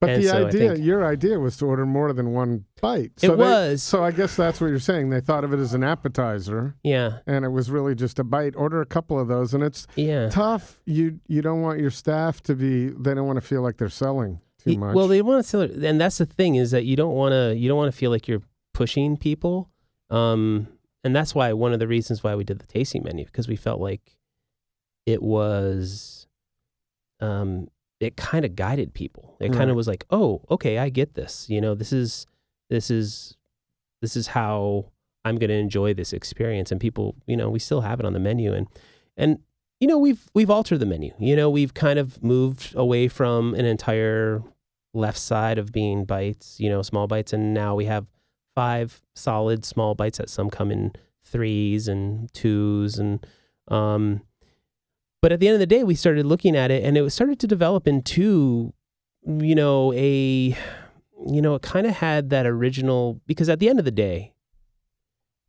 But 0.00 0.10
and 0.10 0.22
the 0.22 0.28
so 0.28 0.46
idea, 0.46 0.74
your 0.76 1.04
idea 1.04 1.38
was 1.38 1.58
to 1.58 1.66
order 1.66 1.84
more 1.84 2.12
than 2.14 2.32
one 2.32 2.64
bite. 2.80 3.12
So 3.18 3.34
it 3.34 3.36
they, 3.36 3.42
was. 3.42 3.82
So 3.82 4.02
I 4.02 4.10
guess 4.12 4.34
that's 4.34 4.58
what 4.60 4.68
you're 4.68 4.78
saying. 4.78 5.10
They 5.10 5.20
thought 5.20 5.44
of 5.44 5.52
it 5.52 5.58
as 5.58 5.74
an 5.74 5.84
appetizer. 5.84 6.74
Yeah. 6.82 7.18
And 7.26 7.44
it 7.44 7.50
was 7.50 7.70
really 7.70 7.94
just 7.94 8.18
a 8.18 8.24
bite. 8.24 8.56
Order 8.56 8.80
a 8.80 8.86
couple 8.86 9.20
of 9.20 9.28
those, 9.28 9.52
and 9.52 9.62
it's 9.62 9.86
yeah. 9.96 10.30
tough. 10.30 10.80
You 10.86 11.20
you 11.28 11.42
don't 11.42 11.60
want 11.60 11.80
your 11.80 11.90
staff 11.90 12.42
to 12.44 12.54
be. 12.54 12.88
They 12.88 13.14
don't 13.14 13.26
want 13.26 13.36
to 13.36 13.46
feel 13.46 13.60
like 13.60 13.76
they're 13.76 13.90
selling 13.90 14.40
too 14.58 14.78
much. 14.78 14.94
Well, 14.94 15.06
they 15.06 15.20
want 15.20 15.44
to 15.44 15.48
sell, 15.48 15.60
and 15.60 16.00
that's 16.00 16.16
the 16.16 16.26
thing 16.26 16.54
is 16.54 16.70
that 16.70 16.86
you 16.86 16.96
don't 16.96 17.14
want 17.14 17.32
to. 17.32 17.54
You 17.54 17.68
don't 17.68 17.78
want 17.78 17.92
to 17.92 17.96
feel 17.96 18.10
like 18.10 18.26
you're 18.26 18.42
pushing 18.72 19.18
people. 19.18 19.68
Um, 20.08 20.66
and 21.04 21.14
that's 21.14 21.34
why 21.34 21.52
one 21.52 21.72
of 21.72 21.78
the 21.78 21.88
reasons 21.88 22.22
why 22.22 22.34
we 22.34 22.44
did 22.44 22.58
the 22.58 22.66
tasting 22.66 23.02
menu 23.02 23.24
because 23.24 23.48
we 23.48 23.56
felt 23.56 23.80
like 23.80 24.16
it 25.06 25.22
was 25.22 26.26
um 27.20 27.68
it 28.00 28.16
kind 28.16 28.44
of 28.44 28.56
guided 28.56 28.94
people 28.94 29.36
it 29.40 29.48
right. 29.48 29.58
kind 29.58 29.70
of 29.70 29.76
was 29.76 29.88
like 29.88 30.04
oh 30.10 30.42
okay 30.50 30.78
i 30.78 30.88
get 30.88 31.14
this 31.14 31.46
you 31.48 31.60
know 31.60 31.74
this 31.74 31.92
is 31.92 32.26
this 32.68 32.90
is 32.90 33.36
this 34.02 34.16
is 34.16 34.28
how 34.28 34.86
i'm 35.24 35.36
going 35.36 35.48
to 35.48 35.54
enjoy 35.54 35.92
this 35.92 36.12
experience 36.12 36.70
and 36.70 36.80
people 36.80 37.14
you 37.26 37.36
know 37.36 37.50
we 37.50 37.58
still 37.58 37.82
have 37.82 38.00
it 38.00 38.06
on 38.06 38.12
the 38.12 38.20
menu 38.20 38.52
and 38.52 38.66
and 39.16 39.38
you 39.80 39.88
know 39.88 39.98
we've 39.98 40.28
we've 40.34 40.50
altered 40.50 40.78
the 40.78 40.86
menu 40.86 41.12
you 41.18 41.36
know 41.36 41.50
we've 41.50 41.74
kind 41.74 41.98
of 41.98 42.22
moved 42.22 42.74
away 42.74 43.08
from 43.08 43.54
an 43.54 43.64
entire 43.64 44.42
left 44.92 45.18
side 45.18 45.58
of 45.58 45.72
being 45.72 46.04
bites 46.04 46.58
you 46.58 46.68
know 46.68 46.82
small 46.82 47.06
bites 47.06 47.32
and 47.32 47.54
now 47.54 47.74
we 47.74 47.84
have 47.84 48.06
five 48.54 49.02
solid 49.14 49.64
small 49.64 49.94
bites 49.94 50.18
that 50.18 50.28
some 50.28 50.50
come 50.50 50.70
in 50.70 50.92
threes 51.22 51.86
and 51.88 52.32
twos 52.32 52.98
and 52.98 53.24
um 53.68 54.22
but 55.22 55.32
at 55.32 55.38
the 55.38 55.46
end 55.46 55.54
of 55.54 55.60
the 55.60 55.66
day 55.66 55.84
we 55.84 55.94
started 55.94 56.26
looking 56.26 56.56
at 56.56 56.70
it 56.70 56.82
and 56.82 56.96
it 56.96 57.10
started 57.10 57.38
to 57.38 57.46
develop 57.46 57.86
into 57.86 58.72
you 59.24 59.54
know 59.54 59.92
a 59.92 60.56
you 61.26 61.42
know 61.42 61.54
it 61.54 61.62
kind 61.62 61.86
of 61.86 61.94
had 61.96 62.30
that 62.30 62.46
original 62.46 63.20
because 63.26 63.48
at 63.48 63.60
the 63.60 63.68
end 63.68 63.78
of 63.78 63.84
the 63.84 63.90
day 63.90 64.32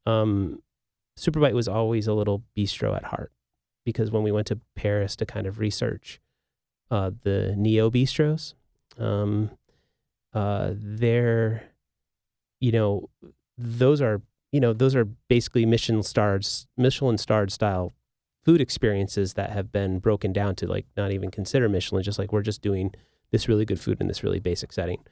um 0.05 0.61
superbite 1.17 1.53
was 1.53 1.67
always 1.67 2.07
a 2.07 2.13
little 2.13 2.43
bistro 2.57 2.95
at 2.95 3.05
heart 3.05 3.31
because 3.85 4.11
when 4.11 4.23
we 4.23 4.31
went 4.31 4.47
to 4.47 4.59
paris 4.75 5.15
to 5.15 5.25
kind 5.25 5.47
of 5.47 5.59
research 5.59 6.19
uh 6.91 7.11
the 7.23 7.55
neo 7.57 7.89
bistros 7.89 8.53
um 8.99 9.49
uh 10.33 10.71
they're 10.73 11.70
you 12.61 12.71
know, 12.71 13.09
those 13.57 14.01
are 14.01 14.21
you 14.53 14.61
know 14.61 14.71
those 14.71 14.95
are 14.95 15.05
basically 15.05 15.65
Michelin 15.65 16.03
stars, 16.03 16.67
Michelin 16.77 17.17
starred 17.17 17.51
style 17.51 17.93
food 18.43 18.61
experiences 18.61 19.33
that 19.33 19.51
have 19.51 19.71
been 19.71 19.99
broken 19.99 20.33
down 20.33 20.55
to 20.55 20.67
like 20.67 20.85
not 20.97 21.11
even 21.11 21.29
consider 21.29 21.67
Michelin, 21.69 22.03
just 22.03 22.17
like 22.17 22.31
we're 22.31 22.41
just 22.41 22.61
doing 22.61 22.93
this 23.31 23.47
really 23.47 23.65
good 23.65 23.79
food 23.79 23.99
in 24.01 24.07
this 24.07 24.23
really 24.23 24.39
basic 24.39 24.71
setting. 24.73 25.03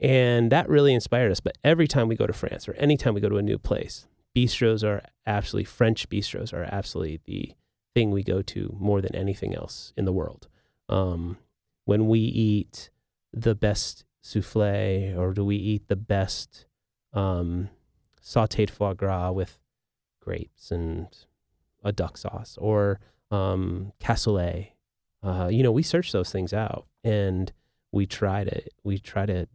And 0.00 0.50
that 0.50 0.68
really 0.68 0.92
inspired 0.94 1.30
us. 1.30 1.40
But 1.40 1.58
every 1.62 1.86
time 1.86 2.08
we 2.08 2.16
go 2.16 2.26
to 2.26 2.32
France 2.32 2.68
or 2.68 2.72
anytime 2.74 3.14
we 3.14 3.20
go 3.20 3.28
to 3.28 3.36
a 3.36 3.42
new 3.42 3.58
place, 3.58 4.08
bistros 4.36 4.82
are 4.82 5.02
absolutely 5.26 5.64
French 5.64 6.08
bistros 6.08 6.52
are 6.52 6.64
absolutely 6.64 7.20
the 7.24 7.52
thing 7.94 8.10
we 8.10 8.24
go 8.24 8.42
to 8.42 8.74
more 8.78 9.00
than 9.00 9.14
anything 9.14 9.54
else 9.54 9.92
in 9.96 10.04
the 10.04 10.12
world. 10.12 10.48
Um, 10.88 11.38
when 11.84 12.08
we 12.08 12.20
eat 12.20 12.90
the 13.32 13.54
best 13.54 14.04
souffle 14.22 15.14
or 15.16 15.32
do 15.32 15.44
we 15.44 15.56
eat 15.56 15.88
the 15.88 15.96
best 15.96 16.66
um, 17.12 17.68
sauteed 18.22 18.70
foie 18.70 18.94
gras 18.94 19.32
with 19.32 19.58
grapes 20.20 20.70
and 20.70 21.08
a 21.84 21.92
duck 21.92 22.16
sauce 22.16 22.56
or 22.60 23.00
um, 23.30 23.92
cassoulet. 24.00 24.68
Uh, 25.22 25.48
you 25.50 25.62
know, 25.62 25.72
we 25.72 25.82
search 25.82 26.12
those 26.12 26.30
things 26.30 26.52
out 26.52 26.86
and 27.04 27.52
we 27.92 28.06
try 28.06 28.44
to 28.44 28.62
we 28.82 28.98
try 28.98 29.26
to, 29.26 29.46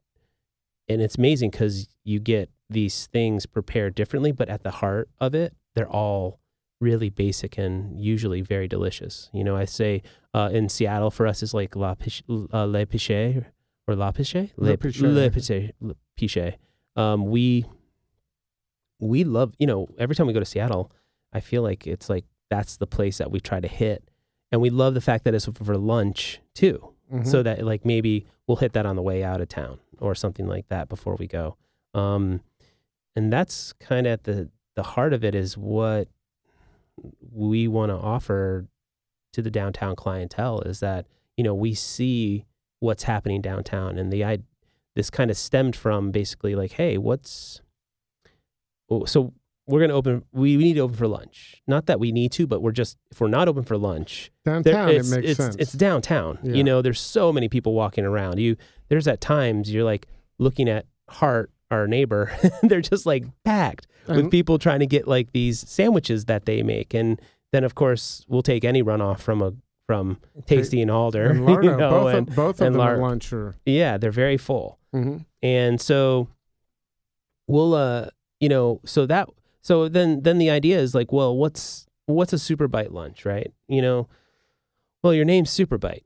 and 0.88 1.02
it's 1.02 1.18
amazing 1.18 1.50
because 1.50 1.88
you 2.04 2.20
get 2.20 2.50
these 2.70 3.08
things 3.08 3.46
prepared 3.46 3.96
differently, 3.96 4.32
but 4.32 4.50
at 4.50 4.64
the 4.64 4.72
heart 4.72 5.10
of 5.20 5.34
it, 5.34 5.54
they're 5.76 5.90
all 5.90 6.40
really 6.80 7.10
basic 7.10 7.58
and 7.58 8.00
usually 8.00 8.42
very 8.42 8.68
delicious. 8.68 9.30
You 9.34 9.44
know, 9.44 9.56
I 9.56 9.66
say 9.66 10.04
uh, 10.34 10.50
in 10.52 10.70
Seattle 10.70 11.12
for 11.12 11.26
us 11.28 11.42
is 11.42 11.54
like 11.54 11.76
la 11.76 11.96
piche, 11.96 12.24
uh, 12.30 12.66
le 12.66 12.86
piche 12.86 13.44
or 13.88 13.96
la 13.96 14.12
piche, 14.12 14.52
le, 14.58 14.70
le 14.72 14.78
piche, 14.78 15.02
le 15.02 15.30
piche, 15.30 15.72
le 15.82 15.96
piche 16.16 16.58
um, 16.98 17.28
we 17.28 17.66
we 19.00 19.24
love 19.24 19.54
you 19.60 19.68
know 19.68 19.88
every 19.98 20.16
time 20.16 20.28
we 20.28 20.34
go 20.34 20.40
to 20.40 20.46
Seattle, 20.46 20.92
I 21.32 21.40
feel 21.40 21.62
like 21.62 21.88
it's 21.88 22.10
like 22.10 22.26
that's 22.50 22.78
the 22.78 22.88
place 22.88 23.18
that 23.20 23.32
we 23.32 23.40
try 23.40 23.60
to 23.60 23.68
hit. 23.68 24.10
And 24.52 24.62
we 24.62 24.70
love 24.70 24.94
the 24.94 25.02
fact 25.02 25.26
that 25.26 25.34
it's 25.36 25.46
for 25.46 25.78
lunch 25.78 26.40
too. 26.56 26.94
Mhm. 27.14 27.28
So 27.28 27.44
that 27.44 27.64
like 27.66 27.86
maybe 27.86 28.26
we'll 28.48 28.58
hit 28.58 28.74
that 28.74 28.86
on 28.86 28.96
the 28.96 29.02
way 29.02 29.24
out 29.24 29.42
of 29.42 29.50
town 29.50 29.80
or 30.00 30.16
something 30.16 30.48
like 30.48 30.68
that 30.70 30.88
before 30.90 31.16
we 31.16 31.28
go. 31.28 31.58
Um, 31.94 32.42
and 33.16 33.32
that's 33.32 33.74
kind 33.74 34.08
of 34.08 34.14
at 34.14 34.24
the 34.24 34.50
the 34.76 34.84
heart 34.84 35.12
of 35.14 35.24
it 35.24 35.36
is 35.36 35.58
what 35.58 36.08
we 37.32 37.68
want 37.68 37.90
to 37.92 37.96
offer 37.96 38.68
to 39.34 39.42
the 39.42 39.52
downtown 39.52 39.96
clientele 39.96 40.62
is 40.62 40.80
that 40.80 41.06
you 41.36 41.44
know 41.44 41.54
we 41.54 41.74
see 41.74 42.46
what's 42.80 43.04
happening 43.04 43.42
downtown 43.42 43.98
and 43.98 44.12
the 44.14 44.24
i 44.24 44.38
this 44.98 45.10
kind 45.10 45.32
of 45.32 45.38
stemmed 45.38 45.76
from 45.76 46.12
basically 46.12 46.56
like 46.56 46.74
hey 46.74 46.98
what's 46.98 47.62
oh, 48.90 49.06
so 49.06 49.34
we're 49.68 49.80
going 49.80 49.90
to 49.90 49.96
open 49.96 50.24
we, 50.32 50.58
we 50.58 50.64
need 50.64 50.74
to 50.76 50.80
open 50.82 50.96
for 50.96 51.08
lunch 51.08 51.62
not 51.68 51.86
that 51.86 52.00
we 52.00 52.12
need 52.12 52.32
to 52.32 52.48
but 52.48 52.62
we're 52.62 52.72
just 52.72 52.98
if 53.12 53.20
we're 53.22 53.28
not 53.28 53.48
open 53.48 53.64
for 53.64 53.78
lunch 53.78 54.32
downtown, 54.46 54.90
it 54.90 54.96
it's, 54.98 55.10
makes 55.12 55.28
it's, 55.30 55.38
sense. 55.38 55.56
it's 55.58 55.74
downtown 55.74 56.40
Yeah. 56.44 56.54
you 56.56 56.64
know 56.64 56.82
there's 56.82 57.00
so 57.00 57.32
many 57.34 57.50
people 57.50 57.74
walking 57.74 58.06
around 58.06 58.40
you 58.40 58.56
there's 58.90 59.08
at 59.08 59.22
times 59.22 59.72
you're 59.74 59.84
like 59.84 60.08
looking 60.40 60.70
at 60.70 60.86
hart 61.10 61.52
our 61.70 61.88
neighbor 61.88 62.32
they're 62.64 62.82
just 62.82 63.06
like 63.06 63.26
packed 63.44 63.88
with 64.08 64.18
And- 64.20 64.32
people 64.32 64.58
trying 64.58 64.80
to 64.80 64.88
get 64.88 65.08
like 65.08 65.32
these 65.34 65.60
sandwiches 65.70 66.26
that 66.26 66.46
they 66.46 66.64
make 66.64 66.94
and 66.94 67.22
then 67.52 67.64
of 67.64 67.76
course 67.76 68.26
we'll 68.28 68.42
take 68.42 68.64
any 68.64 68.82
runoff 68.84 69.20
from 69.20 69.42
a 69.42 69.54
from 69.86 70.18
tasty 70.46 70.82
and 70.82 70.92
alder 70.92 71.30
and 71.32 71.48
Lardo, 71.48 71.64
you 71.64 71.78
know, 71.78 71.90
both, 71.90 72.14
and 72.14 72.28
of, 72.28 72.36
both 72.36 72.56
of 72.62 72.68
and 72.68 72.76
them 72.76 72.80
Lar- 72.80 72.98
lunch 72.98 73.32
are. 73.32 73.56
yeah 73.66 73.98
they're 73.98 74.12
very 74.12 74.36
full 74.38 74.80
mhm. 74.94 75.26
and 75.42 75.80
so 75.80 76.28
we'll 77.48 77.74
uh 77.74 78.08
you 78.40 78.50
know 78.50 78.80
so 78.86 79.06
that 79.06 79.30
so 79.62 79.88
then 79.88 80.22
then 80.24 80.38
the 80.38 80.50
idea 80.50 80.80
is 80.80 80.94
like 80.94 81.12
well 81.12 81.36
what's 81.36 81.88
what's 82.06 82.34
a 82.34 82.40
super 82.40 82.68
bite 82.68 82.92
lunch 82.92 83.26
right? 83.26 83.52
You 83.68 83.82
know 83.82 84.08
well 85.04 85.14
your 85.14 85.26
name's 85.26 85.50
super 85.50 85.78
bite 85.78 86.04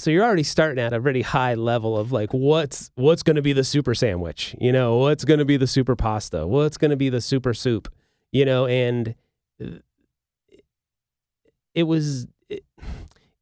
so 0.00 0.10
you're 0.10 0.24
already 0.24 0.42
starting 0.42 0.82
at 0.82 0.94
a 0.94 1.00
really 1.00 1.20
high 1.20 1.54
level 1.54 1.96
of 1.96 2.10
like 2.10 2.32
what's 2.32 2.90
what's 2.94 3.22
going 3.22 3.36
to 3.36 3.42
be 3.42 3.52
the 3.52 3.64
super 3.64 3.94
sandwich? 3.94 4.56
You 4.58 4.72
know 4.72 4.96
what's 4.96 5.24
going 5.24 5.40
to 5.40 5.44
be 5.44 5.58
the 5.58 5.66
super 5.66 5.94
pasta? 5.94 6.46
What's 6.46 6.78
going 6.78 6.90
to 6.90 6.96
be 6.96 7.10
the 7.10 7.20
super 7.20 7.52
soup? 7.52 7.92
You 8.32 8.46
know 8.46 8.66
and 8.66 9.14
it 11.74 11.82
was 11.82 12.26
it, 12.48 12.64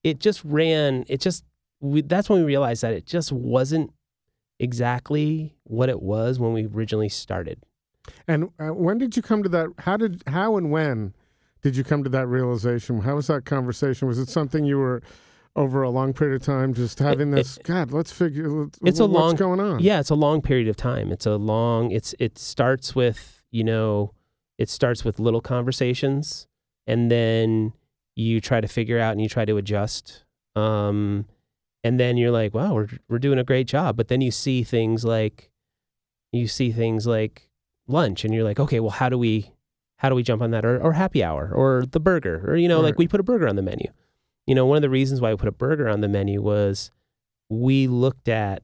it 0.02 0.18
just 0.18 0.44
ran 0.44 1.04
it 1.08 1.20
just 1.20 1.44
we, 1.80 2.02
that's 2.02 2.28
when 2.28 2.40
we 2.40 2.44
realized 2.44 2.82
that 2.82 2.92
it 2.92 3.06
just 3.06 3.30
wasn't 3.30 3.92
exactly 4.58 5.54
what 5.64 5.88
it 5.88 6.02
was 6.02 6.38
when 6.38 6.52
we 6.52 6.66
originally 6.66 7.08
started. 7.08 7.62
And 8.26 8.50
uh, 8.58 8.68
when 8.68 8.98
did 8.98 9.16
you 9.16 9.22
come 9.22 9.42
to 9.42 9.48
that? 9.50 9.68
How 9.80 9.96
did 9.96 10.22
how 10.26 10.56
and 10.56 10.70
when 10.70 11.14
did 11.62 11.76
you 11.76 11.84
come 11.84 12.04
to 12.04 12.10
that 12.10 12.26
realization? 12.26 13.00
How 13.02 13.16
was 13.16 13.26
that 13.26 13.44
conversation? 13.44 14.08
Was 14.08 14.18
it 14.18 14.28
something 14.28 14.64
you 14.64 14.78
were 14.78 15.02
over 15.56 15.82
a 15.82 15.90
long 15.90 16.12
period 16.12 16.36
of 16.40 16.42
time 16.46 16.72
just 16.72 16.98
having 17.00 17.32
it- 17.32 17.36
this? 17.36 17.58
God, 17.64 17.90
let's 17.92 18.12
figure. 18.12 18.48
let's- 18.48 18.78
It's 18.84 19.00
a 19.00 19.04
long- 19.04 19.34
going 19.36 19.60
on. 19.60 19.80
Yeah, 19.80 20.00
it's 20.00 20.10
a 20.10 20.14
long 20.14 20.40
period 20.40 20.68
of 20.68 20.76
time. 20.76 21.10
It's 21.12 21.26
a 21.26 21.36
long 21.36 21.90
it's 21.90 22.14
it 22.18 22.38
starts 22.38 22.94
with, 22.94 23.42
you 23.50 23.64
know, 23.64 24.12
it 24.56 24.68
starts 24.70 25.04
with 25.04 25.18
little 25.20 25.40
conversations 25.40 26.46
and 26.86 27.10
then 27.10 27.72
you 28.16 28.40
try 28.40 28.60
to 28.60 28.68
figure 28.68 28.98
out 28.98 29.12
and 29.12 29.20
you 29.20 29.28
try 29.28 29.44
to 29.44 29.56
adjust. 29.56 30.24
Um 30.56 31.26
and 31.84 31.98
then 31.98 32.16
you're 32.16 32.30
like, 32.30 32.54
wow, 32.54 32.74
we're 32.74 32.88
we're 33.08 33.18
doing 33.18 33.38
a 33.38 33.44
great 33.44 33.66
job. 33.66 33.96
But 33.96 34.08
then 34.08 34.20
you 34.20 34.30
see 34.30 34.62
things 34.62 35.04
like 35.04 35.50
you 36.32 36.48
see 36.48 36.72
things 36.72 37.06
like 37.06 37.48
lunch 37.86 38.24
and 38.24 38.34
you're 38.34 38.44
like, 38.44 38.60
okay, 38.60 38.80
well 38.80 38.90
how 38.90 39.08
do 39.08 39.18
we 39.18 39.52
how 39.98 40.08
do 40.08 40.14
we 40.14 40.22
jump 40.22 40.42
on 40.42 40.50
that 40.52 40.64
or, 40.64 40.80
or 40.80 40.92
happy 40.92 41.22
hour 41.22 41.50
or 41.52 41.84
the 41.90 42.00
burger 42.00 42.44
or 42.46 42.56
you 42.56 42.68
know, 42.68 42.80
like 42.80 42.98
we 42.98 43.08
put 43.08 43.20
a 43.20 43.24
burger 43.24 43.48
on 43.48 43.56
the 43.56 43.62
menu. 43.62 43.90
You 44.46 44.54
know, 44.54 44.64
one 44.64 44.76
of 44.76 44.82
the 44.82 44.90
reasons 44.90 45.20
why 45.20 45.30
we 45.30 45.36
put 45.36 45.48
a 45.48 45.52
burger 45.52 45.88
on 45.88 46.00
the 46.00 46.08
menu 46.08 46.40
was 46.40 46.90
we 47.50 47.86
looked 47.86 48.28
at 48.28 48.62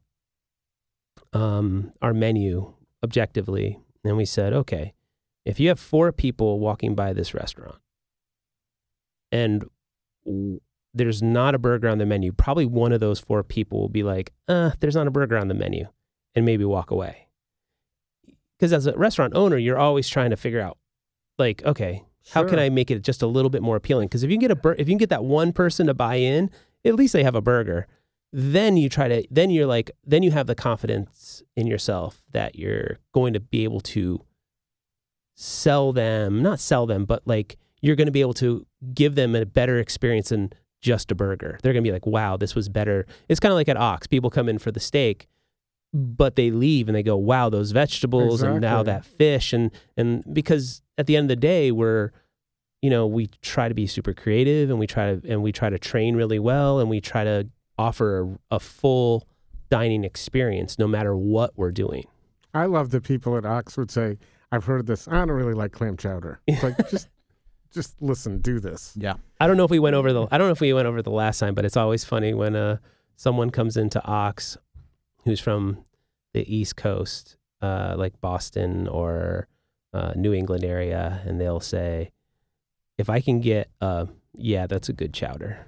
um, 1.33 1.93
our 2.01 2.15
menu 2.15 2.73
objectively 3.03 3.81
and 4.05 4.17
we 4.17 4.25
said, 4.25 4.53
okay, 4.53 4.95
if 5.45 5.61
you 5.61 5.69
have 5.69 5.81
four 5.81 6.13
people 6.13 6.59
walking 6.59 6.95
by 6.95 7.13
this 7.13 7.35
restaurant 7.35 7.79
and 9.31 9.65
there's 10.95 11.23
not 11.23 11.55
a 11.55 11.59
burger 11.59 11.89
on 11.89 11.99
the 11.99 12.07
menu, 12.07 12.33
probably 12.33 12.65
one 12.65 12.93
of 12.93 13.01
those 13.01 13.19
four 13.19 13.43
people 13.43 13.81
will 13.81 13.89
be 13.89 14.03
like, 14.03 14.33
uh, 14.49 14.71
there's 14.81 14.95
not 14.95 15.07
a 15.07 15.11
burger 15.11 15.37
on 15.37 15.49
the 15.49 15.55
menu 15.55 15.87
and 16.35 16.45
maybe 16.45 16.65
walk 16.65 16.91
away. 16.91 17.29
Because 18.57 18.73
as 18.73 18.87
a 18.87 18.97
restaurant 18.97 19.35
owner, 19.35 19.59
you're 19.59 19.79
always 19.79 20.09
trying 20.09 20.31
to 20.31 20.37
figure 20.37 20.61
out, 20.61 20.79
like, 21.39 21.63
okay, 21.65 22.05
how 22.33 22.45
can 22.45 22.59
I 22.59 22.71
make 22.71 22.91
it 22.91 23.03
just 23.03 23.23
a 23.23 23.27
little 23.27 23.51
bit 23.51 23.63
more 23.63 23.77
appealing? 23.77 24.09
Because 24.09 24.23
if 24.23 24.31
you 24.31 24.37
can 24.37 24.41
get 24.41 24.51
a 24.51 24.57
bur- 24.57 24.77
if 24.79 24.89
you 24.89 24.93
can 24.93 24.99
get 24.99 25.11
that 25.11 25.25
one 25.25 25.53
person 25.53 25.87
to 25.89 25.95
buy 25.95 26.15
in, 26.15 26.51
at 26.85 26.95
least 26.95 27.13
they 27.13 27.25
have 27.25 27.35
a 27.35 27.43
burger. 27.43 27.87
Then 28.33 28.77
you 28.77 28.89
try 28.89 29.09
to 29.09 29.25
then 29.31 29.51
you're 29.51 29.67
like 29.67 29.91
then 30.05 30.23
you 30.23 30.31
have 30.31 30.47
the 30.47 30.55
confidence 30.55 31.43
in 31.55 31.67
yourself 31.67 32.23
that 32.33 32.57
you're 32.57 32.99
going 33.13 33.33
to 33.35 33.41
be 33.41 33.65
able 33.65 33.81
to 33.81 34.25
sell 35.37 35.93
them, 35.93 36.43
not 36.43 36.61
sell 36.61 36.87
them, 36.87 37.05
but 37.05 37.23
like 37.27 37.59
you're 37.81 37.97
going 37.97 38.07
to 38.07 38.13
be 38.13 38.23
able 38.23 38.35
to 38.35 38.67
give 38.95 39.15
them 39.15 39.35
a 39.35 39.45
better 39.45 39.79
experience 39.79 40.31
than 40.31 40.53
just 40.85 41.11
a 41.11 41.15
burger. 41.15 41.59
They're 41.63 41.73
going 41.73 41.83
to 41.83 41.89
be 41.89 41.93
like, 41.93 42.07
"Wow, 42.07 42.37
this 42.37 42.55
was 42.55 42.69
better." 42.69 43.07
It's 43.29 43.41
kind 43.41 43.51
of 43.51 43.57
like 43.57 43.69
at 43.69 43.79
Ox. 43.79 44.07
People 44.07 44.29
come 44.29 44.49
in 44.51 44.59
for 44.59 44.71
the 44.71 44.81
steak, 44.81 45.27
but 45.95 46.37
they 46.37 46.51
leave 46.51 46.89
and 46.89 46.95
they 46.95 47.03
go, 47.03 47.17
"Wow, 47.17 47.49
those 47.49 47.73
vegetables 47.73 48.43
and 48.43 48.61
now 48.61 48.83
that 48.83 49.05
fish." 49.05 49.53
And 49.55 49.71
and 49.97 50.23
because 50.33 50.83
at 50.99 51.07
the 51.07 51.17
end 51.17 51.25
of 51.25 51.29
the 51.31 51.41
day, 51.41 51.73
we're 51.73 52.11
you 52.83 52.91
know, 52.91 53.07
we 53.07 53.29
try 53.41 53.67
to 53.67 53.75
be 53.75 53.87
super 53.87 54.13
creative 54.13 54.69
and 54.69 54.79
we 54.79 54.87
try 54.87 55.15
to 55.15 55.33
and 55.33 55.43
we 55.43 55.53
try 55.53 55.71
to 55.71 55.79
train 55.79 56.17
really 56.17 56.39
well 56.39 56.81
and 56.81 56.91
we 56.91 57.01
try 57.01 57.25
to 57.25 57.49
offer 57.79 58.37
a, 58.51 58.57
a 58.57 58.61
full 58.61 59.27
dining 59.71 60.05
experience 60.05 60.79
no 60.79 60.87
matter 60.87 61.17
what 61.17 61.53
we're 61.57 61.73
doing. 61.73 62.05
I 62.53 62.67
love 62.67 62.91
that 62.91 63.03
people 63.03 63.39
at 63.39 63.47
Oxford 63.47 63.91
say, 63.91 64.19
"I've 64.53 64.67
heard 64.67 64.87
this. 64.87 65.09
I 65.09 65.13
don't 65.13 65.31
really 65.31 65.55
like 65.55 65.73
clam 65.73 65.97
chowder." 65.97 66.41
It's 66.47 66.63
like 66.63 66.77
just, 66.91 67.09
just 67.75 68.01
listen, 68.01 68.39
do 68.39 68.61
this. 68.61 68.93
Yeah. 68.97 69.15
I 69.41 69.47
don't 69.47 69.57
know 69.57 69.65
if 69.65 69.71
we 69.71 69.79
went 69.81 69.97
over 69.97 70.13
the 70.13 70.27
I 70.31 70.39
don't 70.39 70.47
know 70.49 70.53
if 70.53 70.61
we 70.61 70.73
went 70.73 70.87
over 70.87 71.03
the 71.03 71.11
last 71.11 71.39
time, 71.39 71.55
but 71.55 71.65
it's 71.65 71.77
always 71.77 72.05
funny 72.05 72.33
when 72.33 72.57
uh 72.57 72.79
someone 73.17 73.51
comes 73.51 73.77
into 73.77 74.03
Ox 74.05 74.57
who's 75.25 75.41
from 75.41 75.85
the 76.33 76.55
East 76.55 76.77
Coast, 76.77 77.37
uh 77.61 77.95
like 77.99 78.21
Boston 78.21 78.89
or 78.89 79.49
uh, 79.93 80.13
New 80.17 80.33
England 80.33 80.65
area, 80.65 81.23
and 81.25 81.41
they'll 81.41 81.61
say, 81.61 82.11
"If 82.99 83.09
I 83.11 83.21
can 83.21 83.41
get 83.41 83.71
uh 83.81 84.07
yeah, 84.35 84.67
that's 84.67 84.89
a 84.89 84.93
good 84.93 85.13
chowder." 85.13 85.67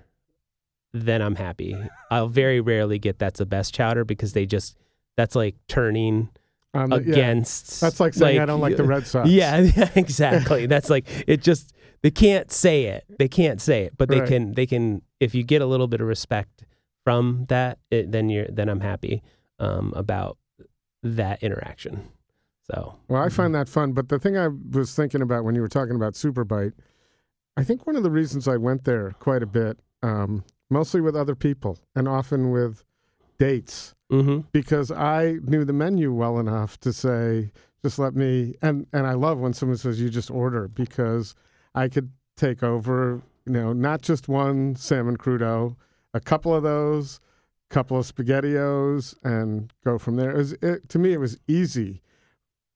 Then 0.92 1.20
I'm 1.20 1.36
happy. 1.36 1.76
I'll 2.10 2.28
very 2.28 2.60
rarely 2.60 2.98
get 2.98 3.18
that's 3.18 3.38
the 3.38 3.46
best 3.46 3.74
chowder 3.74 4.04
because 4.04 4.32
they 4.32 4.46
just 4.46 4.76
that's 5.16 5.34
like 5.34 5.56
turning 5.68 6.30
Um, 6.76 6.90
yeah, 6.92 6.98
against. 6.98 7.80
that's 7.80 8.00
like 8.00 8.14
saying 8.14 8.38
I 8.40 8.46
don't 8.46 8.60
like 8.60 8.76
the 8.76 8.84
Red 8.84 9.06
Sox. 9.12 9.28
Yeah, 9.28 9.58
yeah, 9.76 9.90
exactly. 9.94 10.66
That's 10.72 10.90
like 10.90 11.06
it 11.26 11.42
just 11.42 11.72
they 12.02 12.10
can't 12.10 12.50
say 12.52 12.84
it. 12.84 13.04
They 13.18 13.28
can't 13.28 13.60
say 13.60 13.84
it, 13.84 13.96
but 13.96 14.08
they 14.08 14.20
Right. 14.20 14.28
can 14.28 14.52
they 14.54 14.66
can 14.66 15.02
if 15.20 15.34
you 15.34 15.42
get 15.42 15.62
a 15.62 15.66
little 15.66 15.86
bit 15.88 16.00
of 16.00 16.06
respect 16.06 16.64
from 17.04 17.46
that, 17.48 17.78
it, 17.90 18.12
then 18.12 18.28
you're 18.28 18.46
then 18.48 18.68
I'm 18.68 18.80
happy 18.80 19.22
um, 19.58 19.92
about 19.96 20.38
that 21.02 21.42
interaction. 21.42 22.08
So 22.70 22.96
Well, 23.08 23.22
I 23.22 23.28
find 23.28 23.54
that 23.54 23.68
fun. 23.68 23.92
But 23.92 24.08
the 24.08 24.18
thing 24.18 24.36
I 24.36 24.48
was 24.48 24.94
thinking 24.94 25.22
about 25.22 25.44
when 25.44 25.54
you 25.54 25.60
were 25.60 25.68
talking 25.68 25.94
about 25.94 26.14
Superbite, 26.14 26.72
I 27.56 27.62
think 27.64 27.86
one 27.86 27.96
of 27.96 28.02
the 28.02 28.10
reasons 28.10 28.48
I 28.48 28.56
went 28.56 28.84
there 28.84 29.12
quite 29.20 29.42
a 29.42 29.46
bit, 29.46 29.78
um, 30.02 30.44
mostly 30.68 31.00
with 31.00 31.14
other 31.16 31.36
people 31.36 31.78
and 31.94 32.08
often 32.08 32.50
with 32.50 32.84
dates, 33.38 33.94
hmm 34.10 34.40
because 34.52 34.90
I 34.90 35.38
knew 35.42 35.64
the 35.64 35.72
menu 35.72 36.12
well 36.12 36.38
enough 36.38 36.78
to 36.80 36.92
say, 36.92 37.50
just 37.82 37.98
let 37.98 38.14
me. 38.14 38.54
And 38.62 38.86
and 38.92 39.06
I 39.06 39.12
love 39.14 39.38
when 39.38 39.52
someone 39.52 39.78
says 39.78 40.00
you 40.00 40.08
just 40.10 40.30
order 40.30 40.68
because 40.68 41.34
I 41.74 41.88
could 41.88 42.10
take 42.36 42.62
over. 42.62 43.22
You 43.44 43.52
know, 43.52 43.72
not 43.72 44.02
just 44.02 44.26
one 44.28 44.74
salmon 44.74 45.16
crudo, 45.16 45.76
a 46.12 46.18
couple 46.18 46.52
of 46.52 46.64
those, 46.64 47.20
couple 47.70 47.96
of 47.96 48.04
spaghettios, 48.04 49.14
and 49.22 49.72
go 49.84 49.98
from 49.98 50.16
there. 50.16 50.32
It 50.32 50.36
was, 50.36 50.52
it, 50.54 50.88
to 50.88 50.98
me, 50.98 51.12
it 51.12 51.20
was 51.20 51.38
easy 51.46 52.02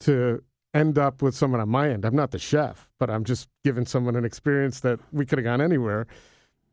to 0.01 0.45
end 0.73 0.97
up 0.97 1.23
with 1.23 1.35
someone 1.35 1.61
on 1.61 1.69
my 1.69 1.91
end. 1.91 2.05
I'm 2.05 2.15
not 2.15 2.31
the 2.31 2.39
chef, 2.39 2.89
but 3.01 3.11
I'm 3.11 3.25
just 3.25 3.49
giving 3.65 3.85
someone 3.85 4.15
an 4.15 4.25
experience 4.25 4.79
that 4.81 5.01
we 5.13 5.27
could 5.27 5.39
have 5.39 5.45
gone 5.45 5.61
anywhere. 5.61 6.07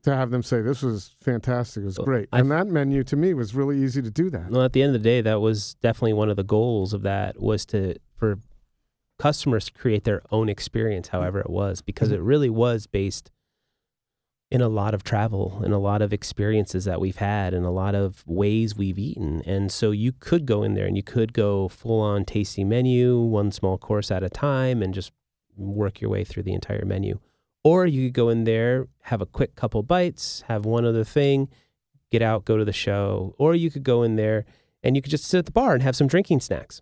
To 0.07 0.15
have 0.15 0.31
them 0.31 0.41
say 0.41 0.61
this 0.61 0.81
was 0.81 1.15
fantastic, 1.19 1.83
it 1.83 1.85
was 1.85 1.97
great, 1.97 2.29
and 2.31 2.49
that 2.49 2.67
menu 2.67 3.03
to 3.03 3.17
me 3.17 3.33
was 3.33 3.53
really 3.53 3.83
easy 3.83 4.01
to 4.01 4.09
do 4.09 4.29
that. 4.29 4.49
well, 4.49 4.63
at 4.63 4.71
the 4.71 4.81
end 4.81 4.95
of 4.95 5.03
the 5.03 5.09
day, 5.09 5.19
that 5.19 5.41
was 5.41 5.73
definitely 5.81 6.13
one 6.13 6.29
of 6.29 6.37
the 6.37 6.45
goals 6.45 6.93
of 6.93 7.01
that 7.01 7.41
was 7.41 7.65
to 7.67 7.95
for 8.15 8.39
customers 9.19 9.65
to 9.65 9.73
create 9.73 10.05
their 10.05 10.21
own 10.31 10.47
experience, 10.47 11.09
however 11.09 11.41
it 11.41 11.49
was, 11.49 11.81
because 11.81 12.11
it 12.11 12.19
mm-hmm. 12.19 12.25
really 12.25 12.49
was 12.49 12.87
based 12.87 13.31
in 14.49 14.61
a 14.61 14.69
lot 14.69 14.93
of 14.93 15.03
travel 15.03 15.59
and 15.63 15.73
a 15.73 15.77
lot 15.77 16.01
of 16.01 16.13
experiences 16.13 16.85
that 16.85 17.01
we've 17.01 17.17
had 17.17 17.53
and 17.53 17.65
a 17.65 17.69
lot 17.69 17.93
of 17.93 18.23
ways 18.25 18.77
we've 18.77 18.97
eaten. 18.97 19.41
And 19.45 19.71
so 19.71 19.91
you 19.91 20.13
could 20.13 20.45
go 20.45 20.63
in 20.63 20.73
there 20.73 20.85
and 20.85 20.95
you 20.95 21.03
could 21.03 21.33
go 21.33 21.67
full 21.67 21.99
on 21.99 22.23
tasty 22.23 22.63
menu, 22.63 23.19
one 23.19 23.51
small 23.51 23.77
course 23.77 24.09
at 24.09 24.23
a 24.23 24.29
time, 24.29 24.81
and 24.81 24.93
just 24.93 25.11
work 25.57 25.99
your 25.99 26.09
way 26.09 26.23
through 26.23 26.43
the 26.43 26.53
entire 26.53 26.85
menu. 26.85 27.19
Or 27.63 27.85
you 27.85 28.07
could 28.07 28.13
go 28.13 28.29
in 28.29 28.43
there, 28.45 28.87
have 29.01 29.21
a 29.21 29.25
quick 29.25 29.55
couple 29.55 29.83
bites, 29.83 30.43
have 30.47 30.65
one 30.65 30.85
other 30.85 31.03
thing, 31.03 31.49
get 32.11 32.21
out, 32.21 32.45
go 32.45 32.57
to 32.57 32.65
the 32.65 32.73
show. 32.73 33.35
Or 33.37 33.55
you 33.55 33.69
could 33.69 33.83
go 33.83 34.03
in 34.03 34.15
there 34.15 34.45
and 34.83 34.95
you 34.95 35.01
could 35.01 35.11
just 35.11 35.25
sit 35.25 35.39
at 35.39 35.45
the 35.45 35.51
bar 35.51 35.73
and 35.73 35.83
have 35.83 35.95
some 35.95 36.07
drinking 36.07 36.39
snacks. 36.39 36.81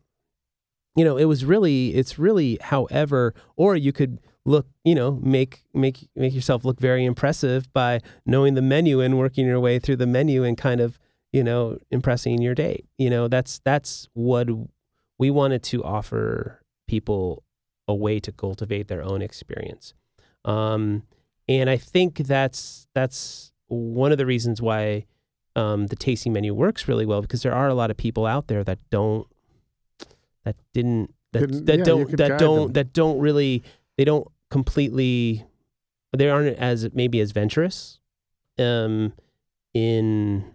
You 0.96 1.04
know, 1.04 1.18
it 1.18 1.26
was 1.26 1.44
really, 1.44 1.96
it's 1.96 2.18
really 2.18 2.58
however, 2.62 3.34
or 3.56 3.76
you 3.76 3.92
could 3.92 4.20
look, 4.46 4.68
you 4.84 4.96
know, 4.96 5.20
make 5.24 5.64
make 5.74 6.08
make 6.16 6.34
yourself 6.34 6.64
look 6.64 6.80
very 6.80 7.04
impressive 7.04 7.72
by 7.74 8.00
knowing 8.26 8.54
the 8.54 8.62
menu 8.62 9.02
and 9.02 9.18
working 9.18 9.46
your 9.46 9.60
way 9.60 9.80
through 9.80 9.98
the 9.98 10.08
menu 10.08 10.44
and 10.44 10.58
kind 10.58 10.80
of, 10.80 10.98
you 11.34 11.44
know, 11.44 11.78
impressing 11.92 12.42
your 12.42 12.56
date. 12.56 12.86
You 12.98 13.10
know, 13.10 13.28
that's 13.28 13.60
that's 13.60 14.08
what 14.14 14.48
we 15.18 15.32
wanted 15.32 15.64
to 15.64 15.84
offer 15.84 16.62
people 16.88 17.44
a 17.88 17.96
way 17.96 18.20
to 18.20 18.32
cultivate 18.32 18.88
their 18.88 19.04
own 19.04 19.22
experience. 19.22 19.94
Um, 20.46 21.04
and 21.48 21.70
I 21.70 21.78
think 21.78 22.18
that's 22.18 22.88
that's 22.94 23.52
one 23.68 24.12
of 24.12 24.18
the 24.18 24.26
reasons 24.26 24.62
why 24.62 25.06
um, 25.56 25.88
the 25.88 25.96
tasting 25.96 26.34
menu 26.34 26.54
works 26.54 26.88
really 26.88 27.06
well 27.06 27.22
because 27.22 27.42
there 27.42 27.54
are 27.54 27.68
a 27.68 27.74
lot 27.74 27.92
of 27.92 27.98
people 27.98 28.26
out 28.26 28.48
there 28.48 28.64
that 28.64 28.80
don't 28.90 29.28
that 30.44 30.56
didn't 30.74 31.14
that, 31.34 31.66
that 31.66 31.80
yeah, 31.80 31.84
don't 31.84 32.18
that 32.18 32.40
don't 32.40 32.64
them. 32.68 32.74
that 32.74 32.94
don't 32.94 33.20
really 33.20 33.64
they 33.98 34.06
don't 34.06 34.28
completely 34.50 35.44
they 36.16 36.30
aren't 36.30 36.58
as 36.58 36.88
maybe 36.94 37.20
as 37.20 37.32
venturous 37.32 38.00
um 38.60 39.14
in 39.74 40.46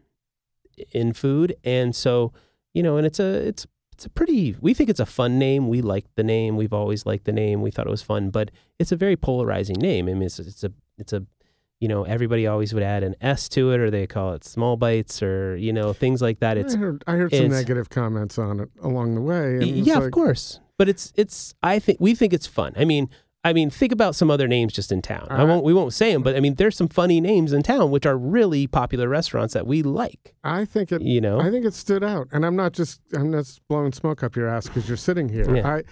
in 0.93 1.13
food 1.13 1.55
and 1.65 1.95
so 1.95 2.33
you 2.73 2.83
know 2.83 2.97
and 2.97 3.07
it's 3.07 3.21
a 3.21 3.47
it's 3.47 3.67
it's 4.01 4.07
a 4.07 4.09
pretty 4.09 4.57
we 4.63 4.73
think 4.73 4.89
it's 4.89 4.99
a 4.99 5.05
fun 5.05 5.39
name 5.39 5.69
we 5.69 5.83
like 5.83 6.07
the 6.15 6.25
name 6.25 6.57
we've 6.57 6.73
always 6.73 7.05
liked 7.05 7.27
the 7.27 7.33
name 7.33 7.61
we 7.61 7.71
thought 7.71 7.87
it 7.87 7.91
was 7.91 8.01
fun 8.01 8.31
but 8.31 8.51
it's 8.79 8.91
a 8.91 8.97
very 8.97 9.15
polarizing 9.15 9.77
name 9.77 10.09
i 10.09 10.15
mean 10.15 10.23
it's, 10.23 10.39
it's 10.39 10.65
a 10.65 10.73
it's 10.97 11.13
a 11.13 11.23
you 11.81 11.87
know 11.87 12.05
everybody 12.05 12.47
always 12.47 12.73
would 12.73 12.83
add 12.83 13.03
an 13.03 13.15
s 13.21 13.47
to 13.47 13.73
it 13.73 13.79
or 13.79 13.91
they 13.91 14.07
call 14.07 14.33
it 14.33 14.43
small 14.43 14.79
bites 14.79 15.23
or 15.23 15.55
you 15.57 15.71
know 15.71 15.93
things 15.93 16.23
like 16.23 16.41
that 16.41 16.57
it's 16.57 16.75
I 16.75 16.79
heard, 16.79 17.05
I 17.07 17.13
heard 17.17 17.35
some 17.35 17.49
negative 17.49 17.91
comments 17.91 18.39
on 18.39 18.61
it 18.61 18.71
along 18.83 19.17
the 19.17 19.21
way. 19.21 19.57
And 19.57 19.67
yeah, 19.67 19.97
like, 19.97 20.05
of 20.05 20.11
course. 20.13 20.61
But 20.79 20.89
it's 20.89 21.13
it's 21.15 21.55
I 21.63 21.79
think 21.79 21.99
we 22.01 22.15
think 22.15 22.33
it's 22.33 22.47
fun. 22.47 22.73
I 22.79 22.87
mean, 22.87 23.11
I 23.43 23.53
mean, 23.55 23.71
think 23.71 23.91
about 23.91 24.15
some 24.15 24.31
other 24.31 24.47
names 24.47 24.73
just 24.75 24.93
in 24.93 25.01
town. 25.01 25.27
I 25.31 25.45
won't 25.45 25.65
we 25.65 25.73
won't 25.73 25.95
say 25.95 26.13
them, 26.13 26.23
but 26.23 26.37
I 26.37 26.41
mean, 26.41 26.57
there's 26.57 26.77
some 26.77 26.89
funny 26.89 27.21
names 27.23 27.53
in 27.55 27.63
town 27.63 27.91
which 27.91 28.05
are 28.05 28.17
really 28.19 28.67
popular 28.67 29.09
restaurants 29.09 29.55
that 29.55 29.67
we 29.67 29.83
like. 29.83 30.35
I 30.45 30.67
think 30.67 30.93
it. 30.93 31.01
You 31.01 31.21
know, 31.23 31.41
I 31.41 31.51
think 31.51 31.65
it 31.65 31.73
stood 31.75 32.05
out, 32.05 32.29
and 32.33 32.45
I'm 32.45 32.55
not 32.57 32.73
just 32.73 33.01
I'm 33.15 33.31
not 33.31 33.45
just 33.45 33.67
blowing 33.69 33.93
smoke 33.93 34.23
up 34.23 34.37
your 34.37 34.47
ass 34.47 34.67
because 34.67 34.87
you're 34.89 34.97
sitting 34.99 35.29
here. 35.31 35.55
Yeah. 35.57 35.67
I 35.77 35.83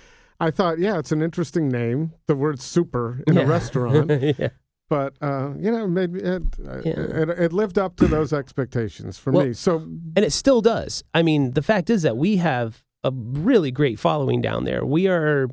I 0.40 0.50
thought, 0.50 0.78
yeah, 0.78 0.98
it's 0.98 1.10
an 1.10 1.22
interesting 1.22 1.68
name. 1.68 2.12
The 2.26 2.36
word 2.36 2.60
"super" 2.60 3.22
in 3.26 3.34
Yeah. 3.36 3.42
a 3.42 3.46
restaurant, 3.46 4.10
yeah. 4.38 4.48
but 4.90 5.14
uh, 5.22 5.54
you 5.58 5.70
know, 5.70 5.86
maybe 5.88 6.20
it, 6.20 6.42
uh, 6.68 6.82
Yeah. 6.84 7.00
it 7.22 7.28
it 7.30 7.52
lived 7.54 7.78
up 7.78 7.96
to 7.96 8.06
those 8.06 8.32
expectations 8.34 9.16
for 9.18 9.32
Well, 9.32 9.46
me. 9.46 9.52
So 9.54 9.76
and 9.78 10.18
it 10.18 10.32
still 10.32 10.60
does. 10.60 11.02
I 11.14 11.22
mean, 11.22 11.52
the 11.52 11.62
fact 11.62 11.88
is 11.88 12.02
that 12.02 12.18
we 12.18 12.36
have 12.36 12.84
a 13.04 13.10
really 13.10 13.70
great 13.70 13.98
following 13.98 14.42
down 14.42 14.64
there. 14.64 14.84
We 14.84 15.08
are 15.08 15.48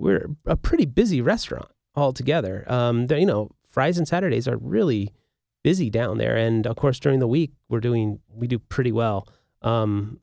we're 0.00 0.30
a 0.46 0.56
pretty 0.56 0.86
busy 0.86 1.20
restaurant 1.20 1.68
altogether. 1.94 2.64
Um, 2.72 3.06
you 3.10 3.26
know, 3.26 3.50
Fridays 3.68 3.98
and 3.98 4.08
Saturdays 4.08 4.48
are 4.48 4.56
really 4.56 5.12
busy 5.62 5.90
down 5.90 6.18
there, 6.18 6.36
and 6.36 6.66
of 6.66 6.76
course 6.76 6.98
during 6.98 7.20
the 7.20 7.28
week 7.28 7.52
we're 7.68 7.80
doing 7.80 8.20
we 8.34 8.46
do 8.46 8.58
pretty 8.58 8.92
well. 8.92 9.28
Um, 9.62 10.20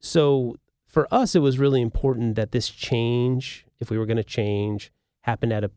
so 0.00 0.56
for 0.86 1.06
us, 1.12 1.34
it 1.34 1.40
was 1.40 1.58
really 1.58 1.80
important 1.80 2.36
that 2.36 2.52
this 2.52 2.68
change, 2.68 3.66
if 3.80 3.90
we 3.90 3.98
were 3.98 4.06
going 4.06 4.16
to 4.16 4.24
change, 4.24 4.92
happened 5.20 5.52
at 5.52 5.64
a 5.64 5.70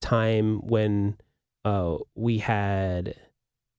time 0.00 0.60
when 0.66 1.16
uh, 1.64 1.96
we 2.14 2.38
had 2.38 3.14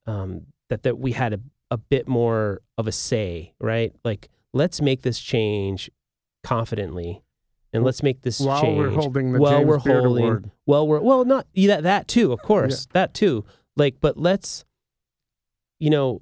um, 0.06 0.48
that 0.70 0.84
that 0.84 1.00
we 1.00 1.14
had 1.14 1.34
a, 1.34 1.40
a 1.70 1.78
bit 1.78 2.08
more 2.08 2.62
of 2.78 2.88
a 2.88 2.92
say, 2.92 3.54
right? 3.60 3.94
Like 4.04 4.30
let's 4.54 4.82
make 4.82 5.02
this 5.02 5.20
change 5.20 5.90
confidently, 6.44 7.24
and 7.74 7.84
let's 7.84 8.04
make 8.04 8.22
this 8.22 8.40
while 8.40 8.62
change. 8.62 8.78
While 8.78 8.88
we're 8.88 9.02
holding 9.02 9.34
the 9.34 9.40
while 9.40 9.60
James 9.60 9.68
we're 9.68 9.80
Beard 9.80 10.04
holding 10.04 10.24
Award, 10.24 10.52
well 10.66 10.88
we're 10.88 11.00
well 11.02 11.26
not 11.26 11.48
yeah, 11.54 11.76
that 11.76 11.84
that 11.84 12.08
too 12.08 12.32
of 12.32 12.42
course 12.42 12.88
that 12.94 13.14
too. 13.14 13.46
Like 13.76 13.96
but 14.02 14.18
let's 14.18 14.66
you 15.80 15.90
know 15.90 16.22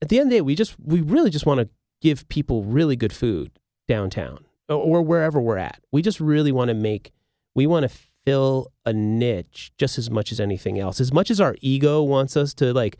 at 0.00 0.08
the 0.08 0.18
end 0.18 0.26
of 0.26 0.30
the 0.30 0.36
day 0.36 0.40
we 0.40 0.54
just 0.54 0.76
we 0.80 1.00
really 1.00 1.30
just 1.30 1.46
want 1.46 1.60
to 1.60 1.68
give 2.00 2.28
people 2.28 2.64
really 2.64 2.96
good 2.96 3.12
food 3.12 3.52
downtown 3.86 4.44
or, 4.68 4.76
or 4.76 5.02
wherever 5.02 5.40
we're 5.40 5.58
at. 5.58 5.80
We 5.92 6.02
just 6.02 6.20
really 6.20 6.52
want 6.52 6.68
to 6.68 6.74
make 6.74 7.12
we 7.54 7.66
want 7.66 7.88
to 7.88 7.96
fill 8.24 8.72
a 8.84 8.92
niche 8.92 9.72
just 9.78 9.98
as 9.98 10.10
much 10.10 10.32
as 10.32 10.40
anything 10.40 10.78
else. 10.78 11.00
As 11.00 11.12
much 11.12 11.30
as 11.30 11.40
our 11.40 11.56
ego 11.60 12.02
wants 12.02 12.36
us 12.36 12.54
to 12.54 12.72
like 12.72 12.98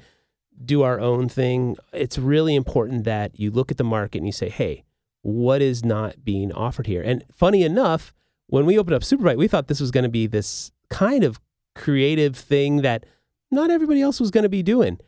do 0.64 0.82
our 0.82 1.00
own 1.00 1.28
thing 1.28 1.76
it's 1.92 2.18
really 2.18 2.54
important 2.54 3.04
that 3.04 3.38
you 3.38 3.50
look 3.50 3.70
at 3.70 3.78
the 3.78 3.84
market 3.84 4.18
and 4.18 4.26
you 4.26 4.32
say 4.32 4.48
hey 4.48 4.84
what 5.22 5.62
is 5.62 5.84
not 5.84 6.24
being 6.24 6.52
offered 6.52 6.86
here 6.86 7.02
and 7.02 7.24
funny 7.34 7.62
enough 7.62 8.12
when 8.52 8.66
we 8.66 8.78
opened 8.78 8.94
up 8.94 9.00
Superbite, 9.02 9.38
we 9.38 9.48
thought 9.48 9.68
this 9.68 9.80
was 9.80 9.90
going 9.90 10.04
to 10.04 10.10
be 10.10 10.26
this 10.26 10.72
kind 10.90 11.24
of 11.24 11.40
creative 11.74 12.36
thing 12.36 12.82
that 12.82 13.06
not 13.50 13.70
everybody 13.70 14.02
else 14.02 14.20
was 14.20 14.30
going 14.30 14.42
to 14.42 14.50
be 14.50 14.62
doing. 14.62 14.98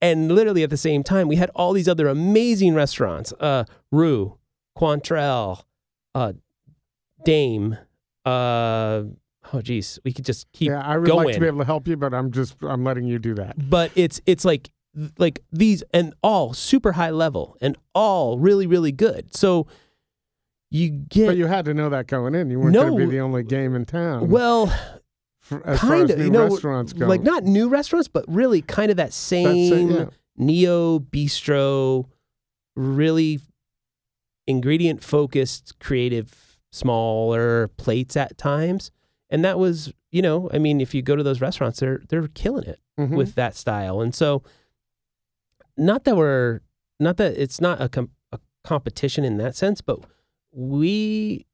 And 0.00 0.30
literally 0.30 0.62
at 0.62 0.70
the 0.70 0.76
same 0.76 1.02
time, 1.02 1.26
we 1.26 1.34
had 1.34 1.50
all 1.50 1.72
these 1.72 1.88
other 1.88 2.06
amazing 2.06 2.74
restaurants: 2.74 3.32
uh, 3.40 3.64
Rue, 3.90 4.38
Quaintrelle, 4.78 5.64
uh, 6.14 6.34
Dame. 7.24 7.76
Uh, 8.24 9.02
oh, 9.52 9.62
geez, 9.62 9.98
we 10.04 10.12
could 10.12 10.24
just 10.24 10.46
keep. 10.52 10.68
yeah, 10.68 10.80
I 10.80 10.96
would 10.96 11.08
like 11.08 11.34
to 11.34 11.40
be 11.40 11.46
able 11.48 11.58
to 11.58 11.64
help 11.64 11.88
you, 11.88 11.96
but 11.96 12.14
I'm 12.14 12.30
just 12.30 12.54
I'm 12.62 12.84
letting 12.84 13.04
you 13.04 13.18
do 13.18 13.34
that. 13.34 13.68
But 13.68 13.90
it's 13.96 14.20
it's 14.26 14.44
like 14.44 14.70
like 15.18 15.40
these 15.52 15.82
and 15.92 16.12
all 16.22 16.52
super 16.52 16.92
high 16.92 17.10
level 17.10 17.56
and 17.60 17.76
all 17.94 18.38
really 18.38 18.66
really 18.66 18.92
good. 18.92 19.34
So 19.34 19.66
you 20.70 20.88
get 20.90 21.26
But 21.26 21.36
you 21.36 21.46
had 21.46 21.64
to 21.64 21.74
know 21.74 21.88
that 21.90 22.06
going 22.06 22.34
in. 22.34 22.50
You 22.50 22.60
weren't 22.60 22.74
going 22.74 22.92
to 22.98 23.06
be 23.06 23.10
the 23.10 23.20
only 23.20 23.42
game 23.42 23.74
in 23.74 23.84
town. 23.86 24.28
well. 24.30 24.72
for, 25.40 25.66
as 25.66 25.80
far 25.80 25.90
kind 25.90 26.10
of, 26.10 26.20
you 26.20 26.30
know, 26.30 26.46
like 26.94 27.22
not 27.22 27.42
new 27.42 27.68
restaurants, 27.68 28.06
but 28.06 28.24
really 28.28 28.62
kind 28.62 28.88
of 28.90 28.96
that 28.98 29.12
same 29.12 29.90
yeah. 29.90 30.04
neo 30.36 31.00
bistro, 31.00 32.06
really 32.76 33.40
ingredient 34.46 35.02
focused, 35.02 35.78
creative, 35.80 36.58
smaller 36.70 37.68
plates 37.78 38.16
at 38.16 38.38
times. 38.38 38.90
And 39.28 39.44
that 39.44 39.58
was, 39.58 39.92
you 40.12 40.22
know, 40.22 40.48
I 40.52 40.58
mean, 40.58 40.80
if 40.80 40.94
you 40.94 41.02
go 41.02 41.16
to 41.16 41.22
those 41.24 41.40
restaurants, 41.40 41.80
they're 41.80 42.02
they're 42.08 42.28
killing 42.28 42.64
it 42.64 42.78
Mhm. 42.98 43.16
with 43.16 43.34
that 43.34 43.56
style. 43.56 44.00
And 44.00 44.14
so, 44.14 44.42
not 45.80 46.04
that 46.04 46.16
we're 46.16 46.60
not 47.00 47.16
that 47.16 47.36
it's 47.36 47.60
not 47.60 47.80
a, 47.80 47.88
com- 47.88 48.10
a 48.30 48.38
competition 48.64 49.24
in 49.24 49.38
that 49.38 49.56
sense, 49.56 49.80
but 49.80 49.98
we, 50.52 51.46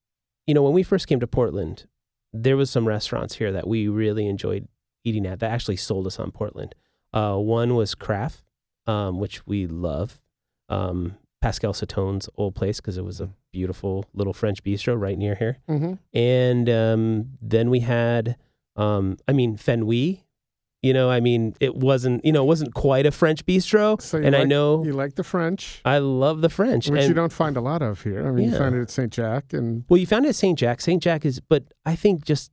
you 0.47 0.55
know, 0.55 0.63
when 0.63 0.73
we 0.73 0.83
first 0.83 1.07
came 1.07 1.21
to 1.21 1.27
Portland, 1.27 1.87
there 2.33 2.57
was 2.57 2.71
some 2.71 2.87
restaurants 2.87 3.37
here 3.37 3.53
that 3.53 3.67
we 3.67 3.89
really 3.89 4.27
enjoyed 4.27 4.69
eating 5.05 5.27
at 5.27 5.39
that 5.41 5.51
actually 5.51 5.77
sold 5.77 6.07
us 6.07 6.19
on 6.19 6.31
Portland. 6.33 6.75
Uh, 7.13 7.37
one 7.37 7.75
was 7.75 7.95
Carafe, 7.95 8.43
um, 8.87 9.19
which 9.19 9.47
we 9.47 9.67
love. 9.67 10.21
Um, 10.69 11.17
Pascal 11.41 11.73
Sauton's 11.73 12.29
old 12.37 12.55
place 12.57 12.81
because 12.81 12.99
it 12.99 13.05
was 13.05 13.21
a 13.21 13.31
beautiful 13.53 14.05
little 14.13 14.33
French 14.33 14.63
bistro 14.65 14.99
right 15.01 15.17
near 15.17 15.37
here. 15.37 15.59
Mhm. 15.69 15.99
And 16.13 16.69
um, 16.69 17.39
then 17.41 17.71
we 17.71 17.81
had, 17.81 18.37
um, 18.75 19.17
I 19.29 19.33
mean, 19.33 19.57
Fenouil. 19.57 20.23
You 20.87 20.93
know, 20.95 21.11
I 21.11 21.21
mean, 21.21 21.55
it 21.61 21.75
wasn't, 21.75 22.25
you 22.25 22.33
know, 22.33 22.43
it 22.45 22.47
wasn't 22.47 22.73
quite 22.75 23.07
a 23.07 23.11
French 23.11 23.45
bistro. 23.45 24.01
So 24.01 24.19
you 24.19 24.25
and 24.25 24.37
I 24.37 24.45
know 24.45 24.85
you 24.85 24.93
like 24.93 25.15
the 25.17 25.25
French, 25.25 25.81
I 25.85 25.99
love 25.99 26.41
the 26.43 26.49
French. 26.49 26.89
which 26.89 27.01
and, 27.01 27.09
you 27.09 27.15
don't 27.15 27.33
find 27.33 27.57
a 27.57 27.61
lot 27.61 27.83
of 27.83 28.03
here. 28.03 28.27
I 28.27 28.31
mean, 28.31 28.47
you 28.47 28.53
Yeah. 28.53 28.59
find 28.59 28.75
it 28.77 28.83
at 28.83 28.91
St. 28.91 29.13
Jack 29.13 29.53
and 29.53 29.85
Well, 29.89 29.99
you 29.99 30.07
found 30.07 30.25
it 30.27 30.31
at 30.31 30.37
St. 30.37 30.59
Jack. 30.59 30.81
St. 30.81 31.03
Jack 31.03 31.25
is, 31.27 31.41
but 31.41 31.65
I 31.85 31.97
think 31.97 32.25
just 32.25 32.51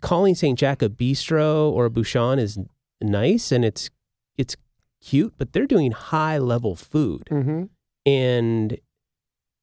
calling 0.00 0.34
St. 0.34 0.58
Jack 0.58 0.82
a 0.82 0.88
bistro 0.88 1.70
or 1.70 1.86
a 1.86 1.90
bouchon 1.90 2.38
is 2.38 2.58
nice 3.00 3.50
and 3.50 3.64
it's 3.64 3.90
it's 4.38 4.54
cute, 5.00 5.34
but 5.38 5.52
they're 5.52 5.66
doing 5.66 5.90
high 5.92 6.38
level 6.38 6.76
food. 6.76 7.24
Mhm. 7.30 7.68
and 8.06 8.78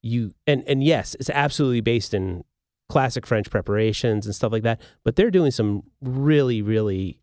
you 0.01 0.31
and 0.47 0.63
and 0.67 0.81
yes, 0.83 1.15
it's 1.19 1.29
absolutely 1.29 1.81
based 1.81 2.13
in 2.13 2.43
classic 2.89 3.25
French 3.27 3.49
preparations 3.49 4.25
and 4.25 4.33
stuff 4.33 4.51
like 4.51 4.63
that. 4.63 4.81
But 5.03 5.15
they're 5.15 5.29
doing 5.31 5.51
some 5.51 5.83
really, 6.01 6.61
really. 6.61 7.19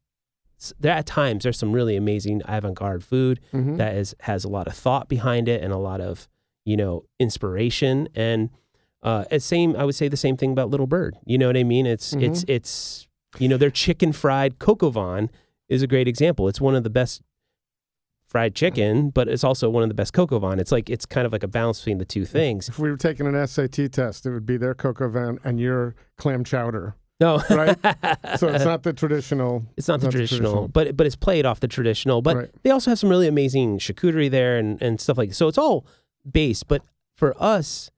There 0.80 0.92
at 0.92 1.06
times 1.06 1.42
there's 1.42 1.58
some 1.58 1.72
really 1.72 1.96
amazing 1.96 2.42
avant-garde 2.46 3.04
food 3.04 3.40
Mhm. 3.52 3.76
that 3.76 3.94
is 3.94 4.14
has 4.20 4.44
a 4.44 4.48
lot 4.48 4.66
of 4.66 4.74
thought 4.74 5.08
behind 5.08 5.48
it 5.48 5.62
and 5.62 5.72
a 5.72 5.76
lot 5.78 6.00
of 6.00 6.28
you 6.64 6.76
know 6.76 7.04
inspiration 7.20 8.08
and 8.14 8.50
uh 9.02 9.24
same 9.38 9.76
I 9.76 9.84
would 9.84 9.94
say 9.94 10.08
the 10.08 10.16
same 10.16 10.36
thing 10.36 10.52
about 10.52 10.70
Little 10.70 10.86
Bird. 10.86 11.16
You 11.26 11.36
know 11.38 11.46
what 11.48 11.56
I 11.56 11.64
mean? 11.64 11.86
It's 11.86 12.14
it's 12.14 12.44
it's 12.48 13.06
you 13.38 13.48
know 13.48 13.56
their 13.58 13.70
chicken 13.70 14.12
fried 14.12 14.54
au 14.66 15.28
is 15.68 15.82
a 15.82 15.86
great 15.86 16.08
example. 16.08 16.48
It's 16.48 16.60
one 16.60 16.74
of 16.74 16.84
the 16.84 16.90
best 16.90 17.22
fried 18.26 18.54
chicken, 18.54 19.10
but 19.10 19.28
it's 19.28 19.44
also 19.44 19.68
one 19.70 19.82
of 19.82 19.88
the 19.88 19.94
best 19.94 20.18
au. 20.18 20.50
It's 20.58 20.72
like 20.72 20.88
it's 20.90 21.06
kind 21.06 21.26
of 21.26 21.32
like 21.32 21.42
a 21.42 21.48
balance 21.48 21.80
between 21.80 21.98
the 21.98 22.04
two 22.04 22.24
things. 22.24 22.68
If 22.68 22.78
we 22.78 22.90
were 22.90 22.96
taking 22.96 23.26
an 23.26 23.46
SAT 23.46 23.88
test, 23.92 24.24
it 24.26 24.30
would 24.30 24.46
be 24.46 24.56
their 24.56 24.74
coq 24.74 25.00
au 25.00 25.08
vin 25.08 25.38
and 25.44 25.60
your 25.60 25.94
clam 26.16 26.44
chowder. 26.44 26.94
No, 27.18 27.42
Right? 27.48 27.76
So 28.38 28.48
it's 28.48 28.64
not 28.72 28.82
the 28.82 28.92
traditional. 28.92 29.64
It's 29.76 29.88
not 29.88 30.00
the 30.00 30.06
Not 30.06 30.12
the 30.12 30.18
traditional, 30.18 30.38
traditional. 30.52 30.68
but 30.68 30.96
but 30.96 31.06
it's 31.06 31.16
played 31.16 31.46
off 31.46 31.60
the 31.60 31.68
traditional. 31.68 32.20
But 32.22 32.36
Right. 32.36 32.50
they 32.62 32.70
also 32.70 32.90
have 32.90 32.98
some 32.98 33.08
really 33.10 33.26
amazing 33.28 33.78
charcuterie 33.78 34.30
there 34.30 34.58
and 34.58 34.80
and 34.82 35.00
stuff 35.00 35.16
like 35.16 35.32
so. 35.32 35.48
It's 35.48 35.56
all 35.58 35.86
based. 36.30 36.68
But 36.68 36.82
for 37.16 37.34
us, 37.42 37.90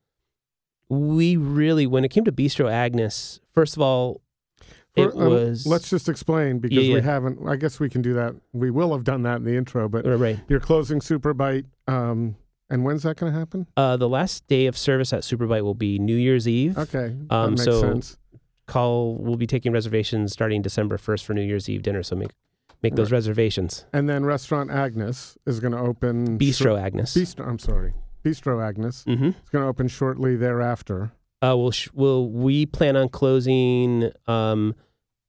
we 0.89 1.37
really 1.37 1.87
when 1.87 2.05
it 2.05 2.09
came 2.11 2.25
to 2.25 2.33
Bistro 2.33 2.71
Agnes, 2.71 3.41
first 3.53 3.77
of 3.77 3.83
all, 3.83 4.21
it 4.97 5.09
um, 5.15 5.29
was 5.29 5.67
Let's 5.67 5.91
just 5.91 6.09
explain 6.09 6.59
because 6.61 6.79
Yeah, 6.87 6.95
we 6.95 7.01
haven't. 7.01 7.41
I 7.49 7.57
guess 7.57 7.79
we 7.81 7.89
can 7.89 8.03
do 8.03 8.15
that. 8.15 8.35
We 8.53 8.71
will 8.71 8.93
have 8.93 9.05
done 9.05 9.23
that 9.23 9.37
in 9.37 9.45
the 9.45 9.57
intro, 9.57 9.89
but 9.89 10.05
right, 10.07 10.15
right. 10.15 10.39
you're 10.49 10.61
closing 10.61 11.01
Super 11.01 11.35
Bite. 11.35 11.67
Um, 11.87 12.37
and 12.71 12.85
when's 12.85 13.03
that 13.05 13.17
going 13.17 13.33
to 13.33 13.39
happen? 13.39 13.67
Uh, 13.77 13.97
the 13.97 14.09
last 14.09 14.47
day 14.47 14.67
of 14.67 14.77
service 14.77 15.13
at 15.13 15.23
Superbite 15.23 15.63
will 15.63 15.75
be 15.75 15.99
New 15.99 16.17
Year's 16.17 16.47
Eve. 16.47 16.77
Okay, 16.77 17.17
Um, 17.31 17.57
that 17.57 17.63
makes 17.63 17.65
so- 17.65 17.81
sense. 17.81 18.19
Call 18.69 19.17
we'll 19.17 19.37
be 19.37 19.47
taking 19.49 19.73
reservations 19.73 20.33
starting 20.33 20.63
December 20.63 20.97
first 20.99 21.25
for 21.27 21.35
New 21.35 21.43
Year's 21.43 21.69
Eve 21.69 21.83
dinner. 21.83 22.05
So 22.05 22.15
make 22.15 22.31
make 22.83 22.95
those 22.95 23.11
Right. 23.11 23.17
reservations. 23.17 23.85
And 23.93 24.09
then 24.09 24.25
Restaurant 24.25 24.71
Agnes 24.71 25.37
is 25.47 25.59
going 25.59 25.73
to 25.73 25.79
open. 25.81 26.39
Bistro 26.39 26.81
Agnes. 26.81 27.13
Bistro. 27.15 27.49
I'm 27.49 27.59
sorry. 27.59 27.95
Bistro 28.25 28.63
Agnes 28.65 29.05
mm-hmm. 29.09 29.27
is 29.27 29.51
going 29.51 29.65
to 29.65 29.69
open 29.69 29.89
shortly 29.89 30.37
thereafter. 30.37 31.11
Uh, 31.43 31.55
we'll, 31.57 31.71
sh- 31.71 31.89
we'll 31.95 32.29
we 32.29 32.67
plan 32.67 32.97
on 32.97 33.09
closing 33.09 34.11
um, 34.27 34.75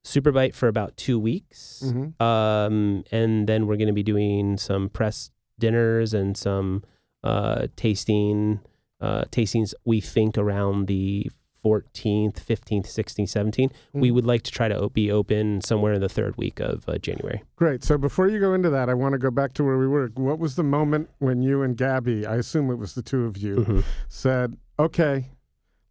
Superbite 0.06 0.56
for 0.56 0.68
about 0.68 0.98
two 0.98 1.20
weeks, 1.20 1.82
hmm 1.84 2.22
um, 2.24 3.04
and 3.12 3.48
then 3.48 3.68
we're 3.68 3.78
going 3.78 3.88
to 3.88 3.94
be 3.94 4.04
doing 4.04 4.58
some 4.58 4.90
press 4.90 5.30
dinners 5.60 6.14
and 6.14 6.36
some 6.36 6.84
uh, 7.24 7.68
tasting 7.76 8.60
uh, 9.02 9.26
tastings. 9.32 9.74
We 9.86 10.02
think 10.02 10.38
around 10.38 10.88
the 10.88 11.30
14th, 11.64 12.40
15th, 12.40 12.88
16th, 12.88 13.30
17th. 13.30 13.72
We 13.94 14.10
Mhm. 14.10 14.14
would 14.14 14.26
like 14.26 14.44
to 14.44 14.52
try 14.52 14.68
to 14.68 14.90
be 14.90 15.12
open 15.12 15.62
somewhere 15.62 15.94
in 15.94 16.02
the 16.02 16.10
third 16.10 16.36
week 16.38 16.60
of 16.60 16.88
uh, 16.88 16.98
January. 16.98 17.44
Great. 17.56 17.84
So 17.84 17.98
before 17.98 18.28
you 18.28 18.40
go 18.40 18.54
into 18.54 18.70
that, 18.70 18.90
I 18.90 18.94
want 18.94 19.14
to 19.14 19.20
go 19.20 19.32
back 19.32 19.54
to 19.56 19.64
where 19.64 19.78
we 19.78 19.88
were. 19.88 20.10
What 20.16 20.40
was 20.40 20.56
the 20.56 20.64
moment 20.64 21.10
when 21.20 21.42
you 21.42 21.62
and 21.62 21.76
Gabi, 21.78 22.26
I 22.26 22.36
assume 22.36 22.70
it 22.72 22.76
was 22.76 22.94
the 22.96 23.02
two 23.02 23.26
of 23.26 23.38
you, 23.38 23.56
Mhm. 23.58 23.84
said, 24.08 24.58
"Okay, 24.78 25.30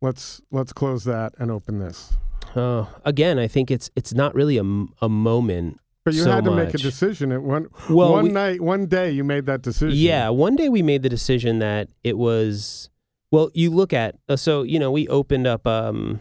let's 0.01 0.41
let's 0.51 0.73
close 0.73 1.05
that 1.05 1.35
and 1.39 1.51
open 1.51 1.79
this." 1.79 2.15
Uh, 2.55 2.87
again, 3.05 3.39
I 3.39 3.47
think 3.47 3.71
it's 3.71 3.91
it's 3.95 4.15
not 4.15 4.35
really 4.35 4.57
a, 4.59 4.65
a 5.03 5.09
moment. 5.09 5.79
But 6.05 6.15
you 6.15 6.23
So 6.23 6.31
had 6.31 6.45
to 6.45 6.51
make 6.57 6.73
a 6.73 6.79
decision 6.79 7.33
at 7.33 7.43
one 7.43 7.67
Well, 7.91 8.13
one 8.13 8.25
we- 8.25 8.31
night, 8.31 8.63
one 8.63 8.87
day. 8.87 9.11
You 9.11 9.25
made 9.25 9.45
that 9.45 9.61
decision. 9.61 9.95
Yeah, 9.99 10.31
one 10.31 10.57
day 10.57 10.71
we 10.71 10.81
made 10.81 11.03
the 11.03 11.11
decision 11.11 11.59
that 11.59 11.91
it 12.03 12.17
was 12.17 12.89
well, 13.31 13.51
you 13.55 13.71
look 13.71 13.93
at 13.93 14.17
uh, 14.29 14.37
so 14.37 14.63
you 14.63 14.79
know, 14.79 14.91
we 14.91 15.07
opened 15.09 15.47
up 15.47 15.67
um 15.67 16.21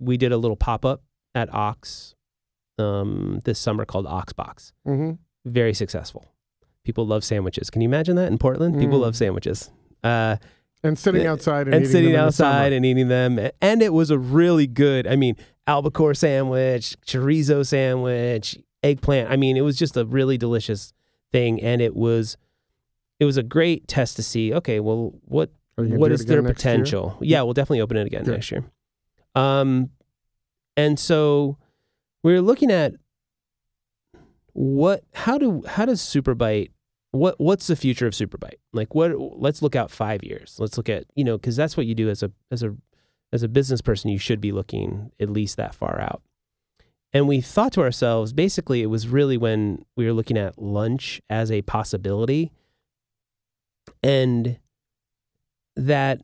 we 0.00 0.16
did 0.16 0.32
a 0.32 0.36
little 0.36 0.56
pop-up 0.56 1.02
at 1.34 1.52
Ox 1.54 2.14
um 2.78 3.40
this 3.44 3.58
summer 3.58 3.84
called 3.84 4.06
Oxbox. 4.06 4.72
hmm 4.84 5.12
Very 5.44 5.74
successful. 5.74 6.30
People 6.84 7.06
love 7.06 7.24
sandwiches. 7.24 7.70
Can 7.70 7.80
you 7.82 7.88
imagine 7.88 8.16
that 8.16 8.30
in 8.30 8.38
Portland? 8.38 8.78
People 8.78 8.98
Mm. 8.98 9.02
love 9.02 9.16
sandwiches. 9.16 9.70
Uh 10.02 10.36
And 10.82 10.98
sitting 10.98 11.26
outside 11.26 11.66
and, 11.66 11.74
and 11.76 11.82
eating 11.84 11.92
sitting 11.92 12.04
them 12.12 12.14
in 12.14 12.20
the 12.20 12.26
outside 12.26 12.72
and 12.72 12.84
eating 12.84 13.08
them 13.08 13.38
and 13.62 13.82
it 13.82 13.92
was 13.92 14.10
a 14.10 14.18
really 14.18 14.66
good, 14.66 15.06
I 15.06 15.16
mean, 15.16 15.36
albacore 15.66 16.12
sandwich, 16.14 16.94
chorizo 17.06 17.64
sandwich, 17.64 18.58
eggplant. 18.82 19.30
I 19.30 19.36
mean, 19.36 19.56
it 19.56 19.62
was 19.62 19.76
just 19.78 19.96
a 19.96 20.04
really 20.04 20.36
delicious 20.36 20.92
thing 21.32 21.60
and 21.62 21.80
it 21.80 21.96
was 21.96 22.36
it 23.20 23.24
was 23.24 23.36
a 23.38 23.42
great 23.42 23.88
test 23.88 24.16
to 24.16 24.22
see, 24.22 24.52
okay, 24.52 24.78
well, 24.80 25.12
what 25.24 25.48
Are 25.48 25.52
you 25.52 25.52
gonna 25.52 25.63
what 25.76 26.12
is 26.12 26.24
their 26.26 26.42
next 26.42 26.64
year? 26.64 26.74
potential? 26.74 27.18
Yeah, 27.20 27.42
we'll 27.42 27.54
definitely 27.54 27.80
open 27.80 27.96
it 27.96 28.06
again 28.06 28.24
Good. 28.24 28.32
next 28.32 28.50
year. 28.50 28.64
Um, 29.34 29.90
and 30.76 30.98
so 30.98 31.58
we're 32.22 32.40
looking 32.40 32.70
at 32.70 32.94
what 34.52 35.02
how 35.12 35.36
do 35.36 35.62
how 35.66 35.84
does 35.84 36.00
Superbite 36.00 36.70
what 37.10 37.38
what's 37.40 37.66
the 37.66 37.76
future 37.76 38.06
of 38.06 38.12
Superbite? 38.12 38.58
Like 38.72 38.94
what 38.94 39.12
let's 39.18 39.62
look 39.62 39.76
out 39.76 39.90
5 39.90 40.24
years. 40.24 40.56
Let's 40.58 40.76
look 40.76 40.88
at, 40.88 41.04
you 41.14 41.24
know, 41.24 41.38
cuz 41.38 41.56
that's 41.56 41.76
what 41.76 41.86
you 41.86 41.94
do 41.94 42.08
as 42.08 42.22
a 42.22 42.32
as 42.50 42.62
a 42.62 42.76
as 43.32 43.42
a 43.42 43.48
business 43.48 43.80
person, 43.80 44.10
you 44.10 44.18
should 44.18 44.40
be 44.40 44.52
looking 44.52 45.10
at 45.18 45.28
least 45.28 45.56
that 45.56 45.74
far 45.74 46.00
out. 46.00 46.22
And 47.12 47.28
we 47.28 47.40
thought 47.40 47.72
to 47.72 47.80
ourselves, 47.80 48.32
basically 48.32 48.82
it 48.82 48.86
was 48.86 49.08
really 49.08 49.36
when 49.36 49.84
we 49.96 50.06
were 50.06 50.12
looking 50.12 50.36
at 50.36 50.60
lunch 50.60 51.20
as 51.30 51.50
a 51.50 51.62
possibility 51.62 52.52
and 54.02 54.58
that 55.76 56.22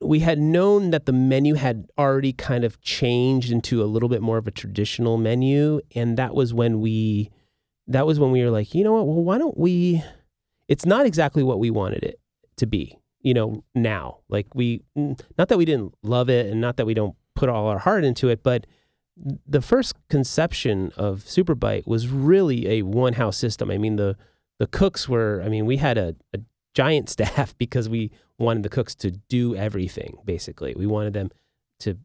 we 0.00 0.20
had 0.20 0.38
known 0.38 0.90
that 0.90 1.06
the 1.06 1.12
menu 1.12 1.54
had 1.54 1.86
already 1.98 2.32
kind 2.32 2.64
of 2.64 2.80
changed 2.80 3.50
into 3.50 3.82
a 3.82 3.86
little 3.86 4.08
bit 4.08 4.20
more 4.20 4.38
of 4.38 4.46
a 4.46 4.50
traditional 4.50 5.16
menu 5.16 5.80
and 5.94 6.16
that 6.16 6.34
was 6.34 6.52
when 6.52 6.80
we 6.80 7.30
that 7.86 8.06
was 8.06 8.18
when 8.18 8.30
we 8.30 8.42
were 8.42 8.50
like 8.50 8.74
you 8.74 8.84
know 8.84 8.92
what? 8.92 9.06
Well 9.06 9.22
why 9.22 9.38
don't 9.38 9.56
we 9.56 10.02
it's 10.68 10.86
not 10.86 11.06
exactly 11.06 11.42
what 11.42 11.58
we 11.58 11.70
wanted 11.70 12.04
it 12.04 12.20
to 12.56 12.66
be 12.66 12.98
you 13.20 13.34
know 13.34 13.64
now. 13.74 14.18
Like 14.28 14.46
we 14.54 14.82
not 15.38 15.48
that 15.48 15.58
we 15.58 15.64
didn't 15.64 15.94
love 16.02 16.28
it 16.28 16.46
and 16.46 16.60
not 16.60 16.76
that 16.76 16.86
we 16.86 16.94
don't 16.94 17.16
put 17.34 17.48
all 17.48 17.68
our 17.68 17.78
heart 17.78 18.04
into 18.04 18.28
it 18.28 18.42
but 18.42 18.66
the 19.46 19.62
first 19.62 19.94
conception 20.08 20.92
of 20.96 21.20
Superbite 21.20 21.86
was 21.86 22.08
really 22.08 22.66
a 22.68 22.82
one 22.82 23.14
house 23.14 23.36
system. 23.36 23.70
I 23.70 23.78
mean 23.78 23.96
the 23.96 24.16
the 24.58 24.66
cooks 24.68 25.08
were 25.08 25.42
i 25.44 25.48
mean 25.48 25.66
we 25.66 25.78
had 25.78 25.98
a, 25.98 26.14
a 26.32 26.38
giant 26.74 27.08
staff 27.08 27.56
because 27.58 27.88
we 27.88 28.10
wanted 28.38 28.62
the 28.62 28.68
cooks 28.68 28.94
to 28.96 29.10
do 29.10 29.54
everything 29.54 30.18
basically. 30.24 30.74
We 30.76 30.86
wanted 30.86 31.14
them 31.14 31.30
to 31.80 31.98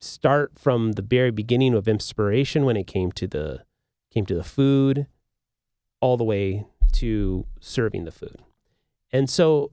start 0.00 0.58
from 0.58 0.92
the 0.92 1.02
very 1.02 1.30
beginning 1.30 1.74
of 1.74 1.86
inspiration 1.86 2.64
when 2.64 2.76
it 2.76 2.86
came 2.86 3.12
to 3.12 3.26
the 3.26 3.64
came 4.12 4.26
to 4.26 4.34
the 4.34 4.44
food 4.44 5.06
all 6.00 6.16
the 6.16 6.24
way 6.24 6.66
to 6.92 7.46
serving 7.60 8.04
the 8.04 8.10
food. 8.10 8.36
And 9.12 9.28
so 9.28 9.72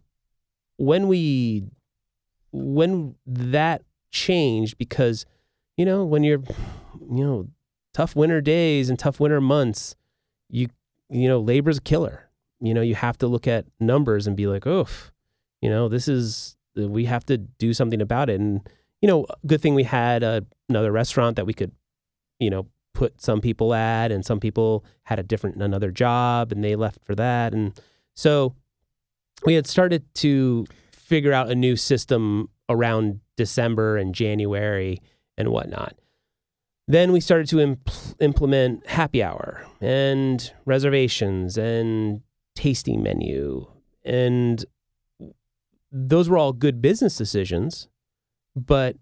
when 0.78 1.08
we 1.08 1.64
when 2.52 3.16
that 3.26 3.84
changed 4.12 4.78
because 4.78 5.26
you 5.76 5.86
know 5.86 6.04
when 6.06 6.24
you're 6.24 6.44
you 7.10 7.24
know 7.24 7.48
tough 7.94 8.16
winter 8.16 8.42
days 8.42 8.90
and 8.90 8.98
tough 8.98 9.20
winter 9.20 9.42
months 9.42 9.96
you 10.50 10.68
you 11.10 11.28
know 11.28 11.40
labor's 11.40 11.80
a 11.80 11.82
killer 11.82 12.27
you 12.60 12.74
know 12.74 12.82
you 12.82 12.96
have 12.96 13.18
to 13.18 13.28
look 13.28 13.48
at 13.48 13.66
numbers 13.80 14.28
and 14.28 14.36
be 14.36 14.48
like 14.48 14.66
oh 14.66 14.88
you 15.62 15.70
know 15.70 15.88
this 15.88 16.08
is 16.08 16.56
we 16.76 17.06
have 17.06 17.26
to 17.26 17.38
do 17.38 17.74
something 17.74 18.02
about 18.02 18.30
it 18.30 18.40
and 18.40 18.68
you 19.02 19.08
know 19.08 19.26
good 19.46 19.62
thing 19.62 19.76
we 19.76 19.84
had 19.84 20.24
uh, 20.24 20.42
another 20.70 20.92
restaurant 20.92 21.36
that 21.36 21.46
we 21.46 21.54
could 21.54 21.72
you 22.40 22.50
know 22.50 22.68
put 22.94 23.22
some 23.22 23.42
people 23.42 23.74
at 23.74 24.12
and 24.12 24.26
some 24.26 24.40
people 24.40 24.84
had 25.04 25.20
a 25.20 25.24
different 25.24 25.62
another 25.62 25.92
job 25.92 26.52
and 26.52 26.64
they 26.64 26.76
left 26.76 27.04
for 27.04 27.14
that 27.16 27.54
and 27.54 27.80
so 28.16 28.56
we 29.46 29.54
had 29.54 29.68
started 29.68 30.04
to 30.16 30.66
figure 30.92 31.34
out 31.34 31.50
a 31.50 31.56
new 31.56 31.76
system 31.76 32.50
around 32.70 33.20
December 33.36 33.98
and 33.98 34.14
January 34.14 35.00
and 35.38 35.50
whatnot. 35.50 35.96
Then 36.88 37.12
we 37.12 37.20
started 37.20 37.48
to 37.50 37.58
impl- 37.58 38.16
implement 38.20 38.88
happy 38.88 39.22
hour 39.22 39.66
and 39.82 40.52
reservations 40.66 41.58
and 41.58 42.22
tasting 42.58 43.04
menu. 43.04 43.68
And 44.04 44.66
those 45.92 46.28
were 46.28 46.38
all 46.38 46.54
good 46.54 46.82
business 46.82 47.16
decisions. 47.16 47.88
But 48.56 48.98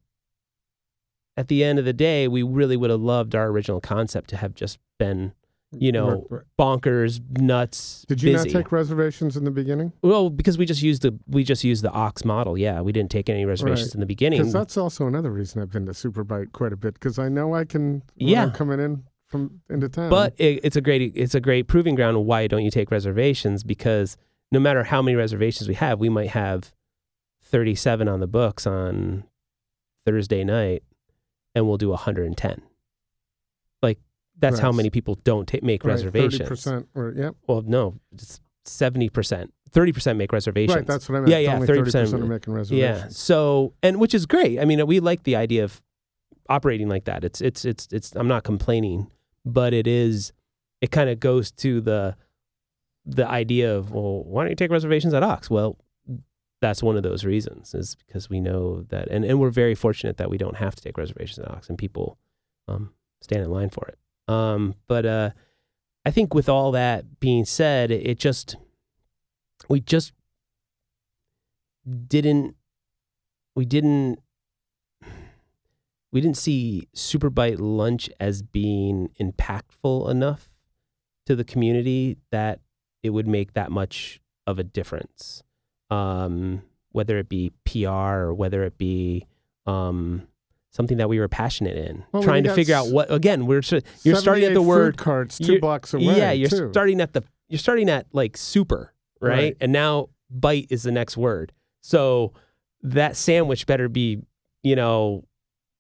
at 1.38 1.48
the 1.48 1.64
end 1.64 1.80
of 1.80 1.86
the 1.86 1.94
day, 1.94 2.28
we 2.28 2.44
really 2.44 2.76
would 2.76 2.90
have 2.90 3.00
loved 3.02 3.34
our 3.34 3.48
original 3.48 3.80
concept 3.80 4.30
to 4.32 4.38
have 4.38 4.54
just 4.56 4.78
been, 5.00 5.32
you 5.72 5.92
know, 5.94 6.28
Right, 6.30 6.42
right. 6.42 6.42
bonkers, 6.60 7.22
nuts. 7.40 8.06
Did 8.10 8.22
you 8.22 8.34
busy. 8.34 8.50
not 8.50 8.58
take 8.60 8.72
reservations 8.74 9.38
in 9.38 9.46
the 9.46 9.52
beginning? 9.52 9.94
Well, 10.02 10.30
because 10.30 10.58
we 10.58 10.66
just 10.66 10.82
used 10.82 11.02
the 11.04 11.18
we 11.28 11.44
just 11.46 11.64
used 11.64 11.84
the 11.84 11.92
ox 11.92 12.26
model. 12.26 12.58
Yeah, 12.58 12.82
we 12.82 12.92
didn't 12.92 13.12
take 13.12 13.30
any 13.30 13.46
reservations 13.46 13.90
Right. 13.90 13.94
in 13.96 14.00
the 14.02 14.06
beginning. 14.06 14.40
Because 14.42 14.54
that's 14.54 14.76
also 14.78 15.08
another 15.08 15.32
reason 15.32 15.62
I've 15.62 15.72
been 15.72 15.86
to 15.86 15.94
Superbite 15.94 16.52
quite 16.52 16.74
a 16.74 16.78
bit. 16.78 16.96
Because 16.96 17.18
I 17.18 17.30
know 17.30 17.54
I 17.56 17.64
can. 17.64 18.04
Yeah. 18.16 18.44
I'm 18.44 18.52
coming 18.52 18.80
in 18.82 19.04
from 19.28 19.62
into 19.70 19.90
town. 19.90 20.10
But 20.10 20.34
it, 20.38 20.62
it's 20.64 20.76
a 20.76 20.82
great 20.82 21.14
it's 21.16 21.36
a 21.36 21.40
great 21.42 21.68
proving 21.68 21.96
ground. 21.96 22.18
of 22.18 22.24
Why 22.24 22.48
don't 22.48 22.64
you 22.64 22.72
take 22.72 22.92
reservations? 22.92 23.64
Because 23.64 24.18
no 24.52 24.60
matter 24.60 24.84
how 24.84 25.02
many 25.02 25.16
reservations 25.16 25.68
we 25.68 25.76
have, 25.76 26.00
we 26.00 26.10
might 26.10 26.30
have 26.30 26.74
thirty 27.42 27.76
seven 27.76 28.08
on 28.08 28.20
the 28.20 28.28
books 28.28 28.66
on 28.68 29.24
Thursday 30.06 30.44
night, 30.44 30.84
and 31.54 31.68
we'll 31.68 31.78
do 31.78 31.92
hundred 31.94 32.28
and 32.28 32.38
ten. 32.38 32.62
Like 33.82 34.00
that's 34.38 34.60
how 34.60 34.72
many 34.72 34.90
people 34.90 35.16
don't 35.24 35.48
ta- 35.48 35.58
make 35.62 35.84
Thirty 35.84 35.94
reservations. 35.94 36.50
percent. 36.50 36.88
Or 36.94 37.14
yep. 37.16 37.36
Well, 37.48 37.62
no, 37.62 37.96
it's 38.14 38.40
seventy 38.66 39.10
percent. 39.10 39.54
Thirty 39.72 39.92
percent 39.92 40.18
make 40.18 40.32
reservations. 40.32 40.76
Right. 40.76 40.88
That's 40.88 41.10
what 41.10 41.16
I 41.18 41.20
meant. 41.22 41.32
Yeah, 41.32 41.40
yeah, 41.40 41.60
30% 41.60 42.14
are 42.14 42.18
making 42.26 42.54
reservations. 42.54 43.04
Yeah. 43.04 43.08
So, 43.10 43.74
and 43.84 44.00
which 44.00 44.14
is 44.14 44.26
great. 44.26 44.60
I 44.60 44.66
mean, 44.66 44.86
we 44.88 45.00
like 45.02 45.24
the 45.24 45.36
idea 45.36 45.64
of 45.66 45.82
operating 46.50 46.90
like 46.90 47.06
that. 47.06 47.24
It's 47.24 47.42
it's 47.42 47.66
it's 47.66 47.88
it's 47.92 48.16
I'm 48.16 48.28
not 48.28 48.44
complaining, 48.44 49.08
but 49.46 49.74
it 49.74 49.88
is 49.88 50.34
it 50.82 50.92
kind 50.92 51.10
of 51.10 51.20
goes 51.20 51.52
to 51.52 51.82
the 51.82 52.16
the 53.06 53.28
idea 53.28 53.76
of, 53.76 53.92
well, 53.92 54.24
why 54.24 54.44
don't 54.44 54.50
you 54.50 54.56
take 54.56 54.72
reservations 54.72 55.14
at 55.14 55.24
Ox? 55.24 55.50
Well, 55.50 55.78
that's 56.62 56.82
one 56.82 56.98
of 56.98 57.04
those 57.04 57.24
reasons 57.24 57.76
is 57.76 57.96
because 57.96 58.30
we 58.30 58.40
know 58.40 58.82
that, 58.90 59.08
and, 59.10 59.24
and 59.24 59.40
we're 59.40 59.52
very 59.52 59.76
fortunate 59.76 60.18
that 60.18 60.30
we 60.30 60.38
don't 60.38 60.58
have 60.58 60.76
to 60.76 60.82
take 60.82 60.98
reservations 60.98 61.38
at 61.40 61.52
Ox 61.52 61.70
and 61.70 61.78
people 61.78 62.18
um, 62.68 62.94
stand 63.22 63.44
in 63.44 63.52
line 63.52 63.70
for 63.70 63.88
it. 63.88 64.00
Um, 64.28 64.74
but 64.88 65.06
uh, 65.06 65.30
I 66.04 66.12
think 66.12 66.34
with 66.34 66.50
all 66.50 66.72
that 66.72 67.20
being 67.20 67.46
said, 67.46 67.92
it 67.92 68.18
just, 68.18 68.56
we 69.70 69.82
just 69.82 70.14
didn't, 72.08 72.56
we 73.56 73.66
didn't, 73.66 74.20
we 76.16 76.22
didn't 76.22 76.38
see 76.38 76.88
Superbite 76.96 77.58
lunch 77.60 78.10
as 78.22 78.42
being 78.42 79.10
impactful 79.20 80.10
enough 80.10 80.48
to 81.26 81.36
the 81.36 81.44
community 81.44 82.16
that 82.32 82.62
it 83.04 83.10
would 83.10 83.28
make 83.28 83.52
that 83.54 83.70
much 83.70 84.22
of 84.48 84.58
a 84.58 84.64
difference 84.64 85.44
um, 85.90 86.62
whether 86.94 87.18
it 87.18 87.28
be 87.28 87.52
PR 87.66 87.90
or 87.90 88.34
whether 88.34 88.64
it 88.64 88.78
be 88.78 89.28
um, 89.66 90.26
something 90.72 90.98
that 90.98 91.10
we 91.10 91.20
were 91.20 91.28
passionate 91.28 91.76
in, 91.76 92.06
Well, 92.12 92.24
trying 92.24 92.46
to 92.46 92.54
figure 92.54 92.76
out 92.76 92.88
what. 92.88 93.12
Again, 93.12 93.46
we're 93.46 93.62
you're 94.04 94.16
starting 94.16 94.44
at 94.46 94.48
78 94.50 94.54
the 94.54 94.62
word. 94.62 94.98
carts 94.98 95.38
2 95.38 95.60
blocks 95.60 95.94
away. 95.94 96.06
yeah, 96.06 96.32
you're 96.32 96.50
too. 96.50 96.70
starting 96.72 97.02
at 97.02 97.14
the. 97.14 97.24
You're 97.50 97.60
starting 97.60 97.90
at 97.90 98.08
like 98.14 98.38
super, 98.38 98.94
right? 99.20 99.30
Right. 99.32 99.58
And 99.60 99.72
now 99.72 100.10
bite 100.30 100.68
is 100.70 100.84
the 100.84 100.92
next 100.92 101.18
word. 101.18 101.52
So 101.82 102.34
that 102.82 103.16
sandwich 103.16 103.66
better 103.68 103.90
be, 103.90 104.22
you 104.64 104.76
know, 104.76 105.26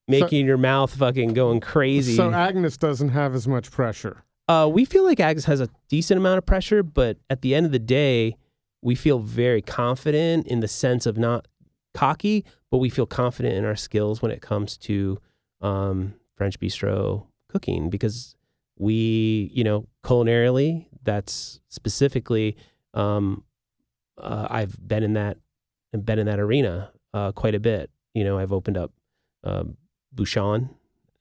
making 0.07 0.45
your 0.45 0.57
mouth 0.57 0.93
fucking 0.95 1.33
going 1.33 1.59
crazy. 1.59 2.15
So 2.15 2.31
Agnes 2.31 2.77
doesn't 2.77 3.09
have 3.09 3.33
as 3.35 3.47
much 3.47 3.71
pressure. 3.71 4.23
Uh, 4.47 4.69
we 4.71 4.85
feel 4.85 5.03
like 5.03 5.19
Agnes 5.19 5.45
has 5.45 5.59
a 5.59 5.69
decent 5.89 6.19
amount 6.19 6.37
of 6.37 6.45
pressure, 6.45 6.83
but 6.83 7.17
at 7.29 7.41
the 7.41 7.55
end 7.55 7.65
of 7.65 7.71
the 7.71 7.79
day, 7.79 8.35
we 8.81 8.93
feel 8.93 9.19
very 9.19 9.61
confident 9.61 10.45
in 10.47 10.59
the 10.59 10.67
sense 10.67 11.07
of 11.07 11.17
not 11.17 11.47
cocky, 11.95 12.45
but 12.69 12.77
we 12.77 12.89
feel 12.89 13.07
confident 13.07 13.55
in 13.55 13.65
our 13.65 13.75
skills 13.75 14.21
when 14.21 14.31
it 14.31 14.41
comes 14.41 14.77
to 14.77 15.19
um, 15.61 16.13
French 16.35 16.59
bistro 16.59 17.25
cooking 17.49 17.89
because 17.89 18.35
we, 18.77 19.49
you 19.53 19.63
know, 19.63 19.87
culinarily, 20.03 20.85
that's 21.01 21.59
specifically, 21.69 22.55
um, 22.93 23.43
uh, 24.19 24.47
I've 24.49 24.77
been 24.87 25.01
in 25.01 25.13
that, 25.13 25.37
been 25.91 26.19
in 26.19 26.25
that 26.27 26.39
arena 26.39 26.91
uh, 27.13 27.31
quite 27.31 27.55
a 27.55 27.59
bit. 27.59 27.89
You 28.13 28.23
know, 28.23 28.37
I've 28.37 28.53
opened 28.53 28.77
up 28.77 28.91
um, 29.43 29.77
Bouchon 30.15 30.69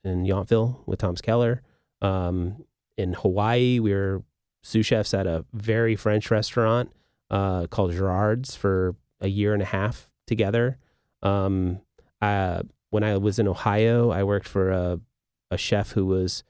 in 0.03 0.24
Yountville 0.24 0.86
with 0.86 1.01
Thomas 1.01 1.20
Keller. 1.20 1.62
Um, 2.01 2.64
in 2.97 3.14
Hawaii, 3.14 3.80
we 3.80 3.92
were 3.92 4.22
sous 4.62 4.86
chefs 4.86 5.14
at 5.14 5.26
a 5.26 5.45
very 5.53 5.97
French 5.97 6.30
restaurant 6.30 6.90
uh, 7.30 7.66
called 7.66 7.92
Gerard's 7.92 8.55
for 8.55 8.95
a 9.20 9.28
year 9.28 9.53
and 9.53 9.62
a 9.62 9.66
half 9.66 10.11
together. 10.26 10.78
Um, 11.22 11.80
uh, 12.20 12.62
when 12.90 13.03
I 13.03 13.16
was 13.16 13.38
in 13.38 13.49
Ohio, 13.49 14.11
I 14.11 14.22
worked 14.22 14.47
for 14.47 14.70
a, 14.70 15.01
a 15.51 15.59
chef 15.59 15.92
who 15.92 16.07
was 16.07 16.45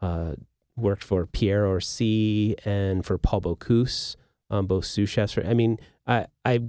uh, 0.00 0.32
worked 0.76 1.04
for 1.04 1.26
Pierre 1.26 1.66
Orsi 1.66 2.56
and 2.64 3.04
for 3.04 3.18
Paul 3.18 3.42
Bocuse, 3.42 4.16
um, 4.50 4.66
both 4.66 4.84
sous 4.84 5.10
chefs. 5.10 5.34
For, 5.34 5.46
I 5.46 5.54
mean, 5.54 5.78
I 6.06 6.26
I 6.44 6.60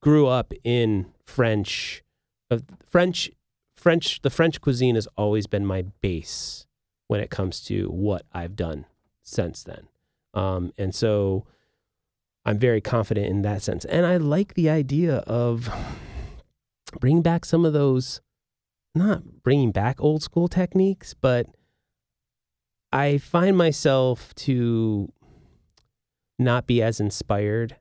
grew 0.00 0.26
up 0.26 0.52
in 0.64 1.06
French, 1.26 2.02
uh, 2.50 2.58
French, 2.86 3.30
French. 3.80 4.22
The 4.22 4.30
French 4.30 4.60
cuisine 4.60 4.94
has 4.94 5.08
always 5.16 5.46
been 5.46 5.64
my 5.66 5.82
base 6.00 6.66
when 7.08 7.20
it 7.20 7.30
comes 7.30 7.60
to 7.62 7.88
what 7.88 8.24
I've 8.32 8.54
done 8.54 8.86
since 9.22 9.62
then. 9.62 9.88
Um, 10.34 10.72
and 10.78 10.94
so 10.94 11.46
I'm 12.44 12.58
very 12.58 12.80
confident 12.80 13.26
in 13.26 13.42
that 13.42 13.62
sense. 13.62 13.84
And 13.84 14.06
I 14.06 14.16
like 14.16 14.54
the 14.54 14.70
idea 14.70 15.16
of 15.26 15.68
bringing 17.00 17.22
back 17.22 17.44
some 17.44 17.64
of 17.64 17.72
those, 17.72 18.20
not 18.94 19.42
bringing 19.42 19.72
back 19.72 20.00
old 20.00 20.22
school 20.22 20.48
techniques, 20.48 21.14
but 21.14 21.46
I 22.92 23.18
find 23.18 23.56
myself 23.56 24.34
to 24.36 25.12
not 26.38 26.66
be 26.66 26.82
as 26.82 27.00
inspired 27.00 27.76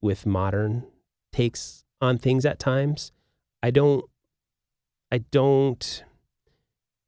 with 0.00 0.26
modern 0.26 0.84
takes 1.32 1.84
on 2.00 2.18
things 2.18 2.44
at 2.44 2.58
times. 2.58 3.12
I 3.62 3.70
don't, 3.70 4.04
I 5.12 5.18
don't, 5.18 6.02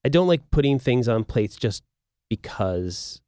I 0.05 0.09
don't 0.11 0.29
like 0.29 0.51
putting 0.51 0.79
things 0.79 1.09
on 1.09 1.25
plates 1.25 1.57
just 1.57 1.83
because 2.29 3.23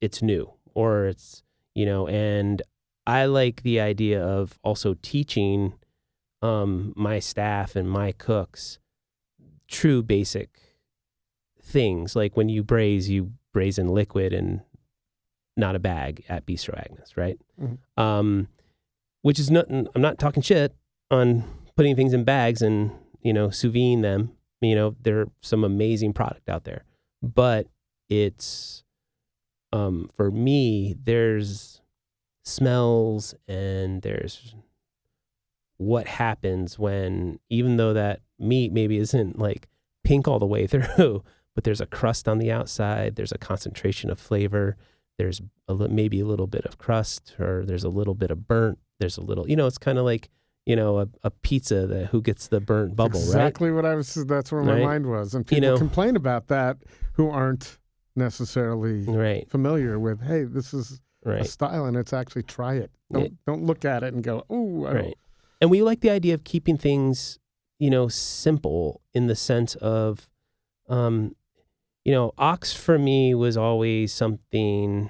it's 0.00 0.22
new 0.22 0.50
or 0.74 1.06
it's, 1.06 1.42
you 1.74 1.84
know, 1.84 2.08
and 2.08 2.62
I 3.06 3.26
like 3.26 3.62
the 3.62 3.80
idea 3.80 4.22
of 4.24 4.58
also 4.64 4.96
teaching 5.02 5.74
um, 6.40 6.94
my 6.96 7.18
staff 7.18 7.76
and 7.76 7.88
my 7.90 8.12
cooks 8.12 8.78
true 9.68 10.02
basic 10.02 10.58
things. 11.60 12.16
Like 12.16 12.34
when 12.36 12.48
you 12.48 12.62
braise, 12.62 13.10
you 13.10 13.32
braise 13.52 13.78
in 13.78 13.88
liquid 13.88 14.32
and 14.32 14.62
not 15.54 15.74
a 15.76 15.78
bag 15.78 16.24
at 16.30 16.46
Bistro 16.46 16.78
Agnes, 16.78 17.16
right? 17.16 17.38
Mhm. 17.60 17.78
Um, 18.02 18.48
which 19.20 19.38
is 19.38 19.50
not, 19.50 19.66
I'm 19.70 20.00
not 20.00 20.18
talking 20.18 20.42
shit 20.42 20.74
on 21.10 21.44
putting 21.76 21.94
things 21.94 22.14
in 22.14 22.24
bags 22.24 22.62
and, 22.62 22.92
you 23.22 23.32
know, 23.32 23.50
sous 23.50 23.72
vide 23.72 24.02
them. 24.02 24.32
You 24.60 24.74
know, 24.74 24.96
they're 25.00 25.28
some 25.40 25.62
amazing 25.62 26.12
product 26.12 26.48
out 26.48 26.64
there, 26.64 26.84
but 27.22 27.68
it's, 28.08 28.82
um, 29.72 30.10
for 30.16 30.30
me, 30.30 30.96
there's 31.00 31.80
smells 32.44 33.34
and 33.46 34.02
there's 34.02 34.54
what 35.76 36.08
happens 36.08 36.78
when, 36.78 37.38
even 37.48 37.76
though 37.76 37.92
that 37.92 38.20
meat 38.38 38.72
maybe 38.72 38.98
isn't 38.98 39.38
like 39.38 39.68
pink 40.02 40.26
all 40.26 40.40
the 40.40 40.46
way 40.46 40.66
through, 40.68 41.22
but 41.54 41.64
there's 41.64 41.80
a 41.80 41.86
crust 41.86 42.28
on 42.28 42.38
the 42.38 42.50
outside, 42.50 43.16
there's 43.16 43.32
a 43.32 43.38
concentration 43.38 44.10
of 44.10 44.18
flavor, 44.18 44.76
there's 45.18 45.40
a, 45.68 45.74
maybe 45.74 46.20
a 46.20 46.26
little 46.26 46.46
bit 46.46 46.64
of 46.64 46.78
crust, 46.78 47.34
or 47.38 47.64
there's 47.64 47.84
a 47.84 47.88
little 47.88 48.14
bit 48.14 48.30
of 48.30 48.48
burnt, 48.48 48.78
there's 48.98 49.18
a 49.18 49.22
little, 49.22 49.48
you 49.48 49.56
know, 49.56 49.66
it's 49.66 49.78
kind 49.78 49.98
of 49.98 50.04
like, 50.04 50.30
you 50.68 50.76
know, 50.76 50.98
a, 51.00 51.08
a 51.24 51.30
pizza 51.30 51.86
that 51.86 52.06
who 52.08 52.20
gets 52.20 52.48
the 52.48 52.60
burnt 52.60 52.94
bubble, 52.94 53.18
exactly 53.18 53.72
what 53.72 53.84
I 53.86 53.94
was. 53.94 54.12
That's 54.14 54.52
where 54.52 54.62
my 54.62 54.74
Right. 54.74 54.84
mind 54.84 55.06
was, 55.06 55.34
and 55.34 55.44
You 55.50 55.56
people 55.56 55.70
know- 55.70 55.78
complain 55.78 56.14
about 56.14 56.48
that 56.48 56.76
who 57.14 57.30
aren't 57.30 57.78
necessarily 58.14 59.02
right? 59.06 59.16
Right, 59.16 59.50
familiar 59.50 59.98
with. 59.98 60.20
Hey, 60.20 60.44
this 60.44 60.74
is 60.74 61.00
a 61.24 61.44
style, 61.44 61.86
and 61.86 61.96
it's 61.96 62.12
actually 62.12 62.42
try 62.42 62.74
it. 62.74 62.90
Don't 63.10 63.22
Yeah. 63.22 63.28
don't 63.46 63.64
look 63.64 63.84
at 63.84 64.02
it 64.02 64.12
and 64.14 64.22
go, 64.22 64.44
"Ooh, 64.52 64.86
I 64.86 64.92
don't-" 64.92 65.02
Right. 65.04 65.18
And 65.60 65.70
we 65.70 65.82
like 65.82 66.00
the 66.00 66.10
idea 66.10 66.34
of 66.34 66.44
keeping 66.44 66.76
things, 66.76 67.38
you 67.78 67.88
know, 67.90 68.08
simple 68.08 69.00
in 69.14 69.26
the 69.26 69.34
sense 69.34 69.74
of, 69.76 70.28
um, 70.88 71.34
you 72.04 72.12
know, 72.12 72.32
ox 72.38 72.72
for 72.74 72.98
me 72.98 73.34
was 73.34 73.56
always 73.56 74.12
something 74.12 75.08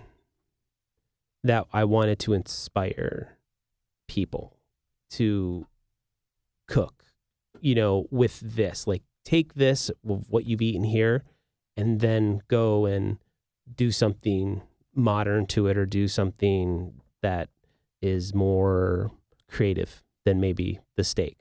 that 1.42 1.66
I 1.72 1.84
wanted 1.84 2.18
to 2.20 2.32
inspire 2.32 3.36
people 4.08 4.56
to 5.10 5.66
cook, 6.66 7.04
you 7.60 7.74
know, 7.74 8.06
with 8.10 8.40
this. 8.40 8.86
Like, 8.86 9.02
take 9.24 9.54
this, 9.54 9.90
of 10.08 10.28
what 10.28 10.46
you've 10.46 10.62
eaten 10.62 10.84
here, 10.84 11.24
and 11.76 12.00
then 12.00 12.42
go 12.48 12.86
and 12.86 13.18
do 13.74 13.90
something 13.90 14.62
modern 14.94 15.46
to 15.46 15.66
it 15.66 15.76
or 15.76 15.86
do 15.86 16.08
something 16.08 16.94
that 17.22 17.48
is 18.00 18.34
more 18.34 19.10
creative 19.50 20.02
than 20.24 20.40
maybe 20.40 20.80
the 20.96 21.04
steak. 21.04 21.38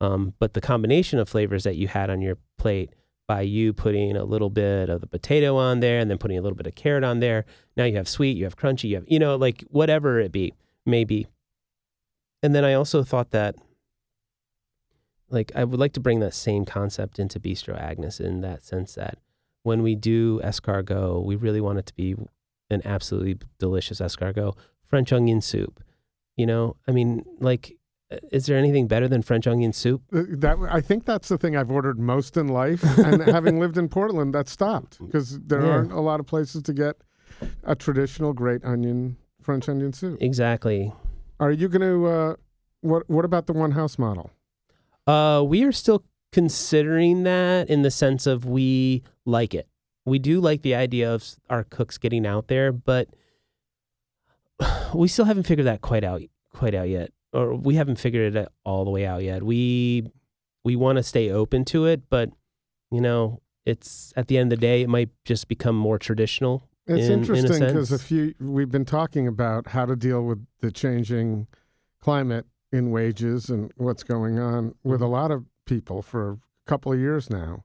Um, 0.00 0.34
but 0.38 0.52
the 0.52 0.60
combination 0.60 1.18
of 1.18 1.28
flavors 1.28 1.64
that 1.64 1.76
you 1.76 1.88
had 1.88 2.10
on 2.10 2.20
your 2.20 2.38
plate 2.56 2.94
by 3.26 3.42
you 3.42 3.72
putting 3.72 4.16
a 4.16 4.24
little 4.24 4.48
bit 4.48 4.88
of 4.88 5.00
the 5.00 5.06
potato 5.06 5.56
on 5.56 5.80
there 5.80 5.98
and 5.98 6.10
then 6.10 6.18
putting 6.18 6.38
a 6.38 6.40
little 6.40 6.56
bit 6.56 6.66
of 6.66 6.74
carrot 6.74 7.04
on 7.04 7.20
there, 7.20 7.44
now 7.76 7.84
you 7.84 7.96
have 7.96 8.08
sweet, 8.08 8.36
you 8.36 8.44
have 8.44 8.56
crunchy, 8.56 8.84
you 8.90 8.94
have, 8.96 9.04
you 9.06 9.18
know, 9.18 9.36
like 9.36 9.64
whatever 9.68 10.18
it 10.18 10.32
be, 10.32 10.54
maybe. 10.86 11.26
And 12.42 12.54
then 12.54 12.64
I 12.64 12.74
also 12.74 13.02
thought 13.02 13.30
that, 13.32 13.56
like, 15.30 15.52
I 15.54 15.64
would 15.64 15.78
like 15.80 15.92
to 15.94 16.00
bring 16.00 16.20
that 16.20 16.34
same 16.34 16.64
concept 16.64 17.18
into 17.18 17.38
Bistro 17.40 17.78
Agnes 17.78 18.20
in 18.20 18.40
that 18.42 18.62
sense 18.62 18.94
that 18.94 19.18
when 19.62 19.82
we 19.82 19.94
do 19.94 20.40
escargot, 20.40 21.24
we 21.24 21.36
really 21.36 21.60
want 21.60 21.78
it 21.78 21.86
to 21.86 21.94
be 21.94 22.14
an 22.70 22.82
absolutely 22.84 23.38
delicious 23.58 24.00
escargot. 24.00 24.56
French 24.86 25.12
onion 25.12 25.40
soup, 25.40 25.82
you 26.36 26.46
know, 26.46 26.76
I 26.86 26.92
mean, 26.92 27.24
like, 27.40 27.76
is 28.32 28.46
there 28.46 28.56
anything 28.56 28.86
better 28.86 29.06
than 29.06 29.20
French 29.20 29.46
onion 29.46 29.74
soup? 29.74 30.00
Uh, 30.12 30.22
That 30.30 30.56
I 30.70 30.80
think 30.80 31.04
that's 31.04 31.28
the 31.28 31.36
thing 31.36 31.56
I've 31.56 31.70
ordered 31.70 31.98
most 31.98 32.38
in 32.38 32.48
life, 32.48 32.82
and 32.98 33.20
having 33.20 33.60
lived 33.60 33.76
in 33.76 33.88
Portland, 33.90 34.34
that 34.34 34.48
stopped 34.48 34.98
because 35.04 35.38
there 35.40 35.60
Yeah. 35.62 35.68
aren't 35.72 35.92
a 35.92 36.00
lot 36.00 36.20
of 36.20 36.26
places 36.26 36.62
to 36.62 36.72
get 36.72 36.96
a 37.64 37.74
traditional 37.74 38.32
great 38.32 38.64
onion 38.64 39.18
French 39.42 39.68
onion 39.68 39.92
soup. 39.92 40.16
Exactly. 40.22 40.92
Are 41.40 41.52
you 41.52 41.68
going 41.68 41.82
to? 41.82 42.06
Uh, 42.06 42.34
what 42.80 43.08
What 43.08 43.24
about 43.24 43.46
the 43.46 43.52
one 43.52 43.72
house 43.72 43.98
model? 43.98 44.30
Uh, 45.06 45.42
we 45.46 45.64
are 45.64 45.72
still 45.72 46.04
considering 46.32 47.22
that 47.22 47.70
in 47.70 47.82
the 47.82 47.90
sense 47.90 48.26
of 48.26 48.44
we 48.44 49.02
like 49.24 49.54
it. 49.54 49.66
We 50.04 50.18
do 50.18 50.40
like 50.40 50.62
the 50.62 50.74
idea 50.74 51.12
of 51.12 51.24
our 51.48 51.64
cooks 51.64 51.98
getting 51.98 52.26
out 52.26 52.48
there, 52.48 52.72
but 52.72 53.08
we 54.94 55.08
still 55.08 55.24
haven't 55.24 55.44
figured 55.46 55.66
that 55.66 55.80
quite 55.80 56.04
out 56.04 56.22
quite 56.52 56.74
out 56.74 56.88
yet. 56.88 57.10
or 57.32 57.54
we 57.54 57.74
haven't 57.76 57.96
figured 57.96 58.34
it 58.34 58.48
all 58.64 58.84
the 58.84 58.90
way 58.90 59.06
out 59.06 59.22
yet. 59.22 59.42
We 59.42 60.10
we 60.64 60.76
want 60.76 60.96
to 60.96 61.02
stay 61.02 61.30
open 61.30 61.64
to 61.66 61.86
it, 61.86 62.02
but 62.10 62.30
you 62.90 63.00
know, 63.00 63.40
it's 63.64 64.12
at 64.16 64.28
the 64.28 64.38
end 64.38 64.52
of 64.52 64.58
the 64.58 64.66
day, 64.66 64.82
it 64.82 64.88
might 64.88 65.10
just 65.24 65.46
become 65.48 65.76
more 65.76 65.98
traditional. 65.98 66.64
It's 66.88 67.06
in- 67.06 67.12
in 67.12 67.18
interesting 67.20 67.60
because 67.60 67.92
a 67.92 67.98
sense. 67.98 68.02
few 68.02 68.34
we've 68.40 68.70
been 68.70 68.84
talking 68.84 69.26
about 69.28 69.68
how 69.68 69.84
to 69.86 69.94
deal 69.96 70.24
with 70.24 70.44
the 70.60 70.70
changing 70.72 71.46
climate 72.00 72.46
in 72.72 72.90
wages 72.90 73.48
and 73.50 73.72
what's 73.76 74.02
going 74.02 74.38
on 74.38 74.74
with 74.82 75.00
a 75.00 75.04
Mm-hmm. 75.04 75.12
lot 75.12 75.30
of 75.30 75.44
people 75.64 76.02
for 76.02 76.30
a 76.32 76.38
couple 76.66 76.92
of 76.92 76.98
years 76.98 77.28
now, 77.30 77.64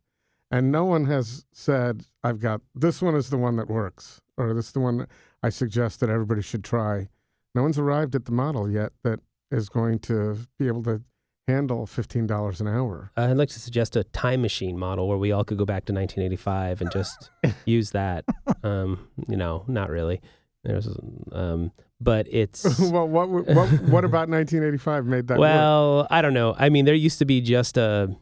and 0.51 0.71
no 0.71 0.86
one 0.86 1.05
has 1.05 1.45
said, 1.51 2.05
"I've 2.24 2.39
got 2.39 2.61
this 2.76 3.01
one 3.01 3.15
is 3.15 3.30
the 3.30 3.38
one 3.38 3.55
that 3.57 3.69
works," 3.69 4.21
or 4.38 4.53
"This 4.53 4.67
is 4.67 4.71
the 4.74 4.80
one 4.80 4.97
that 4.97 5.09
I 5.41 5.49
suggest 5.49 5.99
that 6.01 6.09
everybody 6.09 6.41
should 6.41 6.63
try." 6.63 7.09
No 7.55 7.61
one's 7.63 7.78
arrived 7.80 8.15
at 8.15 8.26
the 8.26 8.32
model 8.32 8.69
yet 8.69 8.93
that 9.03 9.19
is 9.51 9.69
going 9.69 9.99
to 9.99 10.38
be 10.57 10.67
able 10.67 10.84
to 10.84 11.01
handle 11.48 11.86
fifteen 11.86 12.28
dollars 12.28 12.62
an 12.62 12.68
hour. 12.68 13.12
I'd 13.18 13.38
like 13.38 13.50
to 13.50 13.60
suggest 13.60 13.96
a 13.96 14.04
time 14.06 14.41
machine 14.41 14.78
model 14.78 15.08
where 15.08 15.18
we 15.18 15.32
all 15.32 15.44
could 15.44 15.58
go 15.58 15.66
back 15.66 15.86
to 15.86 15.94
1985 15.94 16.82
and 16.82 16.91
just 16.91 17.30
use 17.66 17.91
that. 17.91 18.26
Um, 18.64 19.08
you 19.28 19.38
know, 19.38 19.64
not 19.68 19.89
really. 19.89 20.22
There's, 20.64 20.88
um, 21.34 21.72
but 22.00 22.28
it's 22.30 22.80
well, 22.91 23.08
what, 23.08 23.30
what 23.30 23.46
what 23.46 24.06
about 24.06 24.30
1985 24.30 25.06
made 25.06 25.28
that 25.28 25.38
work? 25.38 25.41
well, 25.41 26.08
I 26.10 26.22
don't 26.22 26.34
know. 26.34 26.56
I 26.58 26.70
mean, 26.70 26.86
there 26.86 26.96
used 26.96 27.20
to 27.20 27.26
be 27.26 27.41
just 27.41 27.78
a. 27.78 28.16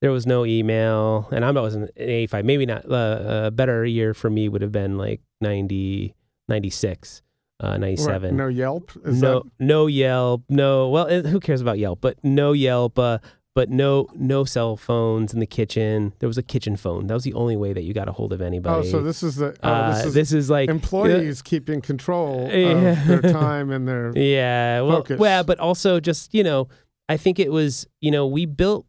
There 0.00 0.12
was 0.12 0.26
no 0.26 0.44
email, 0.44 1.28
and 1.32 1.44
I 1.44 1.50
wasn't 1.50 1.90
in 1.96 2.08
85. 2.08 2.44
Maybe 2.44 2.66
not. 2.66 2.88
Uh, 2.90 3.42
a 3.46 3.50
better 3.50 3.84
year 3.84 4.14
for 4.14 4.30
me 4.30 4.48
would 4.48 4.62
have 4.62 4.70
been 4.70 4.96
like 4.96 5.20
90, 5.40 6.14
96, 6.48 7.22
uh, 7.60 7.68
What, 7.70 7.80
97. 7.80 8.36
no 8.36 8.48
Yelp. 8.48 8.92
Is 9.04 9.20
no, 9.20 9.40
that- 9.40 9.50
no 9.58 9.86
Yelp. 9.86 10.42
No, 10.48 10.88
well, 10.88 11.08
who 11.22 11.40
cares 11.40 11.60
about 11.60 11.78
Yelp? 11.78 12.00
But 12.00 12.18
no 12.22 12.52
Yelp. 12.52 12.98
Uh, 12.98 13.18
but 13.54 13.70
no, 13.70 14.06
no 14.14 14.44
cell 14.44 14.76
phones 14.76 15.34
in 15.34 15.40
the 15.40 15.46
kitchen. 15.46 16.12
There 16.20 16.28
was 16.28 16.38
a 16.38 16.44
kitchen 16.44 16.76
phone. 16.76 17.08
That 17.08 17.14
was 17.14 17.24
the 17.24 17.34
only 17.34 17.56
way 17.56 17.72
that 17.72 17.82
you 17.82 17.92
got 17.92 18.08
a 18.08 18.12
hold 18.12 18.32
of 18.32 18.40
anybody. 18.40 18.86
Oh, 18.86 18.90
so 18.90 19.02
this 19.02 19.24
is 19.24 19.34
the 19.36 19.56
oh, 19.64 19.68
uh, 19.68 20.10
this 20.10 20.32
is 20.32 20.48
like 20.48 20.68
employees 20.70 21.42
keeping 21.42 21.80
control 21.80 22.48
Yeah. 22.52 22.92
of 22.92 23.06
their 23.22 23.22
time 23.32 23.72
and 23.72 23.88
their. 23.88 24.12
Yeah, 24.16 24.82
well, 24.82 24.98
focus. 24.98 25.18
well, 25.18 25.42
but 25.42 25.58
also 25.58 25.98
just 25.98 26.32
you 26.32 26.44
know, 26.44 26.68
I 27.08 27.16
think 27.16 27.40
it 27.40 27.50
was 27.50 27.88
you 28.00 28.12
know 28.12 28.28
we 28.28 28.46
built, 28.46 28.86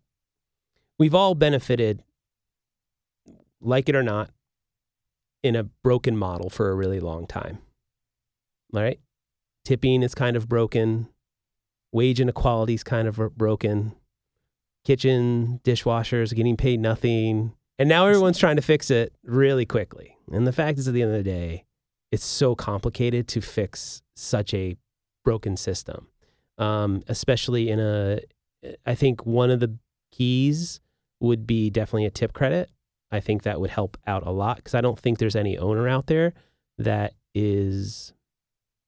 we've 1.00 1.16
all 1.16 1.34
benefited, 1.34 2.04
like 3.62 3.90
it 3.90 3.96
or 3.96 4.04
not, 4.04 4.30
in 5.42 5.56
a 5.56 5.64
broken 5.64 6.16
model 6.16 6.52
for 6.52 6.70
a 6.70 6.76
really 6.76 7.00
long 7.00 7.26
time. 7.26 7.58
All 8.74 8.82
right, 8.82 9.00
tipping 9.66 10.04
is 10.04 10.14
kind 10.14 10.36
of 10.36 10.48
broken, 10.48 11.08
wage 11.92 12.22
inequality 12.22 12.76
is 12.76 12.84
kind 12.84 13.08
of 13.08 13.20
broken, 13.38 13.96
kitchen 14.86 15.60
dishwashers 15.64 16.36
getting 16.36 16.58
paid 16.58 16.80
nothing, 16.80 17.54
and 17.78 17.90
now 17.90 18.06
everyone's 18.06 18.38
trying 18.38 18.58
to 18.58 18.62
fix 18.62 18.92
it 18.92 19.14
really 19.24 19.66
quickly. 19.66 20.18
And 20.32 20.46
the 20.46 20.52
fact 20.52 20.78
is, 20.78 20.88
at 20.88 20.94
the 20.94 21.02
end 21.02 21.12
of 21.12 21.18
the 21.18 21.24
day, 21.24 21.66
it's 22.12 22.26
so 22.26 22.56
complicated 22.56 23.28
to 23.30 23.42
fix 23.42 24.02
such 24.16 24.54
a 24.54 24.76
broken 25.24 25.58
system, 25.58 26.08
um, 26.58 27.04
especially 27.08 27.70
in 27.70 27.80
a. 27.80 28.20
I 28.86 28.96
think 28.96 29.26
one 29.26 29.50
of 29.50 29.62
the 29.62 29.78
keys 30.12 30.82
would 31.22 31.48
be 31.48 31.70
definitely 31.70 32.06
a 32.06 32.12
tip 32.12 32.34
credit. 32.34 32.70
I 33.12 33.20
think 33.20 33.44
that 33.44 33.60
would 33.60 33.70
help 33.70 33.98
out 34.06 34.28
a 34.28 34.32
lot 34.32 34.58
because 34.58 34.76
I 34.76 34.82
don't 34.82 35.00
think 35.00 35.18
there's 35.18 35.36
any 35.36 35.58
owner 35.58 35.88
out 35.88 36.08
there 36.08 36.34
that 36.78 37.14
is 37.34 38.14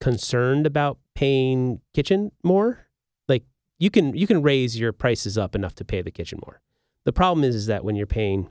concerned 0.02 0.66
about 0.66 0.98
paying 1.16 1.80
kitchen 1.94 2.32
more. 2.44 2.88
Like 3.30 3.44
you 3.80 3.90
can 3.90 4.16
you 4.16 4.28
can 4.28 4.42
raise 4.42 4.78
your 4.78 4.92
prices 4.92 5.38
up 5.38 5.56
enough 5.56 5.76
to 5.76 5.86
pay 5.86 6.02
the 6.02 6.12
kitchen 6.12 6.40
more. 6.46 6.62
The 7.06 7.14
problem 7.14 7.44
is, 7.44 7.56
is 7.56 7.68
that 7.68 7.86
when 7.86 7.96
you're 7.96 8.08
paying 8.08 8.50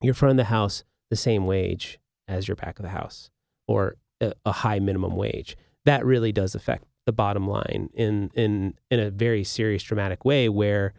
your 0.00 0.14
front 0.14 0.32
of 0.32 0.36
the 0.36 0.44
house 0.44 0.84
the 1.10 1.16
same 1.16 1.46
wage 1.46 1.98
as 2.28 2.46
your 2.46 2.56
back 2.56 2.78
of 2.78 2.82
the 2.82 2.90
house 2.90 3.30
or 3.66 3.96
a, 4.20 4.32
a 4.46 4.52
high 4.52 4.78
minimum 4.78 5.16
wage, 5.16 5.56
that 5.84 6.04
really 6.04 6.32
does 6.32 6.54
affect 6.54 6.84
the 7.06 7.12
bottom 7.12 7.48
line 7.48 7.90
in 7.94 8.30
in 8.34 8.74
in 8.90 9.00
a 9.00 9.10
very 9.10 9.44
serious 9.44 9.82
dramatic 9.82 10.24
way 10.24 10.48
where 10.48 10.94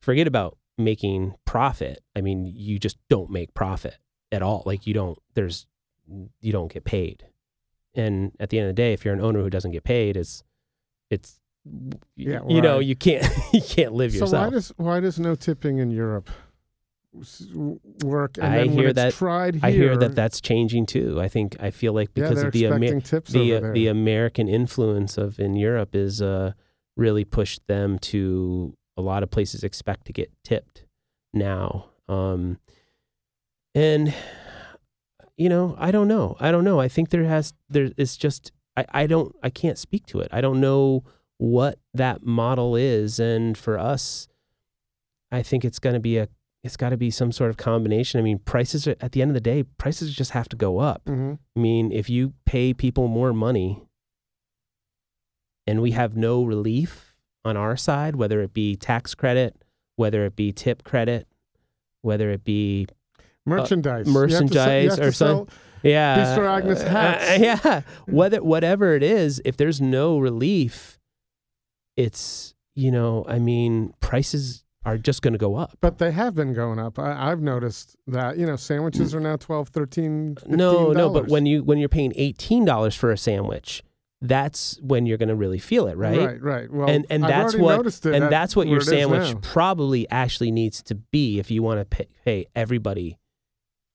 forget 0.00 0.26
about 0.26 0.56
making 0.78 1.34
profit. 1.44 2.00
I 2.14 2.20
mean, 2.20 2.44
you 2.46 2.78
just 2.78 2.98
don't 3.08 3.30
make 3.30 3.54
profit 3.54 3.98
at 4.30 4.42
all. 4.42 4.62
Like 4.66 4.86
you 4.86 4.94
don't 4.94 5.18
there's 5.34 5.66
you 6.40 6.52
don't 6.52 6.72
get 6.72 6.84
paid. 6.84 7.26
And 7.96 8.32
at 8.38 8.50
the 8.50 8.58
end 8.58 8.68
of 8.68 8.76
the 8.76 8.80
day, 8.82 8.92
if 8.92 9.04
you're 9.04 9.14
an 9.14 9.20
owner 9.20 9.40
who 9.42 9.50
doesn't 9.50 9.70
get 9.72 9.84
paid, 9.84 10.16
it's 10.16 10.42
it's 11.10 11.40
Yeah, 12.16 12.40
you 12.46 12.60
know, 12.60 12.78
you 12.78 12.94
can't 12.96 13.26
you 13.52 13.60
can't 13.62 13.92
live 13.92 14.12
So 14.12 14.18
yourself. 14.24 14.30
So 14.30 14.38
why 14.44 14.50
does 14.50 14.72
why 14.76 15.00
does 15.00 15.18
no 15.18 15.34
tipping 15.34 15.78
in 15.78 15.90
Europe 15.90 16.30
work? 18.02 18.36
And 18.38 18.46
I 18.46 18.66
hear 18.66 18.88
it's 18.88 18.96
that- 18.96 19.14
tried 19.14 19.54
here, 19.56 19.64
I 19.64 19.70
hear 19.72 19.96
that 19.96 20.14
that's 20.14 20.40
changing 20.40 20.86
too. 20.86 21.20
I 21.20 21.28
think 21.28 21.56
I 21.60 21.70
feel 21.70 21.92
like 21.92 22.12
because 22.14 22.36
they're 22.38 22.48
of 22.48 22.52
the 22.52 22.66
Amer- 22.66 23.00
tips 23.00 23.32
the 23.32 23.60
the 23.72 23.86
American 23.88 24.48
influence 24.48 25.16
of 25.18 25.38
in 25.40 25.56
Europe 25.56 25.94
is 25.94 26.20
uh 26.22 26.52
really 26.96 27.24
pushed 27.24 27.66
them 27.66 27.98
to 27.98 28.74
a 28.96 29.02
lot 29.02 29.22
of 29.22 29.30
places 29.30 29.62
expect 29.64 30.06
to 30.06 30.12
get 30.12 30.30
tipped 30.44 30.84
now. 31.32 31.86
Um 32.08 32.58
and 33.74 34.14
you 35.36 35.48
know, 35.48 35.74
I 35.78 35.90
don't 35.90 36.08
know. 36.08 36.36
I 36.40 36.50
don't 36.50 36.64
know. 36.64 36.80
I 36.80 36.88
think 36.88 37.10
there 37.10 37.24
has 37.24 37.52
there 37.68 37.90
it's 37.96 38.16
just 38.16 38.52
I, 38.76 38.84
I 38.90 39.06
don't 39.06 39.34
I 39.42 39.50
can't 39.50 39.78
speak 39.78 40.06
to 40.06 40.20
it. 40.20 40.28
I 40.32 40.40
don't 40.40 40.60
know 40.60 41.04
what 41.38 41.78
that 41.92 42.24
model 42.24 42.76
is 42.76 43.18
and 43.20 43.56
for 43.58 43.78
us 43.78 44.26
I 45.30 45.42
think 45.42 45.64
it's 45.64 45.78
going 45.78 45.94
to 45.94 46.00
be 46.00 46.16
a 46.18 46.28
it's 46.64 46.76
got 46.76 46.88
to 46.90 46.96
be 46.96 47.10
some 47.10 47.30
sort 47.30 47.50
of 47.50 47.56
combination. 47.56 48.18
I 48.18 48.24
mean, 48.24 48.38
prices 48.40 48.88
are, 48.88 48.96
at 49.00 49.12
the 49.12 49.22
end 49.22 49.30
of 49.30 49.34
the 49.34 49.40
day, 49.40 49.62
prices 49.62 50.12
just 50.14 50.32
have 50.32 50.48
to 50.48 50.56
go 50.56 50.78
up. 50.78 51.04
Mhm. 51.04 51.38
I 51.54 51.60
mean, 51.60 51.92
if 51.92 52.10
you 52.10 52.32
pay 52.44 52.74
people 52.74 53.06
more 53.06 53.32
money 53.32 53.82
and 55.66 55.80
we 55.80 55.92
have 55.92 56.16
no 56.16 56.42
relief 56.44 57.14
on 57.44 57.56
our 57.56 57.76
side, 57.76 58.16
whether 58.16 58.40
it 58.40 58.52
be 58.52 58.74
tax 58.74 59.14
credit, 59.14 59.54
whether 59.96 60.24
it 60.24 60.34
be 60.34 60.52
tip 60.52 60.82
credit, 60.82 61.28
whether 62.02 62.30
it 62.30 62.42
be 62.44 62.86
Uh, 63.46 63.50
merchandise, 63.50 64.06
have 64.06 64.14
sell- 64.14 64.22
merchandise 64.22 64.98
or 64.98 65.12
some- 65.12 65.28
sell- 65.28 65.48
yeah, 65.82 66.16
Bistro 66.36 66.48
Agnes 66.48 66.80
uh, 66.80 66.84
uh 66.84 66.88
hats. 66.88 67.30
Uh, 67.30 67.38
yeah, 67.40 67.80
whether 68.06 68.42
whatever 68.42 68.94
it 68.94 69.02
is, 69.02 69.40
if 69.44 69.56
there's 69.56 69.80
no 69.80 70.18
relief, 70.18 70.98
it's 71.96 72.54
you 72.74 72.90
know, 72.90 73.24
I 73.28 73.38
mean, 73.38 73.94
prices 74.00 74.64
are 74.84 74.98
just 74.98 75.22
going 75.22 75.32
to 75.32 75.38
go 75.38 75.56
up. 75.56 75.76
But 75.80 75.98
they 75.98 76.12
have 76.12 76.34
been 76.34 76.52
going 76.52 76.78
up. 76.78 76.98
I, 76.98 77.30
I've 77.30 77.40
noticed 77.40 77.96
that. 78.06 78.38
You 78.38 78.46
know, 78.46 78.56
sandwiches 78.56 79.14
are 79.14 79.20
now 79.20 79.36
12 79.36 79.68
13 79.68 80.36
No, 80.46 80.92
no, 80.92 81.10
but 81.10 81.28
when 81.28 81.46
you 81.46 81.64
when 81.64 81.78
you're 81.78 81.88
paying 81.88 82.12
eighteen 82.16 82.64
dollars 82.64 82.94
for 82.94 83.10
a 83.10 83.18
sandwich, 83.18 83.82
that's 84.20 84.78
when 84.80 85.06
you're 85.06 85.18
going 85.18 85.28
to 85.28 85.34
really 85.34 85.58
feel 85.58 85.88
it, 85.88 85.96
right? 85.96 86.18
Right, 86.18 86.42
right. 86.42 86.72
Well, 86.72 86.88
and 86.88 87.06
and 87.10 87.24
I've 87.24 87.30
that's 87.30 87.56
what 87.56 87.86
it 87.86 88.06
and 88.06 88.30
that's 88.30 88.54
what 88.54 88.66
your 88.66 88.78
where 88.78 88.80
it 88.80 88.82
is 88.82 88.88
sandwich 88.88 89.42
probably 89.42 90.08
actually 90.10 90.50
needs 90.50 90.82
to 90.84 90.94
be 90.94 91.38
if 91.38 91.50
you 91.50 91.62
want 91.62 91.80
to 91.80 91.84
pay, 91.84 92.06
pay 92.24 92.46
everybody 92.54 93.18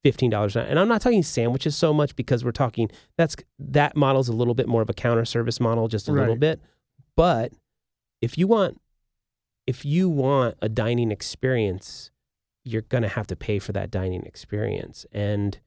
fifteen 0.03 0.29
dollars. 0.29 0.55
And 0.55 0.79
I'm 0.79 0.87
not 0.87 1.01
talking 1.01 1.23
sandwiches 1.23 1.75
so 1.75 1.93
much 1.93 2.15
because 2.15 2.43
we're 2.43 2.51
talking 2.51 2.89
that's 3.17 3.35
that 3.59 3.95
model's 3.95 4.27
a 4.29 4.33
little 4.33 4.53
bit 4.53 4.67
more 4.67 4.81
of 4.81 4.89
a 4.89 4.93
counter 4.93 5.25
service 5.25 5.59
model, 5.59 5.87
just 5.87 6.07
a 6.07 6.11
little 6.11 6.35
bit. 6.35 6.61
But 7.15 7.53
if 8.21 8.37
you 8.37 8.47
want 8.47 8.79
if 9.67 9.85
you 9.85 10.09
want 10.09 10.55
a 10.61 10.69
dining 10.69 11.11
experience, 11.11 12.11
you're 12.63 12.81
gonna 12.83 13.07
have 13.09 13.27
to 13.27 13.35
pay 13.35 13.59
for 13.59 13.71
that 13.73 13.91
dining 13.91 14.23
experience. 14.23 15.05
And 15.11 15.59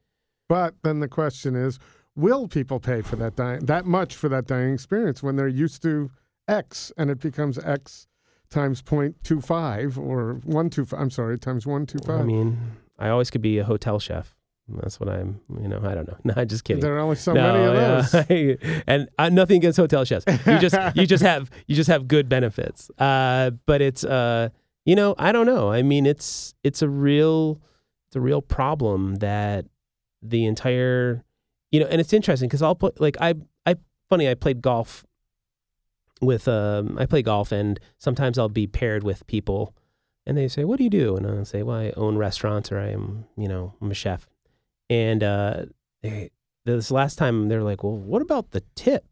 But 0.48 0.74
then 0.82 1.00
the 1.00 1.08
question 1.08 1.54
is, 1.56 1.78
will 2.16 2.48
people 2.48 2.80
pay 2.80 3.02
for 3.02 3.16
that 3.16 3.36
di- 3.36 3.58
that 3.62 3.86
much 3.86 4.14
for 4.14 4.28
that 4.28 4.46
dining 4.46 4.74
experience 4.74 5.22
when 5.22 5.36
they're 5.36 5.48
used 5.48 5.82
to 5.82 6.10
X 6.48 6.92
and 6.96 7.10
it 7.10 7.20
becomes 7.20 7.58
X 7.58 8.06
times 8.50 8.82
0.25 8.82 9.98
or 9.98 10.34
125, 10.44 11.00
I'm 11.00 11.10
sorry, 11.10 11.38
times 11.38 11.66
125. 11.66 12.20
I 12.20 12.22
mean, 12.22 12.58
I 12.98 13.08
always 13.08 13.30
could 13.30 13.42
be 13.42 13.58
a 13.58 13.64
hotel 13.64 13.98
chef. 13.98 14.34
That's 14.68 14.98
what 14.98 15.10
I'm. 15.10 15.40
You 15.60 15.68
know, 15.68 15.80
I 15.84 15.94
don't 15.94 16.08
know. 16.08 16.16
No, 16.24 16.34
I'm 16.36 16.48
just 16.48 16.64
kidding. 16.64 16.80
there 16.80 16.96
are 16.96 17.00
only 17.00 17.16
so 17.16 17.32
no, 17.34 17.52
many 17.52 17.64
of 17.64 18.12
those. 18.12 18.30
yeah. 18.30 18.82
and 18.86 19.08
uh, 19.18 19.28
nothing 19.28 19.58
against 19.58 19.76
hotel 19.76 20.04
chefs. 20.04 20.24
You 20.46 20.58
just 20.58 20.76
you 20.96 21.06
just 21.06 21.22
have 21.22 21.50
you 21.66 21.76
just 21.76 21.88
have 21.90 22.08
good 22.08 22.28
benefits. 22.28 22.90
Uh, 22.98 23.50
but 23.66 23.82
it's 23.82 24.04
uh, 24.04 24.48
you 24.86 24.96
know, 24.96 25.14
I 25.18 25.32
don't 25.32 25.46
know. 25.46 25.70
I 25.70 25.82
mean, 25.82 26.06
it's 26.06 26.54
it's 26.62 26.80
a 26.80 26.88
real 26.88 27.60
it's 28.08 28.16
a 28.16 28.20
real 28.20 28.40
problem 28.40 29.16
that 29.16 29.66
the 30.22 30.46
entire 30.46 31.24
you 31.70 31.80
know, 31.80 31.86
and 31.86 32.00
it's 32.00 32.12
interesting 32.12 32.48
because 32.48 32.62
I'll 32.62 32.74
put 32.74 33.00
like 33.00 33.16
I 33.20 33.34
I 33.66 33.76
funny 34.08 34.30
I 34.30 34.34
played 34.34 34.62
golf 34.62 35.04
with 36.22 36.48
um 36.48 36.96
I 36.98 37.04
play 37.04 37.20
golf 37.20 37.52
and 37.52 37.78
sometimes 37.98 38.38
I'll 38.38 38.48
be 38.48 38.66
paired 38.66 39.02
with 39.02 39.26
people 39.26 39.74
and 40.26 40.36
they 40.36 40.48
say, 40.48 40.64
"What 40.64 40.78
do 40.78 40.84
you 40.84 40.90
do?" 40.90 41.16
And 41.16 41.26
I'll 41.26 41.44
say, 41.44 41.62
"Well, 41.62 41.76
I 41.76 41.92
own 41.96 42.16
restaurants 42.16 42.72
or 42.72 42.78
I 42.78 42.88
am, 42.88 43.26
you 43.36 43.48
know, 43.48 43.74
I'm 43.80 43.90
a 43.90 43.94
chef." 43.94 44.28
And 44.90 45.22
uh, 45.22 45.66
they, 46.02 46.30
this 46.64 46.90
last 46.90 47.16
time 47.16 47.48
they're 47.48 47.62
like, 47.62 47.82
"Well, 47.82 47.96
what 47.96 48.22
about 48.22 48.50
the 48.50 48.62
tip?" 48.74 49.04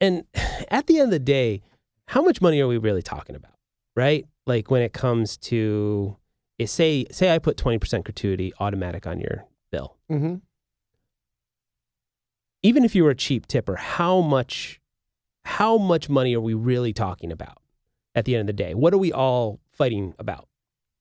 And 0.00 0.24
at 0.70 0.86
the 0.86 0.98
end 0.98 1.06
of 1.06 1.10
the 1.10 1.18
day, 1.18 1.62
how 2.06 2.22
much 2.22 2.40
money 2.40 2.60
are 2.60 2.66
we 2.66 2.78
really 2.78 3.02
talking 3.02 3.36
about, 3.36 3.52
right? 3.94 4.26
Like 4.46 4.70
when 4.70 4.82
it 4.82 4.92
comes 4.92 5.36
to, 5.38 6.16
eh, 6.58 6.66
say, 6.66 7.04
say 7.10 7.34
I 7.34 7.38
put 7.38 7.56
20% 7.56 8.04
gratuity 8.04 8.52
automatic 8.60 9.06
on 9.06 9.20
your 9.20 9.44
bill. 9.70 9.96
Mm-hmm. 10.10 10.36
Even 12.62 12.84
if 12.84 12.94
you 12.94 13.04
were 13.04 13.10
a 13.10 13.14
cheap 13.14 13.46
tipper, 13.46 13.76
how 13.76 14.20
much, 14.20 14.80
how 15.44 15.76
much 15.76 16.08
money 16.08 16.34
are 16.34 16.40
we 16.40 16.54
really 16.54 16.92
talking 16.92 17.30
about 17.30 17.58
at 18.14 18.24
the 18.24 18.34
end 18.34 18.40
of 18.40 18.46
the 18.46 18.62
day? 18.64 18.74
What 18.74 18.94
are 18.94 18.98
we 18.98 19.12
all 19.12 19.60
fighting 19.78 20.14
about? 20.18 20.48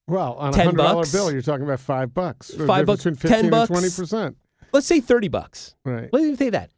Well, 0.07 0.36
on 0.36 0.49
a 0.49 0.53
10 0.53 0.65
hundred 0.67 0.78
dollar 0.78 1.05
bill, 1.11 1.32
you're 1.32 1.41
talking 1.41 1.65
about 1.65 1.82
five 1.82 2.13
bucks. 2.13 2.51
Five 2.53 2.86
bucks, 2.86 3.03
between 3.03 3.15
10 3.17 3.32
15 3.32 3.49
bucks. 3.49 3.67
twenty 3.67 3.89
percent. 3.89 4.38
Let's 4.71 4.88
say 4.88 5.01
30 5.01 5.28
bucks. 5.28 5.75
Right. 5.84 6.09
Let's 6.13 6.23
even 6.25 6.38
say 6.38 6.49
that. 6.51 6.71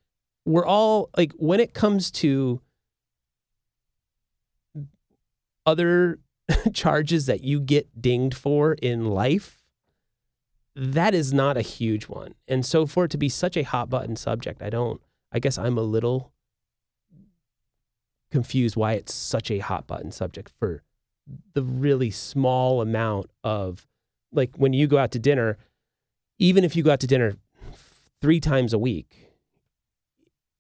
We're 0.46 0.66
all 0.66 1.10
like, 1.18 1.34
when 1.34 1.60
it 1.60 1.74
comes 1.74 2.10
to 2.12 2.62
other 5.66 6.20
charges 6.74 7.28
that 7.28 7.44
you 7.44 7.60
get 7.60 8.02
dinged 8.02 8.36
for 8.36 8.74
in 8.74 9.06
life, 9.06 9.62
that 10.76 11.14
is 11.14 11.34
not 11.34 11.58
a 11.58 11.62
huge 11.62 12.06
one. 12.08 12.34
And 12.48 12.66
so 12.66 12.86
for 12.86 13.06
it 13.06 13.12
to 13.12 13.18
be 13.18 13.30
such 13.30 13.58
a 13.58 13.64
hot 13.64 13.90
button 13.90 14.16
subject, 14.16 14.62
I 14.62 14.70
don't, 14.70 15.02
I 15.32 15.40
guess 15.40 15.58
I'm 15.58 15.78
a 15.78 15.82
little 15.84 16.32
confused 18.32 18.76
why 18.76 18.94
it's 18.94 19.14
such 19.14 19.52
a 19.52 19.60
hot 19.60 19.88
button 19.88 20.12
subject 20.12 20.52
for 20.58 20.84
the 21.54 21.64
really 21.64 22.12
small 22.12 22.82
amount 22.82 23.30
of, 23.44 23.86
like, 24.32 24.56
when 24.58 24.74
you 24.74 24.88
go 24.88 24.98
out 24.98 25.12
to 25.12 25.20
dinner, 25.20 25.58
even 26.38 26.64
if 26.64 26.76
you 26.76 26.84
go 26.84 26.92
out 26.92 27.00
to 27.02 27.08
dinner 27.08 27.36
three 28.22 28.40
times 28.40 28.74
a 28.74 28.80
week, 28.80 29.30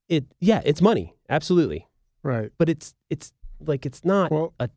it, 0.07 0.25
yeah, 0.39 0.61
it's 0.65 0.81
money. 0.81 1.13
Absolutely. 1.29 1.87
Right. 2.23 2.51
But 2.57 2.69
it's, 2.69 2.93
it's 3.09 3.31
like, 3.59 3.85
it's 3.85 4.03
not 4.03 4.31
Well, 4.31 4.53
a 4.59 4.69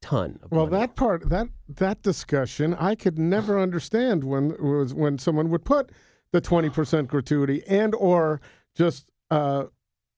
ton 0.00 0.38
of 0.42 0.50
well, 0.50 0.66
money. 0.66 0.80
that 0.80 0.96
part, 0.96 1.28
that 1.28 1.48
that 1.68 2.02
discussion, 2.02 2.74
I 2.74 2.94
could 2.96 3.18
never 3.18 3.60
understand 3.60 4.24
when 4.24 4.48
was 4.60 4.92
when 4.92 5.18
someone 5.18 5.48
would 5.50 5.64
put 5.64 5.90
the 6.32 6.40
twenty 6.40 6.70
percent 6.70 7.06
gratuity 7.06 7.62
and 7.68 7.94
or 7.94 8.40
just 8.74 9.06
uh, 9.30 9.66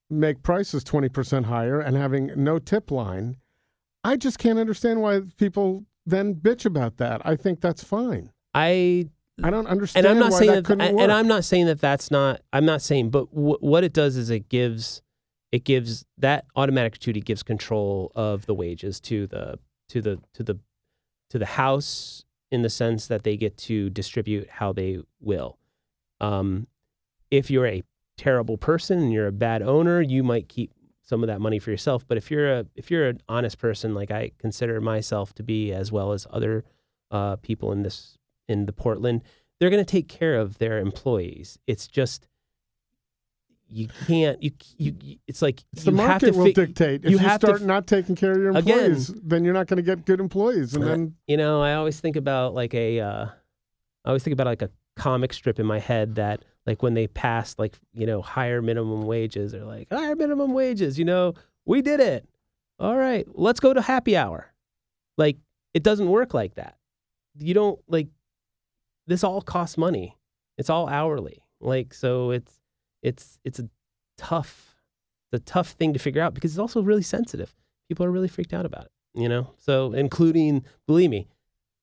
make 0.08 0.42
prices 0.42 0.84
twenty 0.84 1.10
percent 1.10 1.46
higher 1.46 1.80
and 1.80 1.96
having 1.96 2.30
no 2.34 2.58
tip 2.58 2.90
line. 2.90 3.36
I 4.04 4.16
just 4.16 4.38
can't 4.38 4.58
understand 4.58 5.00
why 5.00 5.22
people 5.38 5.84
then 6.06 6.34
bitch 6.34 6.66
about 6.66 6.98
that. 6.98 7.22
I 7.24 7.36
think 7.36 7.60
that's 7.60 7.82
fine. 7.82 8.30
I 8.52 9.08
I 9.42 9.50
don't 9.50 9.66
understand 9.66 10.06
and 10.06 10.14
I'm 10.14 10.20
not 10.20 10.32
saying 10.38 10.52
that 10.52 10.64
that, 10.66 10.80
and. 10.80 11.10
I'm 11.10 11.26
not 11.26 11.44
saying 11.44 11.66
that 11.66 11.80
that's 11.80 12.10
not. 12.10 12.40
I'm 12.52 12.64
not 12.64 12.82
saying, 12.82 13.10
but 13.10 13.34
w- 13.34 13.58
what 13.60 13.82
it 13.82 13.92
does 13.92 14.16
is 14.16 14.30
it 14.30 14.48
gives, 14.48 15.02
it 15.50 15.64
gives 15.64 16.04
that 16.18 16.44
automatic 16.54 16.92
gratuity 16.92 17.20
gives 17.20 17.42
control 17.42 18.12
of 18.14 18.46
the 18.46 18.54
wages 18.54 19.00
to 19.00 19.26
the 19.26 19.58
to 19.88 20.00
the 20.00 20.20
to 20.34 20.42
the 20.44 20.58
to 21.30 21.38
the 21.38 21.46
house 21.46 22.24
in 22.52 22.62
the 22.62 22.70
sense 22.70 23.08
that 23.08 23.24
they 23.24 23.36
get 23.36 23.56
to 23.56 23.90
distribute 23.90 24.48
how 24.48 24.72
they 24.72 24.98
will. 25.20 25.58
Um, 26.20 26.68
if 27.30 27.50
you're 27.50 27.66
a 27.66 27.82
terrible 28.16 28.56
person 28.56 29.00
and 29.00 29.12
you're 29.12 29.26
a 29.26 29.32
bad 29.32 29.62
owner, 29.62 30.00
you 30.00 30.22
might 30.22 30.48
keep 30.48 30.70
some 31.06 31.22
of 31.22 31.26
that 31.26 31.40
money 31.40 31.58
for 31.58 31.70
yourself. 31.70 32.06
But 32.08 32.16
if 32.16 32.30
you're 32.30 32.50
a 32.52 32.66
if 32.74 32.90
you're 32.90 33.08
an 33.08 33.20
honest 33.28 33.58
person, 33.58 33.94
like 33.94 34.10
I 34.10 34.32
consider 34.38 34.80
myself 34.80 35.34
to 35.34 35.42
be, 35.42 35.72
as 35.72 35.92
well 35.92 36.12
as 36.12 36.26
other 36.30 36.64
uh, 37.10 37.36
people 37.36 37.70
in 37.72 37.82
this 37.82 38.18
in 38.48 38.66
the 38.66 38.72
Portland, 38.72 39.22
they're 39.60 39.70
going 39.70 39.84
to 39.84 39.90
take 39.90 40.08
care 40.08 40.36
of 40.36 40.58
their 40.58 40.78
employees. 40.78 41.58
It's 41.66 41.86
just 41.86 42.26
you 43.68 43.88
can't 44.06 44.42
you 44.42 44.50
you. 44.78 45.16
It's 45.26 45.42
like 45.42 45.62
It's 45.72 45.84
the 45.84 45.90
market 45.92 46.32
to 46.32 46.38
will 46.38 46.52
dictate. 46.52 47.04
If 47.04 47.10
you 47.10 47.18
you, 47.18 47.18
have 47.18 47.40
to 47.40 47.46
start 47.48 47.60
f- 47.62 47.66
not 47.66 47.86
taking 47.86 48.14
care 48.14 48.32
of 48.32 48.38
your 48.38 48.50
Again- 48.50 48.78
employees, 48.78 49.08
then 49.22 49.44
you're 49.44 49.54
not 49.54 49.66
going 49.66 49.78
to 49.78 49.82
get 49.82 50.04
good 50.04 50.20
employees. 50.20 50.74
And 50.74 50.84
Uh, 50.84 50.88
then 50.88 51.14
You 51.26 51.36
know, 51.36 51.62
I 51.62 51.74
always 51.74 51.98
think 52.00 52.16
about 52.16 52.54
like 52.54 52.74
a, 52.74 53.00
uh, 53.00 53.26
I 54.04 54.08
always 54.08 54.22
think 54.22 54.32
about 54.32 54.46
like 54.46 54.62
a 54.62 54.70
comic 54.96 55.32
strip 55.32 55.58
in 55.58 55.66
my 55.66 55.78
head 55.80 56.14
that 56.16 56.44
like 56.66 56.82
when 56.82 56.94
they 56.94 57.06
passed 57.06 57.58
like 57.58 57.78
you 57.92 58.06
know 58.06 58.22
higher 58.22 58.62
minimum 58.62 59.02
wages, 59.02 59.52
they're 59.52 59.64
like 59.64 59.88
higher 59.90 60.16
minimum 60.16 60.52
wages. 60.52 60.98
You 60.98 61.04
know, 61.04 61.34
we 61.64 61.82
did 61.82 62.00
it. 62.00 62.28
All 62.78 62.96
right, 62.96 63.26
let's 63.34 63.60
go 63.60 63.72
to 63.72 63.80
happy 63.80 64.16
hour. 64.16 64.52
Like 65.16 65.36
it 65.72 65.82
doesn't 65.82 66.08
work 66.08 66.34
like 66.34 66.54
that. 66.54 66.76
You 67.38 67.54
don't 67.54 67.80
like 67.88 68.08
this 69.06 69.24
all 69.24 69.42
costs 69.42 69.76
money. 69.76 70.16
It's 70.58 70.70
all 70.70 70.88
hourly. 70.88 71.42
Like 71.60 71.94
so, 71.94 72.30
it's 72.30 72.60
it's 73.02 73.38
it's 73.44 73.58
a 73.58 73.68
tough, 74.18 74.76
it's 75.32 75.42
a 75.42 75.44
tough 75.44 75.70
thing 75.70 75.92
to 75.92 75.98
figure 75.98 76.22
out 76.22 76.34
because 76.34 76.52
it's 76.52 76.58
also 76.58 76.82
really 76.82 77.02
sensitive. 77.02 77.54
People 77.88 78.06
are 78.06 78.10
really 78.10 78.28
freaked 78.28 78.54
out 78.54 78.66
about 78.66 78.86
it 78.86 78.90
you 79.14 79.28
know 79.28 79.50
so 79.58 79.92
including 79.92 80.64
believe 80.86 81.10
me 81.10 81.28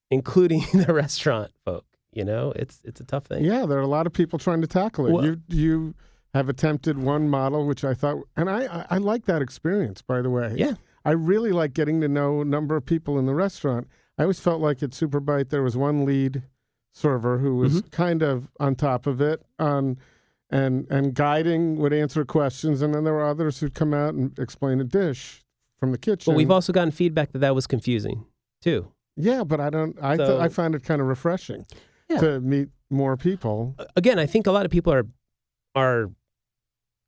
including 0.10 0.64
the 0.74 0.94
restaurant 0.94 1.52
folk 1.66 1.86
you 2.14 2.24
know 2.26 2.52
it's 2.56 2.82
it's 2.84 3.00
a 3.00 3.04
tough 3.06 3.26
thing 3.26 3.44
Yeah, 3.44 3.66
there 3.66 3.78
are 3.78 3.82
a 3.82 3.88
lot 3.88 4.06
of 4.08 4.14
people 4.14 4.38
trying 4.40 4.62
to 4.62 4.68
tackle 4.68 5.08
it. 5.08 5.12
Well- 5.14 5.26
you 5.26 5.42
you 5.48 5.96
have 6.34 6.48
attempted 6.48 6.98
one 6.98 7.28
model, 7.28 7.68
which 7.68 7.84
I 7.84 7.94
thought, 7.94 8.18
and 8.38 8.50
I, 8.50 8.62
I 8.66 8.86
I 8.92 8.98
like 9.00 9.26
that 9.26 9.42
experience. 9.42 10.02
By 10.02 10.22
the 10.22 10.30
way, 10.30 10.54
Yeah. 10.58 10.74
I 11.04 11.12
really 11.12 11.52
like 11.52 11.74
getting 11.74 12.00
to 12.02 12.08
know 12.08 12.42
a 12.42 12.46
number 12.46 12.76
of 12.78 12.86
people 12.86 13.18
in 13.20 13.26
the 13.26 13.34
restaurant. 13.34 13.88
I 14.18 14.22
always 14.24 14.40
felt 14.40 14.62
like 14.62 14.82
at 14.84 14.92
Superbite 14.92 15.50
there 15.50 15.64
was 15.64 15.76
one 15.76 16.06
lead 16.06 16.44
server 16.94 17.40
who 17.40 17.56
was 17.58 17.74
Mm-hmm. 17.82 17.88
kind 17.90 18.22
of 18.22 18.50
on 18.60 18.76
top 18.76 19.08
of 19.08 19.20
it, 19.22 19.42
on 19.60 19.98
and 20.50 20.86
and 20.92 21.14
guiding, 21.14 21.78
would 21.78 21.92
answer 21.94 22.24
questions, 22.26 22.82
and 22.82 22.94
then 22.94 23.04
there 23.04 23.14
were 23.14 23.26
others 23.26 23.60
who'd 23.60 23.74
come 23.74 23.94
out 23.94 24.14
and 24.14 24.38
explain 24.40 24.80
a 24.80 24.84
dish 24.84 25.44
from 25.78 25.92
the 25.92 25.98
kitchen. 25.98 26.32
but 26.34 26.38
we've 26.38 26.52
also 26.52 26.72
gotten 26.74 26.92
feedback 26.92 27.32
that 27.32 27.40
that 27.40 27.56
was 27.56 27.66
confusing 27.68 28.26
too 28.62 28.92
yeah, 29.18 29.44
but 29.44 29.60
I 29.60 29.70
don't. 29.70 29.98
I 30.02 30.16
th- 30.16 30.30
I 30.30 30.48
find 30.48 30.74
it 30.76 30.84
kind 30.84 31.02
of 31.02 31.08
refreshing 31.08 31.66
Yeah. 32.12 32.20
to 32.20 32.40
meet 32.42 32.70
more 32.90 33.16
people. 33.18 33.76
again 33.96 34.20
i 34.20 34.26
think 34.26 34.48
a 34.48 34.52
lot 34.52 34.66
of 34.66 34.72
people 34.72 34.92
are 34.94 35.08
are 35.76 36.12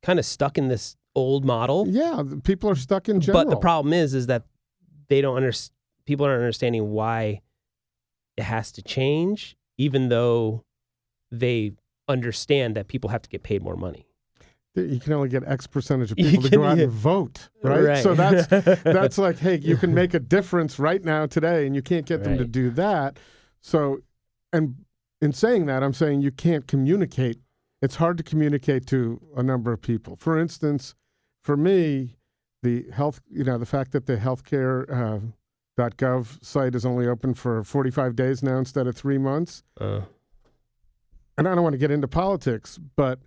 kind 0.02 0.18
of 0.18 0.24
stuck 0.24 0.56
in 0.58 0.68
this 0.68 0.96
old 1.14 1.44
model 1.44 1.86
Yeah, 1.88 2.22
people 2.42 2.68
are 2.70 2.74
stuck 2.76 3.08
in 3.08 3.20
general. 3.20 3.44
but 3.44 3.50
the 3.50 3.56
problem 3.56 3.92
is 3.92 4.14
is 4.14 4.26
that 4.26 4.44
they 5.08 5.20
don't 5.20 5.36
understand 5.36 5.72
people 6.06 6.26
aren't 6.26 6.40
understanding 6.40 6.90
why 6.90 7.42
it 8.36 8.44
has 8.44 8.72
to 8.72 8.82
change 8.82 9.56
even 9.78 10.08
though 10.08 10.64
they 11.30 11.72
understand 12.08 12.74
that 12.76 12.88
people 12.88 13.10
have 13.10 13.22
to 13.22 13.28
get 13.28 13.42
paid 13.42 13.62
more 13.62 13.76
money 13.76 14.06
you 14.74 14.98
can 14.98 15.12
only 15.12 15.28
get 15.28 15.44
X 15.46 15.66
percentage 15.66 16.10
of 16.10 16.16
people 16.26 16.42
to 16.42 16.50
go 16.50 16.64
out 16.64 16.78
and 16.78 16.90
vote, 16.90 17.48
right? 17.62 17.80
Right. 17.82 18.02
So 18.02 18.14
that's 18.14 18.46
that's 18.82 19.18
like, 19.18 19.38
hey, 19.38 19.58
you 19.58 19.76
can 19.76 19.94
make 19.94 20.14
a 20.14 20.18
difference 20.18 20.80
right 20.80 21.02
now 21.04 21.26
today, 21.26 21.66
and 21.66 21.76
you 21.76 21.82
can't 21.82 22.04
get 22.04 22.24
them 22.24 22.38
to 22.38 22.44
do 22.44 22.70
that. 22.70 23.18
So, 23.60 24.00
and 24.52 24.83
in 25.24 25.32
saying 25.32 25.66
that, 25.66 25.82
I'm 25.82 25.94
saying 25.94 26.22
you 26.22 26.30
can't 26.30 26.66
communicate. 26.66 27.38
It's 27.82 27.96
hard 27.96 28.16
to 28.18 28.22
communicate 28.22 28.86
to 28.88 29.20
a 29.36 29.42
number 29.42 29.72
of 29.72 29.80
people. 29.80 30.16
For 30.16 30.38
instance, 30.38 30.94
for 31.42 31.56
me, 31.56 32.16
the 32.62 32.86
health, 32.92 33.20
you 33.30 33.44
know, 33.44 33.58
the 33.58 33.66
fact 33.66 33.92
that 33.92 34.06
the 34.06 34.16
healthcare. 34.16 34.76
Uh, 34.90 35.20
.gov 35.76 36.24
site 36.44 36.76
is 36.76 36.86
only 36.86 37.08
open 37.08 37.34
for 37.34 37.64
45 37.64 38.14
days 38.14 38.44
now 38.44 38.58
instead 38.58 38.86
of 38.86 38.94
three 38.94 39.18
months. 39.18 39.64
uh, 39.80 40.02
and 41.36 41.48
I 41.48 41.54
don't 41.56 41.64
want 41.64 41.72
to 41.74 41.78
get 41.78 41.90
into 41.90 42.06
politics, 42.06 42.78
but 42.94 43.18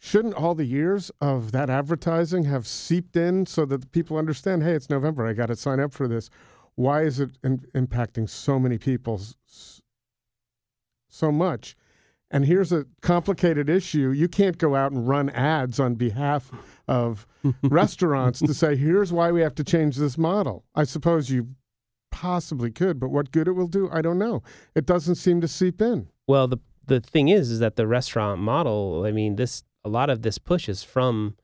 shouldn't 0.00 0.34
all 0.34 0.56
the 0.56 0.64
years 0.64 1.12
of 1.20 1.52
that 1.52 1.70
advertising 1.70 2.42
have 2.46 2.66
seeped 2.66 3.16
in 3.16 3.46
so 3.46 3.64
that 3.66 3.92
people 3.92 4.16
understand, 4.16 4.64
hey, 4.64 4.72
it's 4.72 4.90
November, 4.90 5.24
I 5.24 5.32
got 5.32 5.46
to 5.46 5.54
sign 5.54 5.78
up 5.78 5.92
for 5.92 6.08
this? 6.08 6.28
Why 6.74 7.02
is 7.02 7.20
it 7.20 7.38
in- 7.44 7.64
impacting 7.72 8.28
so 8.28 8.58
many 8.58 8.76
people 8.76 9.14
s- 9.46 9.79
so 11.10 11.30
much? 11.30 11.76
And 12.30 12.46
here's 12.46 12.72
a 12.72 12.86
complicated 13.02 13.68
issue. 13.68 14.10
You 14.10 14.28
can't 14.28 14.56
go 14.56 14.76
out 14.76 14.92
and 14.92 15.06
run 15.06 15.30
ads 15.30 15.80
on 15.80 15.96
behalf 15.96 16.50
of 16.86 17.26
restaurants 17.64 18.38
to 18.38 18.54
say, 18.54 18.76
here's 18.76 19.12
why 19.12 19.32
we 19.32 19.40
have 19.40 19.54
to 19.56 19.64
change 19.64 19.96
this 19.96 20.16
model. 20.16 20.64
I 20.74 20.84
suppose 20.84 21.30
you 21.30 21.48
possibly 22.12 22.70
could, 22.70 23.00
but 23.00 23.10
what 23.10 23.32
good 23.32 23.48
it 23.48 23.52
will 23.52 23.66
do, 23.66 23.88
I 23.92 24.00
don't 24.00 24.18
know. 24.18 24.42
It 24.74 24.86
doesn't 24.86 25.16
seem 25.16 25.40
to 25.40 25.48
seep 25.48 25.82
in. 25.82 26.08
Well, 26.26 26.46
the 26.46 26.58
the 26.86 27.00
thing 27.00 27.28
is, 27.28 27.50
is 27.52 27.60
that 27.60 27.76
the 27.76 27.86
restaurant 27.86 28.40
model. 28.40 29.04
I 29.06 29.12
mean, 29.12 29.36
this 29.36 29.62
a 29.84 29.88
lot 29.88 30.10
of 30.10 30.22
this 30.22 30.38
pushes 30.38 30.82
from 30.82 31.36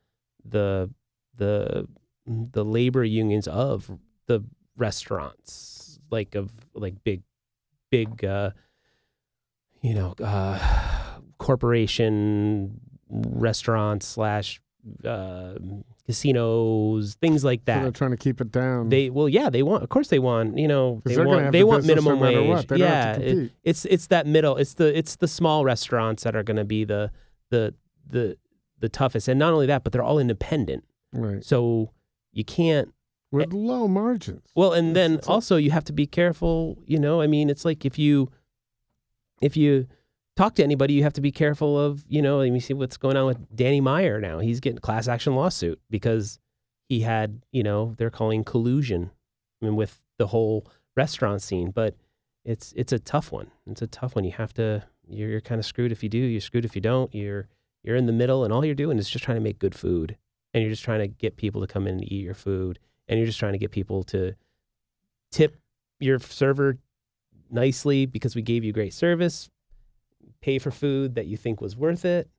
the 0.43 0.89
the 1.35 1.87
the 2.25 2.65
labor 2.65 3.03
unions 3.03 3.47
of 3.47 3.89
the 4.27 4.43
restaurants, 4.75 5.99
like 6.11 6.35
of 6.35 6.51
like 6.73 7.03
big 7.03 7.23
big, 7.89 8.23
uh, 8.25 8.51
you 9.81 9.93
know, 9.93 10.13
uh, 10.23 10.59
corporation 11.37 12.79
restaurants 13.09 14.05
slash 14.07 14.59
uh, 15.05 15.55
casinos, 16.05 17.15
things 17.15 17.43
like 17.43 17.61
So 17.61 17.65
they're 17.81 17.91
trying 17.91 18.11
to 18.11 18.17
keep 18.17 18.39
it 18.41 18.51
down. 18.51 18.89
They 18.89 19.09
well, 19.09 19.27
yeah, 19.29 19.49
they 19.49 19.63
want. 19.63 19.83
Of 19.83 19.89
course, 19.89 20.07
they 20.07 20.19
want. 20.19 20.57
You 20.57 20.67
know, 20.67 21.01
they 21.05 21.17
want. 21.17 21.51
They 21.51 21.59
the 21.59 21.65
want 21.67 21.85
minimum 21.85 22.19
no 22.19 22.25
wage. 22.25 22.47
What. 22.49 22.67
They 22.67 22.77
don't 22.77 22.87
yeah, 22.87 23.15
it- 23.17 23.51
it's 23.63 23.85
it's 23.85 24.07
that 24.07 24.25
middle. 24.27 24.55
It's 24.57 24.75
the 24.75 24.97
it's 24.97 25.15
the 25.17 25.27
small 25.27 25.65
restaurants 25.65 26.23
that 26.23 26.35
are 26.35 26.43
going 26.43 26.57
to 26.57 26.65
be 26.65 26.83
the 26.85 27.11
the 27.49 27.73
the 28.09 28.37
the 28.79 28.89
toughest. 28.89 29.27
And 29.27 29.39
not 29.39 29.53
only 29.53 29.65
that, 29.67 29.83
but 29.83 29.91
they're 29.93 30.03
all 30.03 30.19
independent. 30.19 30.83
right. 31.13 31.43
So 31.43 31.91
you 32.31 32.43
can't 32.45 32.93
with 33.31 33.51
low 33.51 33.87
margins. 33.87 34.43
Well, 34.55 34.71
and 34.73 34.95
then 34.95 35.11
It's- 35.13 35.19
it's 35.19 35.27
a- 35.27 35.31
also 35.31 35.55
you 35.57 35.71
have 35.71 35.83
to 35.85 35.93
be 35.93 36.07
careful. 36.07 36.77
You 36.85 36.99
know, 36.99 37.19
I 37.21 37.27
mean, 37.27 37.49
it's 37.49 37.65
like 37.65 37.85
if 37.85 37.99
you 37.99 38.29
if 39.41 39.57
you 39.57 39.87
talk 40.35 40.55
to 40.55 40.63
anybody, 40.63 40.93
you 40.93 41.03
have 41.03 41.13
to 41.13 41.21
be 41.21 41.31
careful 41.31 41.79
of. 41.79 42.05
You 42.07 42.21
know, 42.21 42.39
let 42.39 42.51
me 42.51 42.59
see 42.59 42.73
what's 42.73 42.97
going 42.97 43.17
on 43.17 43.25
with 43.25 43.55
Danny 43.55 43.81
Meyer 43.81 44.21
now. 44.21 44.39
He's 44.39 44.59
getting 44.59 44.79
class 44.79 45.07
action 45.07 45.35
lawsuit 45.35 45.79
because 45.89 46.39
he 46.87 47.01
had, 47.01 47.41
you 47.51 47.63
know, 47.63 47.95
they're 47.97 48.09
calling 48.09 48.43
collusion. 48.43 49.11
I 49.61 49.65
mean, 49.65 49.75
with 49.75 50.01
the 50.17 50.27
whole 50.27 50.67
restaurant 50.95 51.41
scene, 51.41 51.71
but 51.71 51.95
it's 52.45 52.73
it's 52.75 52.93
a 52.93 52.99
tough 52.99 53.31
one. 53.31 53.51
It's 53.69 53.81
a 53.81 53.87
tough 53.87 54.15
one. 54.15 54.23
You 54.23 54.31
have 54.31 54.53
to. 54.55 54.83
You're, 55.09 55.29
you're 55.29 55.41
kind 55.41 55.59
of 55.59 55.65
screwed 55.65 55.91
if 55.91 56.03
you 56.03 56.09
do. 56.09 56.17
You're 56.17 56.41
screwed 56.41 56.65
if 56.65 56.75
you 56.75 56.81
don't. 56.81 57.13
You're 57.13 57.47
you're 57.83 57.95
in 57.95 58.05
the 58.05 58.13
middle, 58.13 58.43
and 58.43 58.53
all 58.53 58.65
you're 58.65 58.75
doing 58.75 58.97
is 58.97 59.09
just 59.09 59.23
trying 59.23 59.37
to 59.37 59.43
make 59.43 59.59
good 59.59 59.75
food, 59.75 60.17
and 60.53 60.61
you're 60.61 60.71
just 60.71 60.83
trying 60.83 60.99
to 60.99 61.07
get 61.07 61.37
people 61.37 61.61
to 61.61 61.67
come 61.67 61.87
in 61.87 61.95
and 61.95 62.11
eat 62.11 62.23
your 62.23 62.33
food, 62.33 62.79
and 63.07 63.19
you're 63.19 63.27
just 63.27 63.39
trying 63.39 63.53
to 63.53 63.59
get 63.59 63.71
people 63.71 64.03
to 64.03 64.35
tip 65.31 65.57
your 65.99 66.19
server 66.19 66.77
nicely 67.51 68.05
because 68.05 68.35
we 68.35 68.41
gave 68.41 68.63
you 68.63 68.73
great 68.73 68.93
service, 68.93 69.49
pay 70.41 70.59
for 70.59 70.71
food 70.71 71.15
that 71.15 71.27
you 71.27 71.37
think 71.37 71.61
was 71.61 71.75
worth 71.75 72.05
it, 72.05 72.29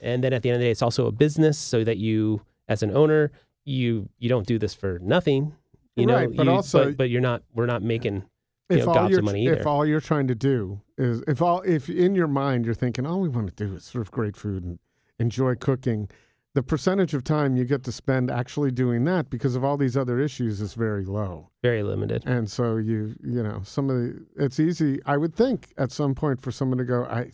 and 0.00 0.22
then 0.24 0.32
at 0.32 0.42
the 0.42 0.50
end 0.50 0.56
of 0.56 0.60
the 0.60 0.66
day, 0.66 0.70
it's 0.70 0.82
also 0.82 1.06
a 1.06 1.12
business, 1.12 1.58
so 1.58 1.84
that 1.84 1.96
you, 1.98 2.42
as 2.68 2.82
an 2.82 2.96
owner, 2.96 3.30
you 3.64 4.08
you 4.18 4.28
don't 4.28 4.46
do 4.46 4.58
this 4.58 4.74
for 4.74 4.98
nothing. 5.00 5.54
You 5.96 6.06
know, 6.06 6.14
Right, 6.14 6.34
but 6.34 6.46
you- 6.46 6.52
also- 6.52 6.84
but, 6.86 6.96
but 6.96 7.10
you're 7.10 7.20
not. 7.20 7.42
We're 7.54 7.66
not 7.66 7.82
making. 7.82 8.24
you 8.70 8.76
if 8.78 8.84
know, 8.84 8.88
all 8.90 8.94
gobs 8.94 9.06
of 9.06 9.10
you're 9.10 9.22
money 9.22 9.46
if 9.48 9.66
all 9.66 9.84
you're 9.84 10.00
trying 10.00 10.28
to 10.28 10.34
do 10.34 10.80
is 10.96 11.22
if 11.26 11.42
all 11.42 11.60
if 11.62 11.90
in 11.90 12.14
your 12.14 12.28
mind 12.28 12.64
you're 12.64 12.74
thinking 12.74 13.04
all 13.04 13.20
we 13.20 13.28
want 13.28 13.48
to 13.48 13.66
do 13.66 13.74
is 13.74 13.82
serve 13.84 14.10
great 14.12 14.36
food 14.36 14.62
and 14.64 14.78
enjoy 15.18 15.56
cooking, 15.56 16.08
the 16.54 16.62
percentage 16.62 17.14
of 17.14 17.22
time 17.22 17.56
you 17.56 17.64
get 17.64 17.84
to 17.84 17.92
spend 17.92 18.30
actually 18.30 18.70
doing 18.72 19.04
that 19.04 19.30
because 19.30 19.54
of 19.54 19.64
all 19.64 19.76
these 19.76 19.96
other 19.96 20.18
issues 20.18 20.60
is 20.60 20.74
very 20.74 21.04
low. 21.04 21.50
Very 21.62 21.82
limited. 21.82 22.24
And 22.26 22.50
so 22.50 22.76
you 22.76 23.14
you 23.22 23.42
know 23.42 23.60
some 23.64 23.88
of 23.90 23.96
the 23.96 24.26
it's 24.36 24.58
easy 24.58 25.00
I 25.06 25.16
would 25.16 25.34
think 25.34 25.72
at 25.78 25.92
some 25.92 26.14
point 26.14 26.40
for 26.40 26.50
someone 26.50 26.78
to 26.78 26.84
go 26.84 27.04
I 27.04 27.30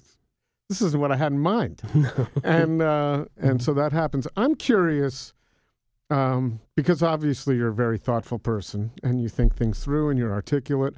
this 0.68 0.82
isn't 0.82 1.00
what 1.00 1.12
I 1.12 1.16
had 1.16 1.32
in 1.32 1.38
mind 1.38 1.82
and 2.44 2.82
uh, 2.82 3.24
and 3.36 3.62
so 3.62 3.72
that 3.74 3.92
happens. 3.92 4.26
I'm 4.36 4.54
curious 4.54 5.32
um, 6.10 6.60
because 6.76 7.02
obviously 7.02 7.56
you're 7.56 7.68
a 7.68 7.74
very 7.74 7.98
thoughtful 7.98 8.38
person 8.38 8.92
and 9.02 9.20
you 9.20 9.28
think 9.28 9.56
things 9.56 9.82
through 9.82 10.10
and 10.10 10.18
you're 10.18 10.32
articulate. 10.32 10.94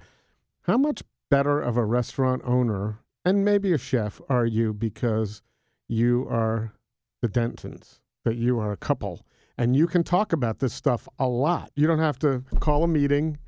How 0.62 0.76
much 0.76 1.02
better 1.30 1.60
of 1.60 1.76
a 1.76 1.84
restaurant 1.84 2.42
owner 2.44 2.98
and 3.24 3.44
maybe 3.44 3.72
a 3.72 3.78
chef 3.78 4.20
are 4.28 4.46
you 4.46 4.72
because 4.72 5.42
you 5.86 6.26
are 6.30 6.72
the 7.20 7.28
Dentons, 7.28 7.98
that 8.28 8.36
you 8.36 8.58
are 8.60 8.72
a 8.72 8.76
couple, 8.76 9.24
and 9.56 9.74
you 9.74 9.86
can 9.86 10.04
talk 10.04 10.32
about 10.32 10.58
this 10.58 10.74
stuff 10.74 11.08
a 11.18 11.26
lot. 11.26 11.70
You 11.74 11.86
don't 11.86 11.98
have 11.98 12.18
to 12.20 12.44
call 12.60 12.84
a 12.84 12.88
meeting. 12.88 13.38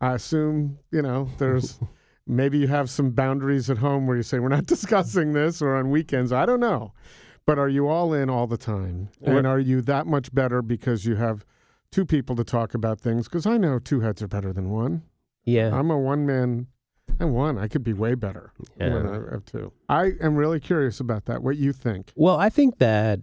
I 0.00 0.14
assume 0.14 0.78
you 0.90 1.02
know 1.02 1.28
there's. 1.38 1.78
Maybe 2.24 2.56
you 2.58 2.68
have 2.68 2.88
some 2.88 3.10
boundaries 3.10 3.68
at 3.68 3.78
home 3.78 4.06
where 4.06 4.16
you 4.16 4.22
say, 4.22 4.38
we're 4.38 4.48
not 4.48 4.66
discussing 4.76 5.32
this 5.32 5.60
or 5.60 5.74
on 5.74 5.90
weekends. 5.90 6.32
I 6.32 6.46
don't 6.46 6.60
know. 6.60 6.92
But 7.46 7.58
are 7.58 7.68
you 7.68 7.88
all 7.88 8.14
in 8.14 8.30
all 8.30 8.46
the 8.46 8.56
time? 8.56 9.08
And 9.20 9.44
We're- 9.44 9.64
you 9.64 9.82
that 9.82 10.06
much 10.06 10.32
better 10.32 10.62
because 10.62 11.04
you 11.04 11.16
have 11.16 11.44
two 11.90 12.06
people 12.06 12.36
to 12.36 12.44
talk 12.44 12.74
about 12.74 13.00
things? 13.00 13.26
Because 13.26 13.44
I 13.44 13.56
know 13.56 13.80
two 13.80 14.00
heads 14.02 14.22
are 14.22 14.28
better 14.28 14.52
than 14.52 14.70
one. 14.70 15.02
Yeah. 15.44 15.76
I'm 15.76 15.90
a 15.90 15.98
one 15.98 16.24
man. 16.24 16.68
I'm 17.18 17.32
one. 17.32 17.58
I 17.58 17.66
could 17.66 17.82
be 17.82 17.92
way 17.92 18.14
better 18.14 18.52
when 18.76 18.92
Yeah. 18.92 19.10
I 19.10 19.32
have 19.32 19.44
two. 19.44 19.72
I 19.88 20.12
am 20.20 20.36
really 20.36 20.60
curious 20.60 21.00
about 21.00 21.24
that. 21.24 21.42
What 21.42 21.56
you 21.56 21.72
think? 21.72 22.12
Well, 22.14 22.36
I 22.38 22.50
think 22.50 22.78
that 22.78 23.18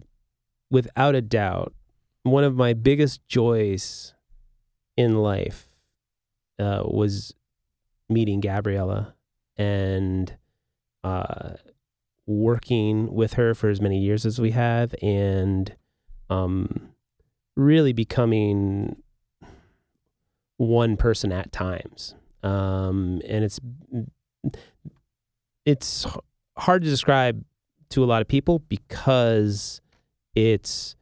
without 0.70 1.14
a 1.14 1.20
doubt, 1.20 1.74
one 2.22 2.44
of 2.44 2.54
my 2.54 2.72
biggest 2.72 3.26
joys 3.26 4.14
in 4.96 5.16
life 5.16 5.68
uh, 6.58 6.82
was 6.84 7.34
meeting 8.08 8.40
Gabrielle 8.40 9.14
and 9.56 10.36
uh, 11.02 11.54
working 12.26 13.12
with 13.12 13.34
her 13.34 13.54
for 13.54 13.68
as 13.70 13.80
many 13.80 13.98
years 13.98 14.26
as 14.26 14.40
we 14.40 14.50
have 14.50 14.94
and 15.02 15.74
um, 16.28 16.90
really 17.56 17.92
becoming 17.92 19.02
one 20.56 20.96
person 20.96 21.32
at 21.32 21.50
times. 21.52 22.14
Um, 22.42 23.20
and 23.26 23.44
it's 23.44 23.60
it's 25.66 26.06
hard 26.56 26.82
to 26.82 26.88
describe 26.88 27.44
to 27.90 28.02
a 28.02 28.06
lot 28.06 28.22
of 28.22 28.28
people 28.28 28.60
because 28.60 29.79
it's 30.34 30.96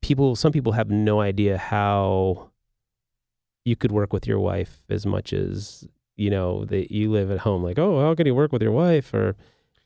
people 0.00 0.36
some 0.36 0.52
people 0.52 0.72
have 0.72 0.90
no 0.90 1.20
idea 1.20 1.58
how 1.58 2.50
you 3.64 3.76
could 3.76 3.92
work 3.92 4.12
with 4.12 4.26
your 4.26 4.40
wife 4.40 4.82
as 4.88 5.06
much 5.06 5.32
as 5.32 5.86
you 6.16 6.30
know 6.30 6.64
that 6.64 6.92
you 6.92 7.10
live 7.10 7.30
at 7.30 7.38
home 7.40 7.62
like 7.62 7.78
oh 7.78 8.00
how 8.00 8.14
can 8.14 8.26
you 8.26 8.34
work 8.34 8.52
with 8.52 8.62
your 8.62 8.72
wife? 8.72 9.12
or 9.14 9.36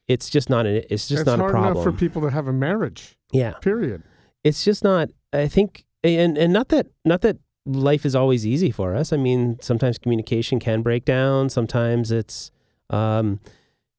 it's 0.08 0.30
just 0.30 0.48
not 0.48 0.66
an 0.66 0.82
it's 0.90 1.08
just 1.08 1.20
it's 1.22 1.26
not 1.26 1.40
a 1.40 1.48
problem 1.48 1.72
enough 1.72 1.82
for 1.84 1.92
people 1.92 2.22
to 2.22 2.30
have 2.30 2.46
a 2.46 2.52
marriage. 2.52 3.16
yeah. 3.32 3.52
Period. 3.60 4.02
it's 4.44 4.64
just 4.64 4.82
not 4.84 5.08
i 5.32 5.48
think 5.48 5.84
and 6.04 6.38
and 6.38 6.52
not 6.52 6.68
that 6.68 6.86
not 7.04 7.20
that 7.22 7.36
life 7.66 8.06
is 8.06 8.14
always 8.14 8.46
easy 8.46 8.70
for 8.70 8.94
us. 8.94 9.12
I 9.12 9.16
mean 9.16 9.58
sometimes 9.60 9.98
communication 9.98 10.60
can 10.60 10.82
break 10.82 11.04
down. 11.04 11.48
Sometimes 11.48 12.12
it's 12.12 12.50
um 12.90 13.40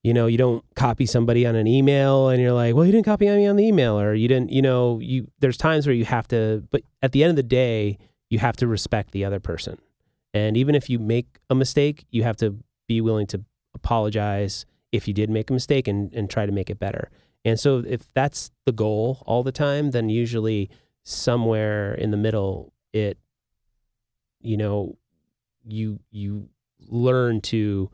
you 0.04 0.14
know 0.14 0.28
you 0.28 0.38
don't 0.38 0.64
copy 0.76 1.06
somebody 1.06 1.46
on 1.46 1.56
an 1.56 1.68
email 1.68 2.30
and 2.30 2.42
you're 2.42 2.54
like 2.54 2.76
well 2.76 2.86
you 2.86 2.92
didn't 2.92 3.06
copy 3.06 3.26
me 3.26 3.46
on 3.46 3.56
the 3.56 3.66
email 3.66 4.00
or 4.00 4.14
you 4.14 4.28
didn't 4.28 4.52
you 4.52 4.62
know 4.62 5.00
you 5.00 5.28
there's 5.40 5.58
times 5.58 5.86
where 5.86 5.96
you 5.96 6.06
have 6.06 6.28
to 6.28 6.64
but 6.72 6.82
at 7.02 7.12
the 7.12 7.24
end 7.24 7.32
of 7.32 7.36
the 7.36 7.44
day 7.44 7.98
you 8.30 8.40
have 8.40 8.58
to 8.58 8.68
respect 8.68 9.12
the 9.12 9.26
other 9.26 9.40
person. 9.40 9.78
And 10.34 10.58
even 10.58 10.76
if 10.76 10.90
you 10.90 11.00
make 11.00 11.40
a 11.50 11.56
mistake 11.56 12.06
you 12.12 12.24
have 12.24 12.38
to 12.38 12.58
be 12.88 13.02
willing 13.02 13.28
to 13.28 13.44
apologize 13.74 14.66
if 14.92 15.08
you 15.08 15.14
did 15.14 15.30
make 15.30 15.50
a 15.50 15.54
mistake 15.54 15.88
and, 15.88 16.14
and 16.14 16.30
try 16.30 16.46
to 16.46 16.52
make 16.52 16.70
it 16.70 16.80
better. 16.80 17.10
And 17.44 17.60
so 17.60 17.84
if 17.86 18.12
that's 18.14 18.52
the 18.66 18.72
goal 18.72 19.24
all 19.26 19.44
the 19.44 19.52
time, 19.52 19.92
then 19.92 20.10
usually 20.10 20.70
somewhere 21.04 21.94
in 21.94 22.12
the 22.12 22.18
middle 22.18 22.74
it 22.92 23.18
you 24.42 24.58
know 24.58 24.98
you 25.66 26.00
you 26.12 26.50
learn 26.90 27.40
to 27.40 27.90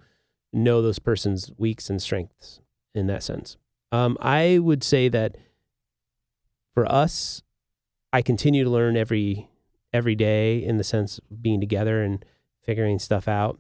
know 0.54 0.82
those 0.82 1.00
person's 1.00 1.52
weaks 1.58 1.90
and 1.90 2.02
strengths 2.02 2.62
in 2.94 3.08
that 3.08 3.24
sense. 3.24 3.58
Um, 3.92 4.18
I 4.22 4.60
would 4.60 4.84
say 4.84 5.10
that 5.10 5.36
for 6.74 6.92
us, 6.92 7.42
I 8.12 8.22
continue 8.22 8.64
to 8.64 8.70
learn 8.70 8.98
every 8.98 9.50
every 9.94 10.16
day 10.16 10.58
in 10.64 10.78
the 10.78 10.84
sense 10.84 11.20
of 11.20 11.42
being 11.42 11.60
together 11.60 12.02
and 12.02 12.26
figuring 12.64 12.98
stuff 12.98 13.28
out. 13.28 13.60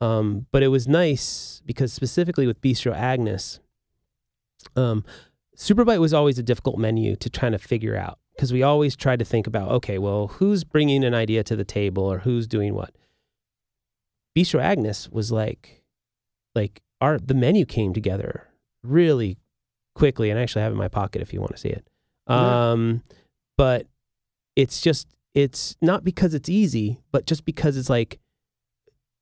Um, 0.00 0.46
but 0.52 0.62
it 0.62 0.68
was 0.68 0.88
nice 0.88 1.60
because 1.66 1.92
specifically 1.92 2.46
with 2.46 2.62
Bistro 2.62 2.94
Agnes, 2.94 3.60
um, 4.76 5.04
Superbite 5.56 6.00
was 6.00 6.14
always 6.14 6.38
a 6.38 6.42
difficult 6.42 6.78
menu 6.78 7.16
to 7.16 7.28
try 7.28 7.50
to 7.50 7.58
figure 7.58 7.96
out 7.96 8.18
because 8.34 8.52
we 8.52 8.62
always 8.62 8.94
tried 8.94 9.18
to 9.18 9.24
think 9.24 9.46
about, 9.46 9.70
okay, 9.72 9.98
well, 9.98 10.28
who's 10.28 10.62
bringing 10.62 11.02
an 11.04 11.14
idea 11.14 11.42
to 11.42 11.56
the 11.56 11.64
table 11.64 12.04
or 12.04 12.20
who's 12.20 12.46
doing 12.46 12.74
what. 12.74 12.94
Bistro 14.36 14.60
Agnes 14.60 15.08
was 15.10 15.32
like, 15.32 15.77
like 16.58 16.82
our 17.00 17.18
the 17.18 17.34
menu 17.34 17.64
came 17.64 17.92
together 17.92 18.48
really 18.82 19.38
quickly, 19.94 20.30
and 20.30 20.38
I 20.38 20.42
actually 20.42 20.62
have 20.62 20.72
it 20.72 20.74
in 20.74 20.78
my 20.78 20.88
pocket 20.88 21.22
if 21.22 21.32
you 21.32 21.40
want 21.40 21.52
to 21.52 21.58
see 21.58 21.68
it. 21.68 21.86
Yeah. 22.28 22.70
Um, 22.72 23.02
but 23.56 23.86
it's 24.56 24.80
just 24.80 25.08
it's 25.34 25.76
not 25.80 26.04
because 26.04 26.34
it's 26.34 26.48
easy, 26.48 27.00
but 27.12 27.26
just 27.26 27.44
because 27.44 27.76
it's 27.76 27.90
like 27.90 28.18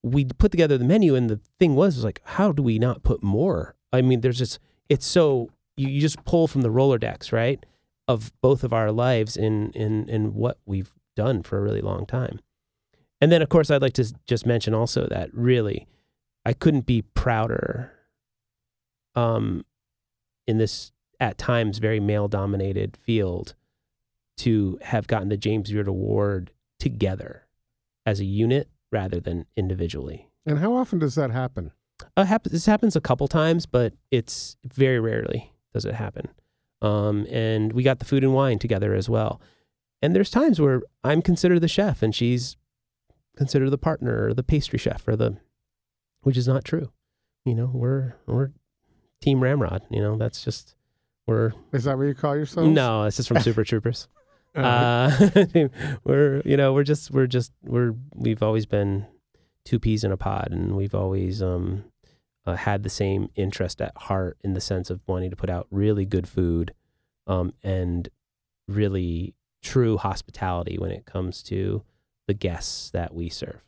we 0.03 0.25
put 0.25 0.51
together 0.51 0.79
the 0.79 0.85
menu, 0.85 1.15
and 1.15 1.29
the 1.29 1.41
thing 1.59 1.75
was 1.75 1.97
was 1.97 2.05
like, 2.05 2.21
how 2.25 2.53
do 2.53 2.63
we 2.63 2.79
not 2.79 3.03
put 3.03 3.23
more? 3.23 3.75
I 3.93 4.03
mean, 4.03 4.21
there's 4.21 4.39
just 4.39 4.59
it's 4.89 5.07
so 5.07 5.51
you, 5.77 5.89
you 5.89 6.01
just 6.01 6.25
pull 6.25 6.49
from 6.49 6.63
the 6.63 6.71
Rolodex, 6.71 7.33
right, 7.33 7.65
of 8.09 8.33
both 8.41 8.65
of 8.65 8.73
our 8.73 8.91
lives 8.93 9.37
in 9.37 9.71
in 9.73 10.09
in 10.09 10.35
what 10.35 10.59
we've 10.65 10.93
done 11.17 11.43
for 11.43 11.59
a 11.59 11.63
really 11.63 11.81
long 11.81 12.07
time. 12.07 12.41
And 13.21 13.33
then, 13.33 13.43
of 13.43 13.49
course, 13.49 13.71
I'd 13.71 13.83
like 13.83 13.95
to 13.95 14.13
just 14.27 14.45
mention 14.45 14.75
also 14.75 15.07
that 15.09 15.31
really, 15.33 15.87
I 16.47 16.53
couldn't 16.53 16.87
be 16.87 17.03
prouder. 17.03 17.93
Um, 19.15 19.65
in 20.47 20.59
this 20.59 20.93
at 21.19 21.39
times 21.39 21.79
very 21.79 22.01
male 22.01 22.29
dominated 22.29 22.97
field, 22.97 23.55
to 24.39 24.79
have 24.83 25.07
gotten 25.07 25.29
the 25.29 25.37
James 25.37 25.71
Beard 25.71 25.89
Award 25.89 26.53
together 26.79 27.47
as 28.05 28.21
a 28.21 28.25
unit 28.25 28.69
rather 28.93 29.19
than 29.19 29.47
individually. 29.57 30.29
And 30.45 30.59
how 30.59 30.75
often 30.75 30.99
does 30.99 31.15
that 31.15 31.31
happen? 31.31 31.73
Uh, 32.17 32.39
this 32.45 32.67
happens 32.67 32.95
a 32.95 33.01
couple 33.01 33.27
times, 33.27 33.67
but 33.67 33.95
it's 34.11 34.57
very 34.65 35.01
rarely 35.01 35.53
does 35.73 35.85
it 35.85 35.95
happen. 35.95 36.29
Um, 36.81 37.27
and 37.31 37.73
we 37.73 37.83
got 37.83 37.99
the 37.99 38.05
food 38.07 38.23
and 38.23 38.33
wine 38.33 38.59
together 38.59 38.95
as 38.95 39.11
well. 39.11 39.41
And 40.01 40.15
there's 40.15 40.31
times 40.31 40.61
where 40.61 40.83
I'm 41.05 41.21
considered 41.21 41.61
the 41.61 41.69
chef 41.69 42.03
and 42.03 42.15
she's 42.15 42.57
considered 43.37 43.71
the 43.71 43.79
partner 43.79 44.29
or 44.29 44.35
the 44.35 44.43
pastry 44.43 44.79
chef 44.79 45.07
or 45.07 45.17
the, 45.17 45.37
which 46.27 46.37
is 46.37 46.49
not 46.49 46.65
true. 46.65 46.91
You 47.45 47.55
know, 47.55 47.71
we're 47.73 48.17
we're 48.27 48.51
Team 49.23 49.41
Ramrod. 49.41 49.83
You 49.91 50.01
know, 50.01 50.17
that's 50.17 50.43
just 50.43 50.75
we're 51.25 51.53
Is 51.73 51.85
that 51.85 51.97
what 51.97 52.03
you 52.03 52.15
call 52.15 52.35
yourself? 52.35 52.67
no, 52.67 53.05
it's 53.05 53.17
just 53.17 53.29
from 53.29 53.39
Super 53.39 53.63
Troopers. 53.71 54.09
Uh, 54.53 55.31
we're 56.05 56.43
you 56.45 56.57
know 56.57 56.73
we're 56.73 56.83
just 56.83 57.13
we're 57.13 57.29
just 57.29 57.53
we're 57.63 57.95
we've 58.13 58.43
always 58.43 58.67
been 58.67 59.07
two 59.65 59.79
peas 59.79 60.03
in 60.03 60.11
a 60.11 60.17
pod, 60.17 60.49
and 60.51 60.75
we've 60.75 60.97
always 60.97 61.41
um, 61.41 61.85
uh, 62.45 62.57
had 62.57 62.83
the 62.83 62.91
same 62.91 63.29
interest 63.37 63.81
at 63.81 63.97
heart 63.97 64.37
in 64.43 64.55
the 64.55 64.61
sense 64.61 64.91
of 64.91 65.01
wanting 65.07 65.31
to 65.31 65.37
put 65.37 65.49
out 65.49 65.69
really 65.71 66.05
good 66.05 66.29
food 66.29 66.75
um, 67.29 67.53
and 67.63 68.09
really 68.67 69.33
true 69.63 69.97
hospitality 69.97 70.77
when 70.77 70.91
it 70.91 71.07
comes 71.07 71.41
to 71.45 71.85
the 72.27 72.35
guests 72.35 72.91
that 72.91 73.15
we 73.15 73.29
serve. 73.29 73.63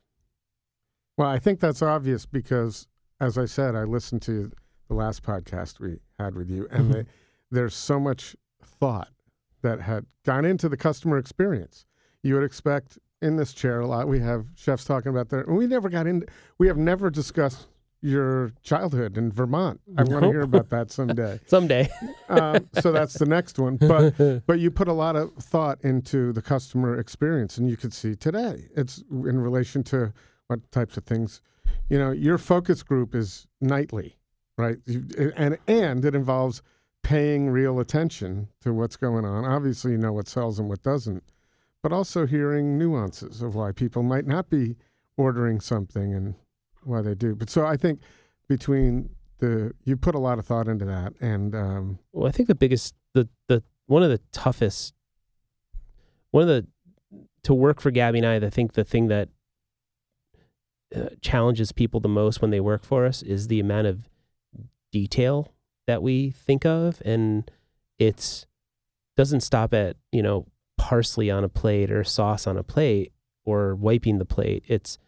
Well, 1.18 1.28
I 1.28 1.40
think 1.40 1.58
that's 1.58 1.82
obvious 1.82 2.26
because, 2.26 2.86
as 3.20 3.36
I 3.36 3.44
said, 3.44 3.74
I 3.74 3.82
listened 3.82 4.22
to 4.22 4.52
the 4.86 4.94
last 4.94 5.24
podcast 5.24 5.80
we 5.80 5.98
had 6.16 6.36
with 6.36 6.48
you, 6.48 6.68
and 6.70 6.94
they, 6.94 7.04
there's 7.50 7.74
so 7.74 7.98
much 7.98 8.36
thought 8.62 9.08
that 9.62 9.80
had 9.80 10.06
gone 10.24 10.44
into 10.44 10.68
the 10.68 10.76
customer 10.76 11.18
experience. 11.18 11.86
You 12.22 12.34
would 12.34 12.44
expect 12.44 13.00
in 13.20 13.34
this 13.34 13.52
chair 13.52 13.80
a 13.80 13.86
lot. 13.88 14.06
We 14.06 14.20
have 14.20 14.46
chefs 14.54 14.84
talking 14.84 15.10
about 15.10 15.28
their. 15.28 15.44
We 15.48 15.66
never 15.66 15.88
got 15.88 16.06
into. 16.06 16.28
We 16.56 16.68
have 16.68 16.76
never 16.76 17.10
discussed 17.10 17.66
your 18.00 18.52
childhood 18.62 19.18
in 19.18 19.32
Vermont. 19.32 19.80
I 19.96 20.04
want 20.04 20.22
to 20.22 20.30
hear 20.30 20.42
about 20.42 20.68
that 20.68 20.92
someday. 20.92 21.40
Someday, 21.46 21.88
um, 22.28 22.68
so 22.80 22.92
that's 22.92 23.14
the 23.14 23.26
next 23.26 23.58
one. 23.58 23.76
But 23.76 24.44
but 24.46 24.60
you 24.60 24.70
put 24.70 24.86
a 24.86 24.92
lot 24.92 25.16
of 25.16 25.34
thought 25.34 25.80
into 25.82 26.32
the 26.32 26.42
customer 26.42 26.96
experience, 26.96 27.58
and 27.58 27.68
you 27.68 27.76
could 27.76 27.92
see 27.92 28.14
today 28.14 28.68
it's 28.76 29.02
in 29.10 29.40
relation 29.40 29.82
to 29.84 30.12
what 30.48 30.70
types 30.72 30.96
of 30.96 31.04
things. 31.04 31.40
You 31.88 31.98
know, 31.98 32.10
your 32.10 32.38
focus 32.38 32.82
group 32.82 33.14
is 33.14 33.46
nightly, 33.60 34.16
right? 34.56 34.78
And 35.36 35.58
and 35.66 36.04
it 36.04 36.14
involves 36.14 36.62
paying 37.02 37.48
real 37.50 37.80
attention 37.80 38.48
to 38.62 38.74
what's 38.74 38.96
going 38.96 39.24
on. 39.24 39.44
Obviously, 39.44 39.92
you 39.92 39.98
know 39.98 40.12
what 40.12 40.28
sells 40.28 40.58
and 40.58 40.68
what 40.68 40.82
doesn't, 40.82 41.22
but 41.82 41.92
also 41.92 42.26
hearing 42.26 42.76
nuances 42.76 43.40
of 43.40 43.54
why 43.54 43.72
people 43.72 44.02
might 44.02 44.26
not 44.26 44.50
be 44.50 44.76
ordering 45.16 45.60
something 45.60 46.14
and 46.14 46.34
why 46.84 47.00
they 47.02 47.14
do. 47.14 47.34
But 47.34 47.50
so 47.50 47.64
I 47.64 47.76
think 47.76 48.00
between 48.48 49.10
the 49.38 49.72
you 49.84 49.96
put 49.96 50.14
a 50.14 50.18
lot 50.18 50.38
of 50.38 50.46
thought 50.46 50.68
into 50.68 50.84
that, 50.86 51.14
and 51.20 51.54
um, 51.54 51.98
well, 52.12 52.26
I 52.26 52.32
think 52.32 52.48
the 52.48 52.54
biggest 52.54 52.94
the 53.14 53.28
the 53.46 53.62
one 53.86 54.02
of 54.02 54.10
the 54.10 54.20
toughest 54.32 54.94
one 56.30 56.42
of 56.42 56.48
the 56.48 56.66
to 57.44 57.54
work 57.54 57.80
for 57.80 57.90
Gabi 57.90 58.18
and 58.18 58.26
I. 58.26 58.36
I 58.36 58.50
think 58.50 58.72
the 58.72 58.84
thing 58.84 59.08
that 59.08 59.28
uh, 60.94 61.08
challenges 61.20 61.72
people 61.72 62.00
the 62.00 62.08
most 62.08 62.40
when 62.40 62.50
they 62.50 62.60
work 62.60 62.84
for 62.84 63.04
us 63.04 63.22
is 63.22 63.48
the 63.48 63.60
amount 63.60 63.86
of 63.86 64.08
detail 64.90 65.52
that 65.86 66.02
we 66.02 66.30
think 66.30 66.64
of 66.64 67.02
and 67.04 67.50
it's 67.98 68.46
doesn't 69.16 69.40
stop 69.40 69.74
at 69.74 69.96
you 70.12 70.22
know 70.22 70.46
parsley 70.78 71.30
on 71.30 71.44
a 71.44 71.48
plate 71.48 71.90
or 71.90 72.04
sauce 72.04 72.46
on 72.46 72.56
a 72.56 72.62
plate 72.62 73.12
or 73.44 73.74
wiping 73.74 74.18
the 74.18 74.24
plate. 74.24 74.62
It's 74.66 74.98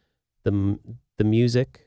the 0.44 0.78
the 1.18 1.24
music 1.24 1.86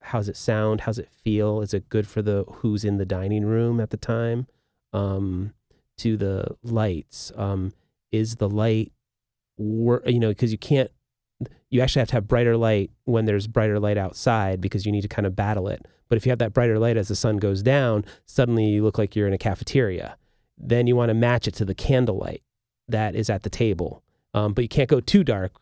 how's 0.00 0.28
it 0.28 0.36
sound 0.36 0.82
how's 0.82 0.98
it 0.98 1.10
feel? 1.10 1.60
Is 1.60 1.74
it 1.74 1.88
good 1.88 2.06
for 2.06 2.22
the 2.22 2.44
who's 2.46 2.84
in 2.84 2.96
the 2.96 3.04
dining 3.04 3.44
room 3.44 3.80
at 3.80 3.90
the 3.90 3.96
time? 3.96 4.46
Um 4.92 5.52
to 5.98 6.16
the 6.16 6.56
lights 6.62 7.32
um 7.36 7.72
is 8.12 8.36
the 8.36 8.48
light 8.48 8.92
wor- 9.56 10.02
you 10.06 10.18
know 10.18 10.28
because 10.28 10.52
you 10.52 10.58
can't 10.58 10.90
you 11.70 11.80
actually 11.80 12.00
have 12.00 12.08
to 12.08 12.14
have 12.14 12.28
brighter 12.28 12.56
light 12.56 12.90
when 13.04 13.24
there's 13.24 13.46
brighter 13.46 13.78
light 13.78 13.98
outside 13.98 14.60
because 14.60 14.86
you 14.86 14.92
need 14.92 15.02
to 15.02 15.08
kind 15.08 15.26
of 15.26 15.36
battle 15.36 15.68
it. 15.68 15.84
But 16.08 16.16
if 16.16 16.24
you 16.24 16.30
have 16.30 16.38
that 16.38 16.52
brighter 16.52 16.78
light 16.78 16.96
as 16.96 17.08
the 17.08 17.16
sun 17.16 17.38
goes 17.38 17.62
down, 17.62 18.04
suddenly 18.24 18.66
you 18.66 18.82
look 18.82 18.98
like 18.98 19.16
you're 19.16 19.26
in 19.26 19.32
a 19.32 19.38
cafeteria. 19.38 20.16
Then 20.56 20.86
you 20.86 20.96
want 20.96 21.10
to 21.10 21.14
match 21.14 21.46
it 21.48 21.54
to 21.54 21.64
the 21.64 21.74
candlelight 21.74 22.42
that 22.88 23.14
is 23.14 23.28
at 23.28 23.42
the 23.42 23.50
table. 23.50 24.02
Um, 24.34 24.52
but 24.52 24.62
you 24.62 24.68
can't 24.68 24.88
go 24.88 25.00
too 25.00 25.24
dark, 25.24 25.52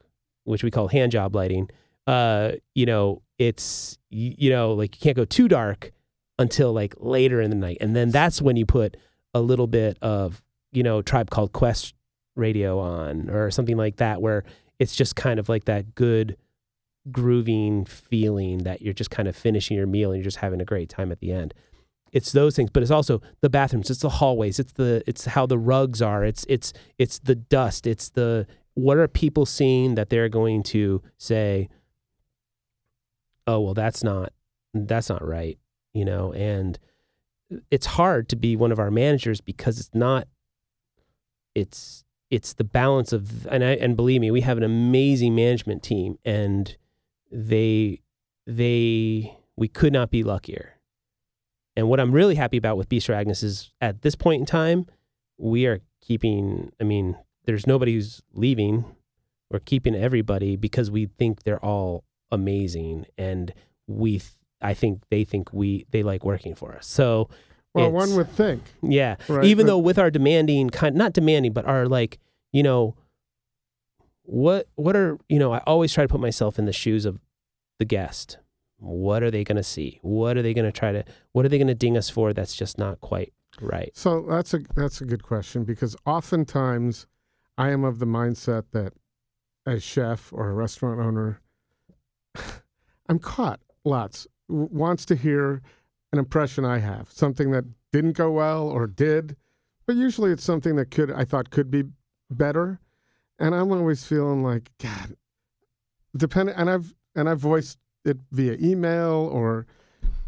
which 0.45 0.63
we 0.63 0.71
call 0.71 0.89
hand 0.89 1.13
job 1.13 1.35
lighting. 1.35 1.71
Uh, 2.07 2.53
you 2.75 2.87
know, 2.87 3.23
it's 3.39 3.99
you, 4.11 4.51
know 4.51 4.75
like 4.75 4.95
you 4.97 5.01
can't 5.01 5.17
go 5.17 5.25
too 5.25 5.49
dark 5.49 5.93
until 6.39 6.73
like 6.73 6.95
later 6.99 7.41
in 7.41 7.51
the 7.51 7.57
night, 7.57 7.79
and 7.81 7.97
then 7.97 8.11
that's 8.11 8.43
when 8.43 8.57
you 8.57 8.67
put 8.67 8.97
a 9.33 9.41
little 9.41 9.67
bit 9.67 9.99
of 10.03 10.43
you 10.73 10.83
know 10.83 11.03
tribe 11.03 11.31
called 11.31 11.53
Quest 11.53 11.95
radio 12.37 12.79
on 12.79 13.31
or 13.31 13.51
something 13.51 13.77
like 13.77 13.97
that, 13.97 14.21
where 14.21 14.45
it's 14.79 14.95
just 14.95 15.17
kind 15.17 15.39
of 15.39 15.49
like 15.49 15.65
that 15.65 15.95
good 15.95 16.37
grooving 17.11 17.85
feeling 17.85 18.59
that 18.59 18.81
you're 18.81 18.95
just 18.95 19.11
kind 19.11 19.29
of 19.29 19.37
finishing 19.37 19.77
your 19.77 19.87
meal 19.87 20.11
and 20.11 20.19
you're 20.19 20.25
just 20.25 20.39
having 20.39 20.61
a 20.61 20.65
great 20.65 20.89
time 20.89 21.13
at 21.13 21.21
the 21.21 21.33
end. 21.33 21.53
It's 22.13 22.33
those 22.33 22.55
things 22.57 22.71
but 22.73 22.83
it's 22.83 22.93
also 22.93 23.21
the 23.41 23.51
bathrooms 23.51 23.91
it's 23.91 24.01
the 24.01 24.09
hallways 24.09 24.61
it's 24.61 24.73
the 24.73 25.03
it's 25.05 25.25
how 25.25 25.47
the 25.47 25.59
rugs 25.59 26.01
are 26.01 26.25
it's 26.25 26.47
it's 26.49 26.73
it's 26.97 27.19
the 27.19 27.35
dust 27.35 27.89
it's 27.89 28.09
the 28.11 28.47
what 28.75 28.99
are 28.99 29.09
people 29.09 29.45
seeing 29.45 29.97
that 29.97 30.11
they're 30.11 30.29
going 30.29 30.63
to 30.63 31.03
say 31.19 31.69
oh 33.49 33.59
well 33.61 33.75
that's 33.75 34.05
not 34.05 34.33
that's 34.75 35.09
not 35.09 35.27
right 35.27 35.59
you 35.95 36.05
know? 36.05 36.33
And 36.33 36.79
it's 37.71 37.87
hard 37.87 38.29
to 38.31 38.37
be 38.37 38.57
one 38.57 38.73
of 38.73 38.79
our 38.79 38.91
managers 38.91 39.41
because 39.41 39.79
it's 39.79 39.95
not 39.95 40.27
it's 41.55 42.04
it's 42.31 42.55
the 42.55 42.65
balance 42.65 43.13
of 43.13 43.47
and 43.47 43.65
I 43.65 43.73
and 43.73 43.97
believe 43.97 44.21
me, 44.21 44.31
we 44.31 44.41
have 44.43 44.57
an 44.57 44.65
amazing 44.65 45.35
management 45.35 45.83
team 45.83 46.19
and 46.25 46.77
they 47.31 48.01
they 48.47 49.37
we 49.57 49.69
could 49.69 49.93
not 49.93 50.11
be 50.11 50.23
luckier. 50.23 50.75
And 51.77 51.89
what 51.89 52.01
I'm 52.01 52.13
really 52.13 52.37
happy 52.37 52.57
about 52.57 52.77
with 52.77 52.89
Bistro 52.89 53.15
Agnes 53.15 53.43
is 53.43 53.73
at 53.81 54.03
this 54.03 54.15
point 54.15 54.41
in 54.41 54.47
time, 54.47 54.87
we 55.39 55.67
are 55.67 55.81
keeping 56.01 56.73
I 56.81 56.85
mean, 56.85 57.17
there's 57.45 57.67
nobody 57.67 57.95
who's 57.95 58.23
leaving. 58.33 58.85
We're 59.51 59.61
keeping 59.61 59.95
everybody 59.95 60.57
because 60.57 60.91
we 60.91 61.07
think 61.07 61.43
they're 61.43 61.65
all 61.65 62.05
amazing 62.31 63.07
and 63.17 63.53
we 63.87 64.19
th- 64.19 64.33
I 64.61 64.75
think 64.75 65.03
they 65.11 65.25
think 65.25 65.53
we 65.53 65.87
they 65.91 66.03
like 66.03 66.25
working 66.25 66.55
for 66.55 66.75
us. 66.75 66.87
So 66.87 67.29
well, 67.75 67.89
it's- 67.89 68.09
one 68.09 68.17
would 68.17 68.31
think, 68.31 68.63
yeah. 68.83 69.17
right? 69.29 69.45
Even 69.45 69.67
but- 69.67 69.73
though 69.73 69.79
with 69.79 69.99
our 69.99 70.11
demanding 70.11 70.71
kind 70.71 70.95
not 70.95 71.13
demanding, 71.13 71.53
but 71.53 71.65
our 71.67 71.87
like, 71.87 72.19
you 72.53 72.63
know, 72.63 72.95
what 74.23 74.69
what 74.77 74.97
are 74.97 75.19
you 75.29 75.39
know, 75.39 75.53
I 75.53 75.59
always 75.67 75.93
try 75.93 76.05
to 76.05 76.09
put 76.09 76.21
myself 76.21 76.59
in 76.59 76.65
the 76.65 76.73
shoes 76.73 77.05
of 77.05 77.19
the 77.79 77.85
guest. 77.85 78.39
What 78.79 79.23
are 79.23 79.31
they 79.31 79.45
gonna 79.45 79.63
see? 79.63 79.99
What 80.03 80.37
are 80.37 80.43
they 80.43 80.55
gonna 80.55 80.73
try 80.73 80.93
to 80.93 81.05
what 81.33 81.45
are 81.45 81.49
they 81.49 81.59
gonna 81.59 81.75
ding 81.75 81.97
us 81.97 82.09
for 82.11 82.33
that's 82.33 82.55
just 82.57 82.79
not 82.79 83.01
quite 83.01 83.33
right? 83.61 83.91
So 83.95 84.25
that's 84.29 84.55
a 84.55 84.61
that's 84.75 85.01
a 85.01 85.05
good 85.05 85.23
question 85.23 85.65
because 85.65 85.97
oftentimes 86.07 87.07
I 87.59 87.71
am 87.71 87.85
of 87.85 87.99
the 87.99 88.07
mindset 88.07 88.65
that 88.73 88.93
as 89.67 89.83
chef 89.83 90.33
or 90.33 90.51
a 90.51 90.55
restaurant 90.55 91.01
owner, 91.01 91.41
I'm 93.09 93.19
caught 93.19 93.61
lots 93.85 94.27
w- 94.49 94.69
wants 94.73 95.05
to 95.07 95.17
hear 95.17 95.63
an 96.15 96.19
impression 96.19 96.65
I 96.65 96.79
have, 96.79 97.11
something 97.11 97.51
that 97.51 97.65
didn't 97.91 98.13
go 98.13 98.31
well 98.31 98.69
or 98.69 98.87
did, 98.87 99.37
but 99.85 99.97
usually 99.97 100.31
it's 100.31 100.45
something 100.45 100.77
that 100.77 100.93
could 100.93 101.11
I 101.11 101.25
thought 101.25 101.51
could 101.51 101.73
be 101.73 101.85
better, 102.31 102.79
and 103.37 103.53
I'm 103.53 103.73
always 103.73 104.05
feeling 104.05 104.45
like 104.45 104.71
God, 104.79 105.17
depending, 106.17 106.55
and 106.55 106.71
I've 106.71 106.95
and 107.17 107.29
I've 107.29 107.41
voiced 107.41 107.79
it 108.05 108.19
via 108.31 108.57
email 108.61 109.29
or 109.33 109.67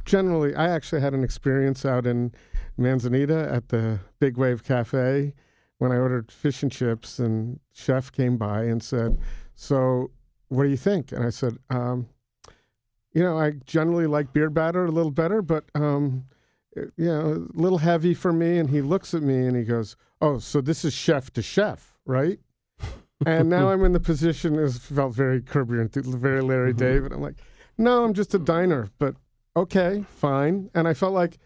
generally 0.05 0.57
I 0.57 0.68
actually 0.68 1.03
had 1.03 1.14
an 1.14 1.22
experience 1.22 1.84
out 1.84 2.05
in 2.05 2.32
Manzanita 2.76 3.49
at 3.49 3.68
the 3.68 4.01
Big 4.18 4.37
Wave 4.37 4.64
Cafe 4.64 5.34
when 5.78 5.93
I 5.93 5.99
ordered 5.99 6.32
fish 6.32 6.64
and 6.64 6.72
chips, 6.72 7.20
and 7.20 7.61
chef 7.72 8.11
came 8.11 8.37
by 8.37 8.64
and 8.64 8.82
said, 8.82 9.18
"So, 9.55 10.11
what 10.49 10.64
do 10.64 10.68
you 10.68 10.76
think?" 10.76 11.12
And 11.12 11.24
I 11.24 11.30
said, 11.30 11.59
um, 11.70 12.09
"You 13.16 13.22
know, 13.24 13.38
I 13.38 13.52
generally 13.64 14.06
like 14.06 14.32
beer 14.32 14.50
batter 14.50 14.84
a 14.84 14.90
little 14.90 15.10
better, 15.10 15.40
but 15.42 15.64
um, 15.74 16.24
you 16.74 17.06
know, 17.06 17.48
a 17.54 17.60
little 17.60 17.78
heavy 17.78 18.12
for 18.14 18.32
me." 18.32 18.58
And 18.58 18.68
he 18.70 18.82
looks 18.82 19.14
at 19.14 19.22
me 19.22 19.46
and 19.46 19.56
he 19.56 19.64
goes, 19.64 19.96
"Oh, 20.20 20.38
so 20.38 20.60
this 20.60 20.84
is 20.84 20.92
chef 20.92 21.32
to 21.32 21.42
chef, 21.42 21.96
right?" 22.04 22.38
and 23.24 23.48
now 23.48 23.70
I'm 23.72 23.84
in 23.84 23.92
the 23.92 24.00
position. 24.00 24.58
It 24.58 24.70
felt 24.72 25.14
very 25.14 25.40
Curb 25.40 25.70
Your 25.70 25.86
very 25.86 26.42
Larry 26.42 26.74
Mhm. 26.74 26.78
David. 26.78 27.12
I'm 27.12 27.22
like, 27.22 27.38
"No, 27.78 28.04
I'm 28.04 28.12
just 28.12 28.34
a 28.34 28.38
diner, 28.38 28.90
but 28.98 29.16
okay, 29.56 30.04
fine." 30.10 30.70
And 30.74 30.86
I 30.86 30.92
felt 30.92 31.14
like 31.14 31.38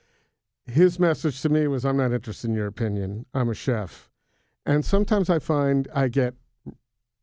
his 0.66 0.98
message 0.98 1.40
to 1.42 1.48
me 1.48 1.66
was, 1.66 1.84
I'm 1.84 1.96
not 1.96 2.12
interested 2.12 2.48
in 2.48 2.54
your 2.56 2.66
opinion. 2.66 3.26
I'm 3.34 3.48
a 3.48 3.54
chef. 3.54 4.10
And 4.66 4.84
sometimes 4.84 5.28
I 5.30 5.38
find 5.38 5.88
I 5.94 6.08
get 6.08 6.34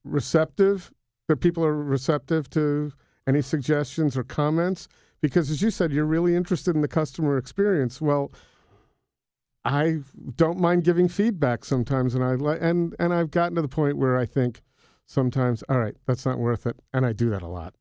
receptive, 0.03 0.91
that 1.27 1.37
people 1.37 1.63
are 1.65 1.75
receptive 1.75 2.49
to 2.51 2.91
any 3.28 3.41
suggestions 3.41 4.17
or 4.17 4.23
comments, 4.23 4.88
because 5.21 5.51
as 5.51 5.61
you 5.61 5.69
said, 5.69 5.91
you're 5.91 6.05
really 6.05 6.36
interested 6.36 6.75
in 6.75 6.82
the 6.82 6.88
customer 6.88 7.38
experience. 7.38 7.99
Well, 8.01 8.32
I 9.65 9.99
don't 10.36 10.59
mind 10.59 10.84
giving 10.86 11.09
feedback 11.09 11.65
sometimes, 11.65 12.15
and 12.15 12.23
I 12.23 12.36
li- 12.36 12.57
and 12.61 12.95
and 12.99 13.13
I've 13.13 13.32
gotten 13.32 13.55
to 13.55 13.61
the 13.61 13.67
point 13.67 13.97
where 13.97 14.17
I 14.17 14.25
think 14.25 14.61
sometimes, 15.05 15.63
all 15.67 15.78
right, 15.80 15.95
that's 16.05 16.25
not 16.25 16.39
worth 16.39 16.65
it, 16.65 16.78
and 16.93 17.05
I 17.05 17.11
do 17.11 17.30
that 17.32 17.41
a 17.41 17.47
lot. 17.47 17.73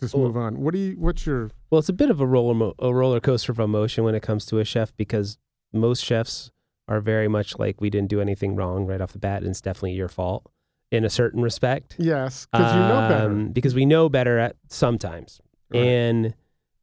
Just 0.00 0.14
Well- 0.14 0.24
move 0.24 0.36
on. 0.36 0.60
What 0.60 0.74
do 0.74 0.78
you? 0.80 0.92
What's 0.98 1.24
your? 1.24 1.50
Well, 1.70 1.78
it's 1.78 1.88
a 1.88 1.94
bit 1.94 2.10
of 2.10 2.20
a 2.20 2.26
roller 2.26 2.54
mo- 2.54 2.74
a 2.78 2.92
roller 2.92 3.20
coaster 3.20 3.52
of 3.52 3.58
emotion 3.58 4.04
when 4.04 4.14
it 4.14 4.22
comes 4.22 4.44
to 4.46 4.58
a 4.58 4.64
chef 4.64 4.94
because 4.96 5.38
most 5.72 6.04
chefs 6.04 6.50
are 6.88 7.00
very 7.00 7.28
much 7.28 7.58
like 7.58 7.80
we 7.80 7.88
didn't 7.88 8.10
do 8.10 8.20
anything 8.20 8.54
wrong 8.56 8.84
right 8.86 9.00
off 9.00 9.12
the 9.12 9.18
bat, 9.18 9.40
and 9.42 9.50
it's 9.50 9.60
definitely 9.62 9.92
your 9.92 10.08
fault 10.08 10.44
in 10.90 11.04
a 11.04 11.10
certain 11.10 11.40
respect. 11.42 11.94
Yes, 11.98 12.46
because 12.50 12.72
you 12.74 12.80
know 12.80 13.08
better. 13.08 13.26
Um, 13.30 13.48
because 13.48 13.74
we 13.74 13.86
know 13.86 14.08
better 14.08 14.38
at 14.38 14.56
sometimes. 14.68 15.40
Right. 15.72 15.82
And 15.82 16.34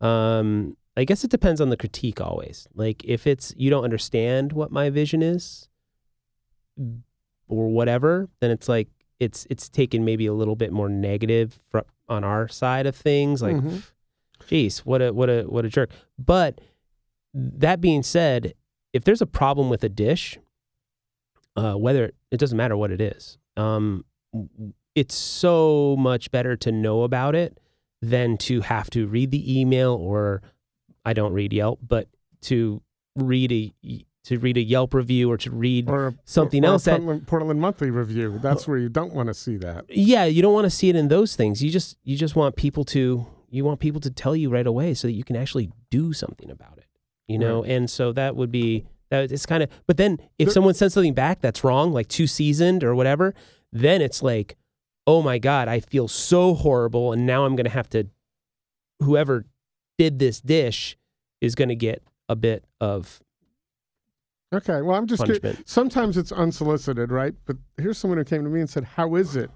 um, 0.02 0.78
I 0.96 1.04
guess 1.04 1.24
it 1.24 1.32
depends 1.32 1.60
on 1.60 1.70
the 1.70 1.78
critique 1.78 2.22
always. 2.22 2.68
Like 2.74 3.04
if 3.04 3.28
it's 3.28 3.54
you 3.58 3.70
don't 3.70 3.84
understand 3.84 4.54
what 4.54 4.72
my 4.72 4.90
vision 4.90 5.22
is 5.22 5.68
or 7.48 7.68
whatever, 7.70 8.30
then 8.40 8.52
it's 8.52 8.70
like 8.70 8.88
it's 9.20 9.48
it's 9.50 9.68
taken 9.70 10.06
maybe 10.06 10.26
a 10.26 10.34
little 10.34 10.56
bit 10.56 10.72
more 10.72 10.90
negative 10.90 11.60
fr- 11.72 11.80
on 12.08 12.24
our 12.24 12.48
side 12.48 12.86
of 12.86 12.96
things. 12.96 13.42
Like, 13.42 13.56
Mhm. 13.58 13.84
geez, 14.48 14.80
what 14.86 15.02
a 15.02 15.12
what 15.12 15.30
a 15.30 15.44
what 15.44 15.66
a 15.66 15.70
jerk. 15.70 15.90
But 16.18 16.62
that 17.34 17.82
being 17.82 18.04
said, 18.04 18.54
if 18.94 19.04
there's 19.04 19.22
a 19.22 19.26
problem 19.28 19.70
with 19.70 19.84
a 19.84 19.90
dish, 19.90 20.38
uh, 21.56 21.74
whether 21.74 22.12
it 22.32 22.38
doesn't 22.40 22.58
matter 22.58 22.78
what 22.78 22.92
it 22.92 23.02
is, 23.02 23.38
um, 23.58 24.06
it's 24.96 25.16
so 25.16 25.96
much 25.98 26.32
better 26.32 26.56
to 26.58 26.72
know 26.72 27.04
about 27.04 27.36
it 27.36 27.60
than 28.02 28.38
to 28.38 28.62
have 28.62 28.90
to 28.92 29.08
read 29.08 29.32
the 29.32 29.60
email 29.60 29.94
or 29.94 30.42
I 31.06 31.14
don't 31.14 31.34
read 31.34 31.54
Yelp, 31.54 31.80
but 31.88 32.08
to 32.44 32.82
read 33.16 33.52
a 33.52 33.74
to 34.26 34.38
read 34.40 34.58
a 34.58 34.62
Yelp 34.62 34.94
review 34.94 35.32
or 35.32 35.38
to 35.38 35.50
read 35.52 35.90
or 35.90 36.08
a, 36.08 36.16
something 36.26 36.64
or 36.66 36.68
a 36.68 36.72
else 36.72 36.84
that- 36.84 36.98
Portland, 36.98 37.28
Portland 37.28 37.62
Monthly 37.62 37.90
review. 37.90 38.40
That's 38.42 38.68
where 38.68 38.78
you 38.78 38.90
don't 38.90 39.14
want 39.14 39.28
to 39.28 39.34
see 39.34 39.56
that. 39.58 39.86
yeah, 39.90 40.26
you 40.26 40.42
don't 40.42 40.54
want 40.54 40.66
to 40.66 40.70
see 40.70 40.90
it 40.90 40.96
in 40.96 41.08
those 41.08 41.36
things. 41.36 41.64
You 41.64 41.72
just 41.72 41.98
you 42.04 42.18
just 42.18 42.36
want 42.36 42.56
people 42.56 42.84
to 42.86 43.26
you 43.50 43.64
want 43.64 43.80
people 43.80 44.02
to 44.02 44.12
tell 44.12 44.36
you 44.36 44.50
right 44.50 44.68
away 44.68 44.94
so 44.94 45.08
that 45.08 45.14
you 45.14 45.24
can 45.24 45.38
actually 45.38 45.72
do 45.90 46.12
something 46.14 46.52
about 46.52 46.78
it. 46.78 46.84
You 47.28 47.38
know, 47.38 47.64
and 47.64 47.90
so 47.90 48.12
that 48.14 48.36
would 48.36 48.52
be 48.52 48.86
that 49.10 49.32
it's 49.32 49.46
kind 49.46 49.64
of 49.64 49.70
but 49.88 49.98
then 49.98 50.18
if 50.38 50.48
There- 50.48 50.54
someone 50.54 50.74
sends 50.74 50.94
something 50.94 51.14
back 51.14 51.42
that's 51.42 51.64
wrong, 51.64 51.92
like 51.94 52.08
too 52.08 52.28
seasoned 52.28 52.84
or 52.84 52.94
whatever, 52.96 53.34
then 53.72 54.02
it's 54.02 54.22
like, 54.24 54.58
"Oh 55.06 55.22
my 55.22 55.38
god, 55.38 55.68
I 55.68 55.80
feel 55.80 56.08
so 56.08 56.54
horrible 56.54 57.12
and 57.14 57.26
now 57.26 57.46
I'm 57.46 57.56
going 57.56 57.66
to 57.66 57.72
have 57.72 57.90
to 57.92 58.08
whoever 59.02 59.46
did 59.98 60.20
this 60.20 60.42
dish 60.42 60.98
is 61.42 61.56
going 61.56 61.70
to 61.70 61.76
get 61.76 62.04
a 62.30 62.36
bit 62.36 62.66
of 62.82 63.22
Okay, 64.54 64.82
well, 64.82 64.96
I'm 64.98 65.08
just 65.08 65.24
curious. 65.24 65.40
punishment." 65.42 65.68
Sometimes 65.68 66.18
it's 66.18 66.32
unsolicited, 66.32 67.12
right? 67.12 67.34
But 67.46 67.58
here's 67.78 67.98
someone 67.98 68.18
who 68.18 68.24
came 68.24 68.44
to 68.44 68.50
me 68.50 68.62
and 68.62 68.70
said, 68.70 68.84
"How 68.84 69.16
is 69.16 69.36
it?" 69.36 69.52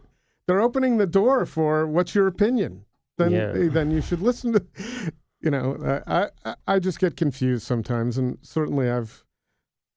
They're 0.47 0.59
opening 0.61 0.97
the 0.97 1.07
door 1.07 1.45
for 1.45 1.87
what's 1.87 2.13
your 2.13 2.27
opinion. 2.27 2.85
Then, 3.17 3.31
Yeah. 3.31 3.53
Eh, 3.55 3.67
then 3.69 3.91
you 3.91 4.01
should 4.01 4.21
listen 4.21 4.53
to. 4.53 4.65
You 5.43 5.49
know, 5.49 6.01
I 6.05 6.29
I 6.45 6.55
I 6.67 6.77
just 6.77 6.99
get 6.99 7.17
confused 7.17 7.65
sometimes, 7.65 8.15
and 8.19 8.37
certainly 8.43 8.91
I've. 8.91 9.23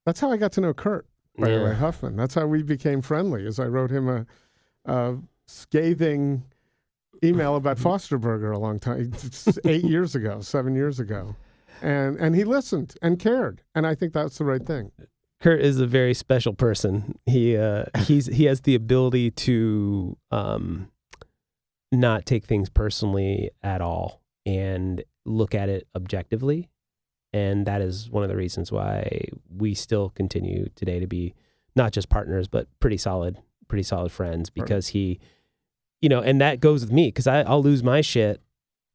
That's 0.06 0.20
how 0.20 0.30
I 0.30 0.36
got 0.36 0.52
to 0.52 0.60
know 0.60 0.74
Kurt. 0.74 1.06
By 1.36 1.50
the 1.50 1.64
way, 1.64 1.74
Huffman. 1.74 2.14
That's 2.16 2.34
how 2.34 2.46
we 2.46 2.62
became 2.62 3.02
friendly. 3.02 3.44
As 3.44 3.58
I 3.58 3.64
wrote 3.64 3.90
him 3.90 4.08
a, 4.08 4.26
a 4.84 5.16
scathing 5.48 6.44
email 7.24 7.56
about 7.56 7.78
Foster 7.80 8.18
Burger 8.18 8.52
a 8.52 8.58
long 8.58 8.78
time, 8.78 9.12
eight 9.64 9.84
years 9.84 10.14
ago, 10.14 10.40
seven 10.40 10.76
years 10.76 11.00
ago, 11.00 11.34
and 11.82 12.16
and 12.18 12.36
he 12.36 12.44
listened 12.44 12.94
and 13.02 13.18
cared, 13.18 13.62
and 13.74 13.86
I 13.86 13.94
think 13.94 14.12
that's 14.12 14.38
the 14.38 14.44
right 14.44 14.64
thing. 14.64 14.92
Kurt 15.40 15.60
is 15.60 15.80
a 15.80 15.86
very 15.86 16.14
special 16.14 16.54
person. 16.54 17.18
He 17.26 17.56
uh, 17.56 17.86
he's 17.98 18.26
he 18.26 18.44
has 18.44 18.60
the 18.60 18.74
ability 18.74 19.32
to 19.32 20.16
um, 20.30 20.90
not 21.90 22.26
take 22.26 22.44
things 22.44 22.68
personally 22.68 23.50
at 23.62 23.80
all 23.80 24.20
and 24.46 25.02
look 25.24 25.54
at 25.54 25.68
it 25.68 25.88
objectively, 25.96 26.70
and 27.34 27.66
that 27.66 27.80
is 27.82 28.08
one 28.08 28.22
of 28.22 28.28
the 28.30 28.36
reasons 28.36 28.70
why 28.72 29.26
we 29.54 29.74
still 29.74 30.10
continue 30.10 30.68
today 30.76 31.00
to 31.00 31.06
be 31.06 31.34
not 31.76 31.92
just 31.92 32.08
partners 32.08 32.46
but 32.48 32.68
pretty 32.80 32.96
solid, 32.96 33.36
pretty 33.68 33.82
solid 33.82 34.12
friends. 34.12 34.48
Because 34.48 34.88
he, 34.88 35.18
you 36.00 36.08
know, 36.08 36.20
and 36.20 36.40
that 36.40 36.60
goes 36.60 36.82
with 36.82 36.92
me 36.92 37.08
because 37.08 37.26
I'll 37.26 37.62
lose 37.62 37.82
my 37.82 38.00
shit 38.00 38.40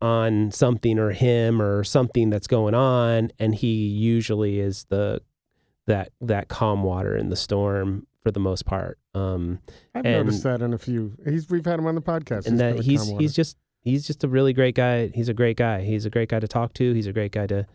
on 0.01 0.49
something 0.51 0.97
or 0.97 1.11
him 1.11 1.61
or 1.61 1.83
something 1.83 2.29
that's 2.29 2.47
going 2.47 2.73
on, 2.73 3.31
and 3.37 3.53
he 3.53 3.87
usually 3.87 4.59
is 4.59 4.85
the 4.89 5.21
that 5.87 6.11
that 6.21 6.47
calm 6.47 6.83
water 6.83 7.17
in 7.17 7.29
the 7.29 7.35
storm 7.35 8.07
for 8.23 8.31
the 8.31 8.39
most 8.39 8.65
part. 8.65 8.97
Um, 9.13 9.59
I've 9.93 10.05
And- 10.05 10.27
noticed 10.27 10.43
that 10.43 10.61
in 10.61 10.73
a 10.73 10.77
few. 10.77 11.13
He's 11.27 11.49
we've 11.49 11.65
had 11.65 11.79
him 11.79 11.85
on 11.87 11.95
the 11.95 12.01
podcast, 12.01 12.47
and 12.47 12.59
that 12.61 12.79
he's 12.79 13.09
he's 13.17 13.33
just 13.33 13.57
he's 13.81 14.07
just 14.07 14.23
a 14.23 14.27
really 14.29 14.53
great 14.53 14.75
guy. 14.75 15.07
He's 15.07 15.27
a 15.29 15.33
great 15.33 15.57
guy. 15.57 15.81
He's 15.81 16.05
a 16.05 16.09
great 16.09 16.29
guy 16.29 16.39
to 16.39 16.47
talk 16.47 16.73
to. 16.75 16.93
He's 16.93 17.07
a 17.07 17.13
great 17.13 17.33
guy 17.33 17.47
to 17.47 17.65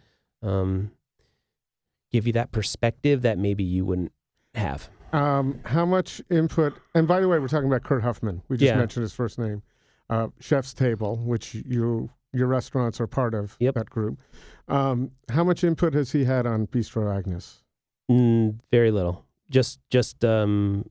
um, 0.44 0.90
give 2.12 2.26
you 2.26 2.32
that 2.34 2.52
perspective 2.52 3.22
that 3.22 3.38
maybe 3.38 3.64
you 3.64 3.84
wouldn't 3.84 4.12
have. 4.54 4.88
Um, 5.12 5.60
how 5.64 5.84
much 5.86 6.20
input? 6.30 6.74
And 6.94 7.06
by 7.08 7.20
the 7.20 7.28
way, 7.28 7.38
we're 7.38 7.48
talking 7.48 7.68
about 7.68 7.82
Kurt 7.84 8.02
Huffman. 8.02 8.42
We 8.48 8.56
just 8.56 8.68
Yeah. 8.68 8.78
mentioned 8.78 9.02
his 9.02 9.12
first 9.12 9.38
name. 9.38 9.62
Uh, 10.10 10.28
ChefStable, 10.40 11.24
which 11.24 11.54
you 11.54 12.10
your 12.32 12.48
restaurants 12.48 13.00
are 13.00 13.06
part 13.06 13.32
of 13.32 13.56
Yep. 13.60 13.74
that 13.76 13.88
group. 13.90 14.18
Um, 14.66 15.12
how 15.28 15.44
much 15.44 15.62
input 15.62 15.94
has 15.94 16.10
he 16.10 16.24
had 16.24 16.46
on 16.46 16.66
Bistro 16.66 17.16
Agnes? 17.16 17.62
Mm, 18.10 18.58
very 18.72 18.90
little. 18.90 19.24
Just 19.50 19.78
just 19.88 20.24
um, 20.24 20.90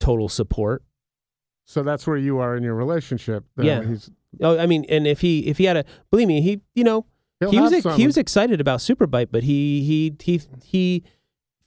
total 0.00 0.28
support. 0.28 0.82
So 1.64 1.82
that's 1.84 2.06
where 2.08 2.16
you 2.16 2.38
are 2.38 2.56
in 2.56 2.62
your 2.64 2.74
relationship. 2.74 3.44
Yeah. 3.56 3.84
he's 3.84 4.10
Oh, 4.40 4.58
I 4.58 4.66
mean, 4.66 4.84
and 4.88 5.06
if 5.06 5.20
he 5.20 5.46
if 5.46 5.58
he 5.58 5.64
had 5.64 5.76
a 5.76 5.84
believe 6.10 6.28
me, 6.28 6.40
he 6.42 6.60
you 6.74 6.82
know 6.84 7.06
he'll 7.40 7.50
he 7.50 7.60
was 7.60 7.72
ex- 7.72 7.96
he 7.96 8.06
was 8.06 8.16
excited 8.16 8.60
about 8.60 8.80
Superbite, 8.80 9.28
but 9.30 9.44
he 9.44 9.82
he 9.82 10.14
he 10.20 10.40
he 10.64 11.04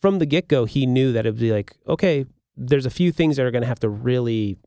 from 0.02 0.20
the 0.20 0.26
get 0.26 0.48
go 0.48 0.66
he 0.66 0.86
knew 0.86 1.12
that 1.14 1.22
it'd 1.26 1.40
be 1.40 1.52
like 1.52 1.76
okay, 1.88 2.26
there's 2.56 2.86
a 2.86 2.90
few 2.92 3.12
things 3.12 3.38
that 3.38 3.46
are 3.46 3.52
going 3.52 3.64
to 3.64 3.68
have 3.68 3.80
to 3.80 3.90
really 3.90 4.58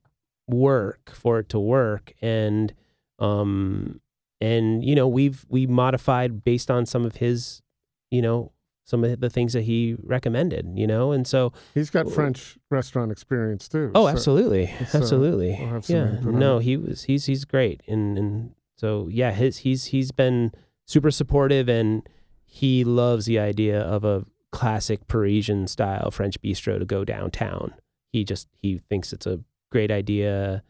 work 0.48 1.10
for 1.14 1.38
it 1.38 1.48
to 1.50 1.58
work, 1.58 2.12
and 2.20 2.72
um 3.18 4.00
and 4.40 4.84
you 4.84 4.94
know 4.94 5.08
we've 5.08 5.44
we 5.48 5.66
modified 5.66 6.44
based 6.44 6.70
on 6.70 6.86
some 6.86 7.04
of 7.04 7.16
his 7.16 7.62
you 8.10 8.20
know 8.22 8.52
some 8.86 9.02
of 9.02 9.18
the 9.20 9.30
things 9.30 9.54
that 9.54 9.62
he 9.62 9.96
recommended, 10.02 10.70
you 10.74 10.86
know, 10.86 11.10
and 11.12 11.26
so 11.26 11.52
he's 11.72 11.88
got 11.88 12.10
French 12.10 12.58
restaurant 12.70 13.10
experience 13.10 13.66
too. 13.66 13.90
Oh, 13.94 14.04
so- 14.04 14.08
absolutely, 14.08 14.66
so 14.88 14.98
absolutely. 14.98 15.58
we'll 15.58 15.82
yeah, 15.88 16.20
no, 16.22 16.58
he 16.58 16.76
was 16.76 17.04
he's 17.04 17.24
he's 17.26 17.44
great, 17.44 17.82
and 17.88 18.18
and 18.18 18.54
so 18.76 19.08
yeah, 19.10 19.32
his 19.32 19.58
he's 19.58 19.86
he's 19.86 20.12
been 20.12 20.52
super 20.86 21.10
supportive, 21.10 21.68
and 21.68 22.08
he 22.44 22.84
loves 22.84 23.26
the 23.26 23.38
idea 23.38 23.80
of 23.80 24.04
a 24.04 24.24
classic 24.52 25.06
Parisian 25.08 25.66
style 25.66 26.10
French 26.10 26.40
bistro 26.40 26.78
to 26.78 26.84
go 26.84 27.04
downtown. 27.04 27.74
He 28.12 28.24
just 28.24 28.48
he 28.62 28.80
thinks 28.88 29.12
it's 29.12 29.26
a 29.26 29.40
great 29.72 29.90
idea 29.90 30.62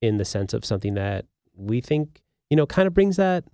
in 0.00 0.18
the 0.18 0.24
sense 0.24 0.54
of 0.54 0.64
something 0.64 0.94
that 0.94 1.26
we 1.56 1.80
think 1.80 2.22
you 2.50 2.56
know 2.56 2.66
kind 2.66 2.86
of 2.86 2.94
brings 2.94 3.16
that 3.16 3.44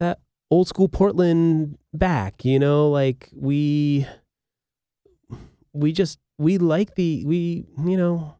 that 0.00 0.20
old 0.50 0.68
school 0.68 0.88
Portland 0.88 1.76
back. 1.92 2.44
You 2.44 2.58
know, 2.58 2.88
like 2.88 3.30
we 3.34 4.06
we 5.72 5.92
just 5.92 6.18
we 6.38 6.58
like 6.58 6.94
the 6.94 7.24
we 7.26 7.66
you 7.84 7.96
know 7.96 8.36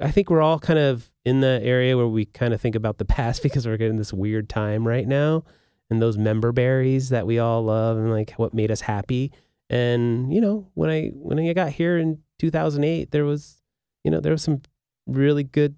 I 0.00 0.10
think 0.10 0.30
we're 0.30 0.42
all 0.42 0.58
kind 0.58 0.78
of 0.78 1.10
in 1.24 1.40
the 1.40 1.60
area 1.62 1.96
where 1.96 2.06
we 2.06 2.26
kind 2.26 2.54
of 2.54 2.60
think 2.60 2.76
about 2.76 2.98
the 2.98 3.04
past 3.04 3.42
because 3.42 3.66
we're 3.66 3.76
getting 3.76 3.96
this 3.96 4.12
weird 4.12 4.48
time 4.48 4.86
right 4.86 5.08
now 5.08 5.42
and 5.90 6.00
those 6.02 6.18
member 6.18 6.52
berries 6.52 7.08
that 7.10 7.26
we 7.26 7.38
all 7.38 7.62
love 7.62 7.96
and 7.96 8.10
like 8.10 8.32
what 8.32 8.52
made 8.54 8.70
us 8.70 8.82
happy. 8.82 9.32
And 9.70 10.32
you 10.32 10.40
know, 10.40 10.68
when 10.74 10.90
I 10.90 11.08
when 11.14 11.38
I 11.38 11.52
got 11.52 11.70
here 11.72 11.98
in 11.98 12.18
2008, 12.38 13.10
there 13.10 13.24
was 13.24 13.62
you 14.04 14.10
know 14.10 14.20
there 14.20 14.32
was 14.32 14.42
some 14.42 14.62
really 15.06 15.44
good 15.44 15.76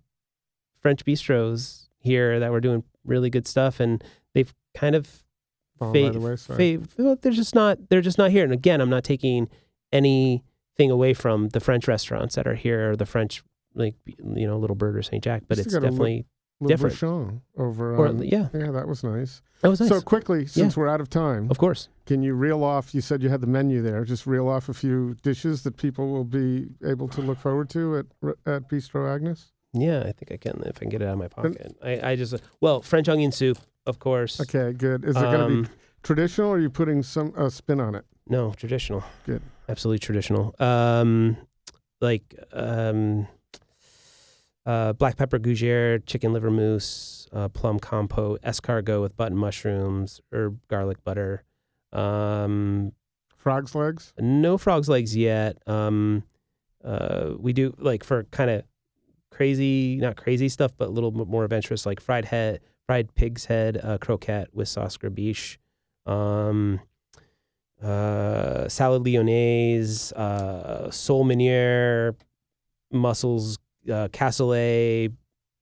French 0.81 1.05
bistros 1.05 1.89
here 2.01 2.39
that 2.41 2.51
were 2.53 2.61
doing 2.61 2.85
really 3.05 3.31
good 3.31 3.47
stuff, 3.47 3.81
and 3.81 4.03
they've 4.35 4.53
kind 4.75 4.95
of 4.95 5.07
fa- 5.07 6.11
the 6.13 6.21
wayside. 6.21 6.57
fa- 6.91 7.03
well, 7.03 7.17
they're 7.21 7.33
just 7.33 7.55
not 7.55 7.89
they're 7.89 8.01
just 8.01 8.19
not 8.19 8.31
here. 8.31 8.45
And 8.45 8.53
again, 8.53 8.81
I'm 8.81 8.91
not 8.91 9.05
taking 9.05 9.49
anything 9.93 10.91
away 10.91 11.15
from 11.15 11.49
the 11.51 11.61
French 11.61 11.89
restaurants 11.89 12.35
that 12.37 12.47
are 12.47 12.55
here 12.55 12.93
or 12.93 12.97
the 12.97 13.07
French 13.07 13.43
like 13.75 13.95
you 14.07 14.47
know 14.47 14.59
Little 14.59 14.77
Bird 14.77 14.97
or 14.97 15.03
St. 15.03 15.23
Jack, 15.23 15.45
but 15.49 15.59
it's 15.59 15.73
look- 15.73 15.83
definitely 15.83 16.19
Le 16.19 16.25
different. 16.67 16.95
Bouchon 16.95 17.43
over. 17.57 17.95
or 17.97 18.09
on- 18.09 18.23
yeah, 18.23 18.49
yeah, 18.55 18.71
that 18.73 18.89
was 18.89 19.05
nice. 19.05 19.43
that 19.63 19.69
was 19.69 19.81
nice. 19.81 19.89
So 19.89 20.01
quickly, 20.01 20.47
since 20.47 20.77
we're 20.77 20.89
out 20.89 21.01
of 21.01 21.09
time, 21.09 21.51
of 21.51 21.59
course. 21.59 21.89
Can 22.07 22.23
you 22.23 22.35
reel 22.35 22.65
off? 22.65 22.95
You 22.95 23.01
said 23.03 23.23
you 23.23 23.29
had 23.29 23.41
the 23.43 23.47
menu 23.47 23.83
there. 23.83 24.05
Just 24.05 24.27
reel 24.27 24.49
off 24.49 24.69
a 24.69 24.75
few 24.75 25.15
dishes 25.23 25.63
that 25.65 25.77
people 25.77 26.11
will 26.11 26.25
be 26.25 26.69
able 26.85 27.07
to 27.09 27.21
look 27.21 27.39
forward 27.39 27.69
to 27.71 27.99
at 27.99 28.07
at 28.47 28.69
Bistro 28.69 29.15
Agnes. 29.15 29.53
Yeah, 29.75 30.01
I 30.01 30.13
think 30.13 30.33
I 30.33 30.37
can 30.39 30.63
if 30.65 30.77
I 30.77 30.81
can 30.81 30.89
get 30.89 31.03
it 31.03 31.05
out 31.07 31.13
of 31.13 31.19
my 31.19 31.29
pocket. 31.29 31.77
I, 31.83 32.13
I 32.13 32.17
just 32.17 32.35
well 32.61 32.81
French 32.81 33.09
onion 33.09 33.31
soup, 33.33 33.59
of 33.87 33.99
course. 33.99 34.41
Okay, 34.41 34.73
good. 34.73 35.05
Is 35.05 35.15
it 35.17 35.21
going 35.21 35.39
to 35.39 35.45
Um, 35.45 35.63
be 35.65 35.69
traditional, 36.03 36.49
or 36.51 36.57
are 36.57 36.61
you 36.61 36.71
putting 36.71 37.03
some 37.03 37.33
uh, 37.37 37.51
spin 37.51 37.79
on 37.79 37.95
it? 37.95 38.05
No, 38.27 38.53
traditional. 38.53 39.05
Good. 39.27 39.43
Absolutely 39.69 39.99
traditional. 39.99 40.55
Um, 40.59 41.37
like 42.01 42.35
um, 42.55 43.27
uh, 44.69 44.93
black 44.93 45.17
pepper 45.17 45.39
gougere, 45.39 46.05
chicken 46.07 46.33
liver 46.33 46.51
mousse, 46.51 47.27
uh, 47.33 47.49
plum 47.49 47.81
compote, 47.81 48.41
escargot 48.43 49.01
with 49.01 49.17
button 49.17 49.37
mushrooms, 49.37 50.21
herb 50.33 50.61
garlic 50.69 51.03
butter, 51.03 51.43
um, 51.93 52.93
Frog's 53.39 53.75
legs? 53.75 54.13
No 54.19 54.59
frog's 54.59 54.89
legs 54.89 55.17
yet. 55.17 55.57
Um, 55.67 56.25
uh, 56.85 57.31
we 57.39 57.53
do 57.53 57.75
like 57.79 58.05
for 58.05 58.25
kind 58.25 58.51
of 58.51 58.65
crazy, 59.31 59.97
not 59.97 60.17
crazy 60.17 60.49
stuff, 60.49 60.73
but 60.77 60.89
a 60.89 60.91
little 60.91 61.11
bit 61.11 61.29
more 61.29 61.45
adventurous, 61.45 61.87
like 61.87 62.01
fried 62.01 62.27
head, 62.27 62.61
fried 62.87 63.15
pig's 63.15 63.47
head, 63.47 63.81
uh, 63.83 63.97
croquette 63.99 64.49
with 64.53 64.69
sauce 64.69 64.99
gribiche, 64.99 65.57
um, 66.05 66.81
uh, 67.83 68.69
salad 68.69 69.07
lyonnaise, 69.07 70.13
uh, 70.13 70.91
sole 70.91 71.25
meunière, 71.25 72.17
mussels, 72.93 73.59
uh, 73.89 74.09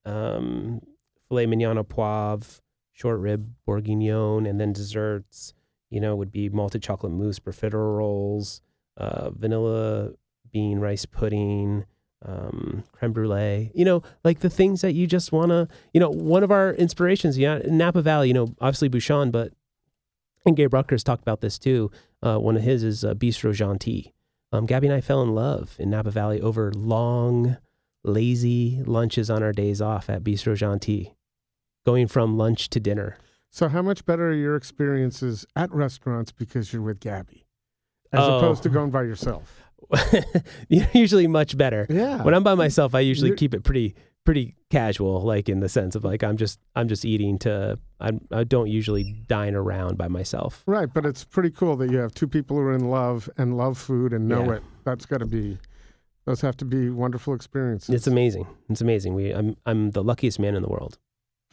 um, 0.05 0.81
filet 1.27 1.45
mignon 1.45 1.77
au 1.77 1.83
poivre, 1.83 2.61
short 2.93 3.19
rib 3.19 3.53
bourguignon, 3.65 4.45
and 4.45 4.59
then 4.59 4.73
desserts. 4.73 5.53
You 5.89 6.01
know, 6.01 6.15
would 6.17 6.31
be 6.31 6.49
malted 6.49 6.83
chocolate 6.83 7.13
mousse, 7.13 7.39
profiterole, 7.39 8.59
uh, 8.97 9.29
vanilla 9.29 10.11
bean 10.51 10.79
rice 10.79 11.05
pudding, 11.05 11.85
um, 12.25 12.83
creme 12.91 13.13
brulee. 13.13 13.71
You 13.73 13.85
know, 13.85 14.03
like 14.23 14.39
the 14.39 14.49
things 14.49 14.81
that 14.81 14.93
you 14.93 15.07
just 15.07 15.31
want 15.31 15.51
to. 15.51 15.67
You 15.93 16.01
know, 16.01 16.09
one 16.09 16.43
of 16.43 16.51
our 16.51 16.73
inspirations, 16.73 17.37
yeah, 17.37 17.59
Napa 17.65 18.01
Valley. 18.01 18.27
You 18.27 18.33
know, 18.33 18.55
obviously 18.59 18.89
Bouchon, 18.89 19.31
but 19.31 19.53
and 20.45 20.55
Gabe 20.55 20.73
Rucker's 20.73 21.03
talked 21.03 21.21
about 21.21 21.41
this 21.41 21.59
too. 21.59 21.91
Uh, 22.21 22.37
one 22.37 22.55
of 22.55 22.63
his 22.63 22.83
is 22.83 23.05
uh, 23.05 23.13
Bistro 23.13 23.53
Jeanty. 23.53 24.13
Um, 24.51 24.65
Gabi 24.65 24.83
and 24.83 24.93
I 24.93 25.01
fell 25.01 25.21
in 25.21 25.35
love 25.35 25.75
in 25.77 25.89
Napa 25.89 26.09
Valley 26.09 26.41
over 26.41 26.71
long, 26.73 27.57
lazy 28.07 28.81
lunches 28.85 29.29
on 29.29 29.43
our 29.43 29.51
days 29.53 29.81
off 29.81 30.09
at 30.09 30.23
Bistro 30.23 30.55
Jeanty, 30.55 31.15
going 31.85 32.07
from 32.07 32.37
lunch 32.37 32.69
to 32.69 32.79
dinner. 32.79 33.17
So, 33.49 33.69
how 33.69 33.81
much 33.81 34.05
better 34.05 34.29
are 34.29 34.33
your 34.33 34.55
experiences 34.55 35.45
at 35.55 35.71
restaurants 35.73 36.31
because 36.31 36.73
you're 36.73 36.81
with 36.81 36.99
Gabi, 36.99 37.43
as 38.11 38.19
Oh. 38.21 38.37
opposed 38.37 38.63
to 38.63 38.69
going 38.69 38.91
by 38.91 39.03
yourself? 39.11 39.61
usually 40.69 41.27
much 41.27 41.57
better. 41.57 41.85
Yeah. 41.89 42.23
When 42.23 42.33
I'm 42.33 42.43
by 42.43 42.55
myself, 42.55 42.95
I 42.95 42.99
usually 43.01 43.29
You're- 43.29 43.37
keep 43.37 43.53
it 43.53 43.63
pretty 43.63 43.95
pretty 44.25 44.55
casual, 44.69 45.21
like 45.21 45.47
in 45.47 45.61
the 45.61 45.69
sense 45.69 45.95
of 45.95 46.03
like 46.03 46.21
I'm 46.21 46.35
just 46.35 46.59
I'm 46.75 46.89
just 46.89 47.05
eating 47.05 47.37
to 47.39 47.79
I'm, 48.01 48.19
I 48.31 48.43
don't 48.43 48.67
usually 48.67 49.13
dine 49.27 49.55
around 49.55 49.97
by 49.97 50.09
myself. 50.09 50.63
Right, 50.67 50.93
but 50.93 51.05
it's 51.05 51.23
pretty 51.23 51.49
cool 51.49 51.77
that 51.77 51.89
you 51.89 51.97
have 51.99 52.13
two 52.13 52.27
people 52.27 52.57
who 52.57 52.63
are 52.63 52.73
in 52.73 52.89
love 52.89 53.29
and 53.37 53.55
love 53.55 53.77
food 53.77 54.11
and 54.11 54.27
know 54.27 54.43
Yeah. 54.45 54.53
it. 54.55 54.63
That's 54.83 55.05
got 55.05 55.19
to 55.19 55.25
be, 55.25 55.57
those 56.27 56.41
have 56.41 56.57
to 56.57 56.65
be 56.65 56.89
wonderful 56.89 57.33
experiences. 57.33 57.95
It's 57.95 58.05
amazing. 58.05 58.45
It's 58.69 58.81
amazing. 58.81 59.15
We 59.15 59.31
I'm 59.31 59.55
I'm 59.65 59.91
the 59.91 60.03
luckiest 60.03 60.39
man 60.39 60.55
in 60.55 60.61
the 60.61 60.67
world. 60.67 60.99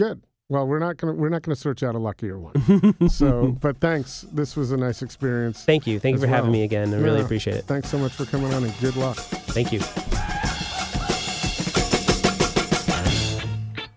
Good. 0.00 0.26
Well, 0.48 0.66
we're 0.66 0.80
not 0.80 0.96
gonna 0.96 1.14
we're 1.14 1.28
not 1.28 1.42
gonna 1.42 1.54
search 1.54 1.84
out 1.84 1.94
a 1.94 1.98
luckier 1.98 2.38
one. 2.38 2.54
So, 3.08 3.56
but 3.60 3.78
thanks. 3.78 4.26
This 4.32 4.56
was 4.56 4.72
a 4.72 4.76
nice 4.76 5.00
experience. 5.00 5.64
Thank 5.64 5.86
you. 5.86 6.00
Thank 6.00 6.14
you 6.14 6.18
as 6.18 6.24
for 6.24 6.26
having 6.28 6.50
me 6.50 6.64
again. 6.64 6.92
I 6.92 6.98
really 6.98 7.20
appreciate 7.20 7.56
it. 7.56 7.66
Thanks 7.66 7.88
so 7.88 7.98
much 7.98 8.12
for 8.12 8.24
coming 8.24 8.52
on 8.52 8.64
and 8.64 8.74
good 8.80 8.96
luck. 8.96 9.16
Thank 9.16 9.72
you. 9.72 9.78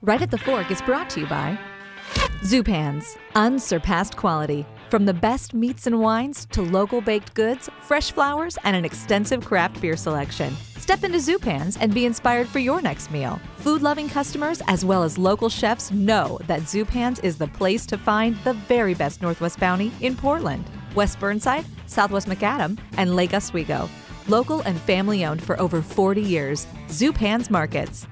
Right 0.04 0.22
at 0.22 0.30
the 0.30 0.38
Fork 0.38 0.70
is 0.70 0.82
brought 0.84 1.10
to 1.12 1.22
you 1.22 1.28
by 1.28 1.58
Zupan's, 2.44 3.18
unsurpassed 3.34 4.16
quality. 4.16 4.64
From 4.90 5.06
the 5.06 5.14
best 5.14 5.54
meats 5.54 5.86
and 5.86 6.00
wines 6.00 6.46
to 6.52 6.62
local 6.62 7.02
baked 7.02 7.34
goods, 7.34 7.70
fresh 7.82 8.12
flowers, 8.12 8.58
and 8.64 8.74
an 8.74 8.86
extensive 8.86 9.44
craft 9.44 9.82
beer 9.82 9.98
selection. 9.98 10.56
Step 10.78 11.04
into 11.04 11.18
Zupan's 11.18 11.76
and 11.76 11.94
be 11.94 12.06
inspired 12.06 12.48
for 12.48 12.60
your 12.60 12.82
next 12.82 13.12
meal. 13.12 13.38
Food 13.58 13.82
loving 13.82 14.08
customers 14.08 14.62
as 14.68 14.86
well 14.86 15.04
as 15.04 15.18
local 15.18 15.50
chefs 15.50 15.92
know 15.92 16.40
that 16.48 16.62
Zupan's 16.62 17.20
is 17.20 17.38
the 17.38 17.50
place 17.50 17.86
to 17.88 17.98
find 17.98 18.38
the 18.46 18.54
very 18.54 18.94
best 18.94 19.22
Northwest 19.22 19.60
Bounty 19.60 19.92
in 20.00 20.16
Portland, 20.16 20.64
West 20.96 21.20
Burnside, 21.20 21.66
Southwest 21.88 22.30
Macadam, 22.30 22.80
and 22.96 23.14
Lake 23.14 23.34
Oswego. 23.34 23.90
Local 24.30 24.62
and 24.62 24.80
family 24.80 25.26
owned 25.26 25.44
for 25.44 25.60
over 25.60 25.82
40 25.82 26.22
years. 26.22 26.66
Zupan's 26.88 27.50
Markets. 27.50 28.08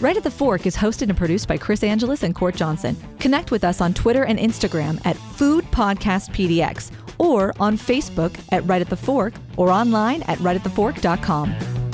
Right 0.00 0.16
at 0.16 0.22
the 0.22 0.30
Fork 0.30 0.66
is 0.66 0.76
hosted 0.76 1.08
and 1.08 1.16
produced 1.16 1.48
by 1.48 1.56
Chris 1.56 1.82
Angeles 1.82 2.22
and 2.22 2.34
Cort 2.34 2.54
Johnson. 2.54 2.96
Connect 3.18 3.50
with 3.50 3.64
us 3.64 3.80
on 3.80 3.94
Twitter 3.94 4.24
and 4.24 4.38
Instagram 4.38 5.00
at 5.06 5.16
Food 5.16 5.64
Podcast 5.66 6.30
PDX 6.34 6.90
or 7.18 7.54
on 7.58 7.78
Facebook 7.78 8.38
at 8.52 8.66
Right 8.66 8.82
at 8.82 8.90
the 8.90 8.96
Fork 8.96 9.32
or 9.56 9.70
online 9.70 10.22
at 10.24 10.38
rightatthefork.com. 10.38 11.85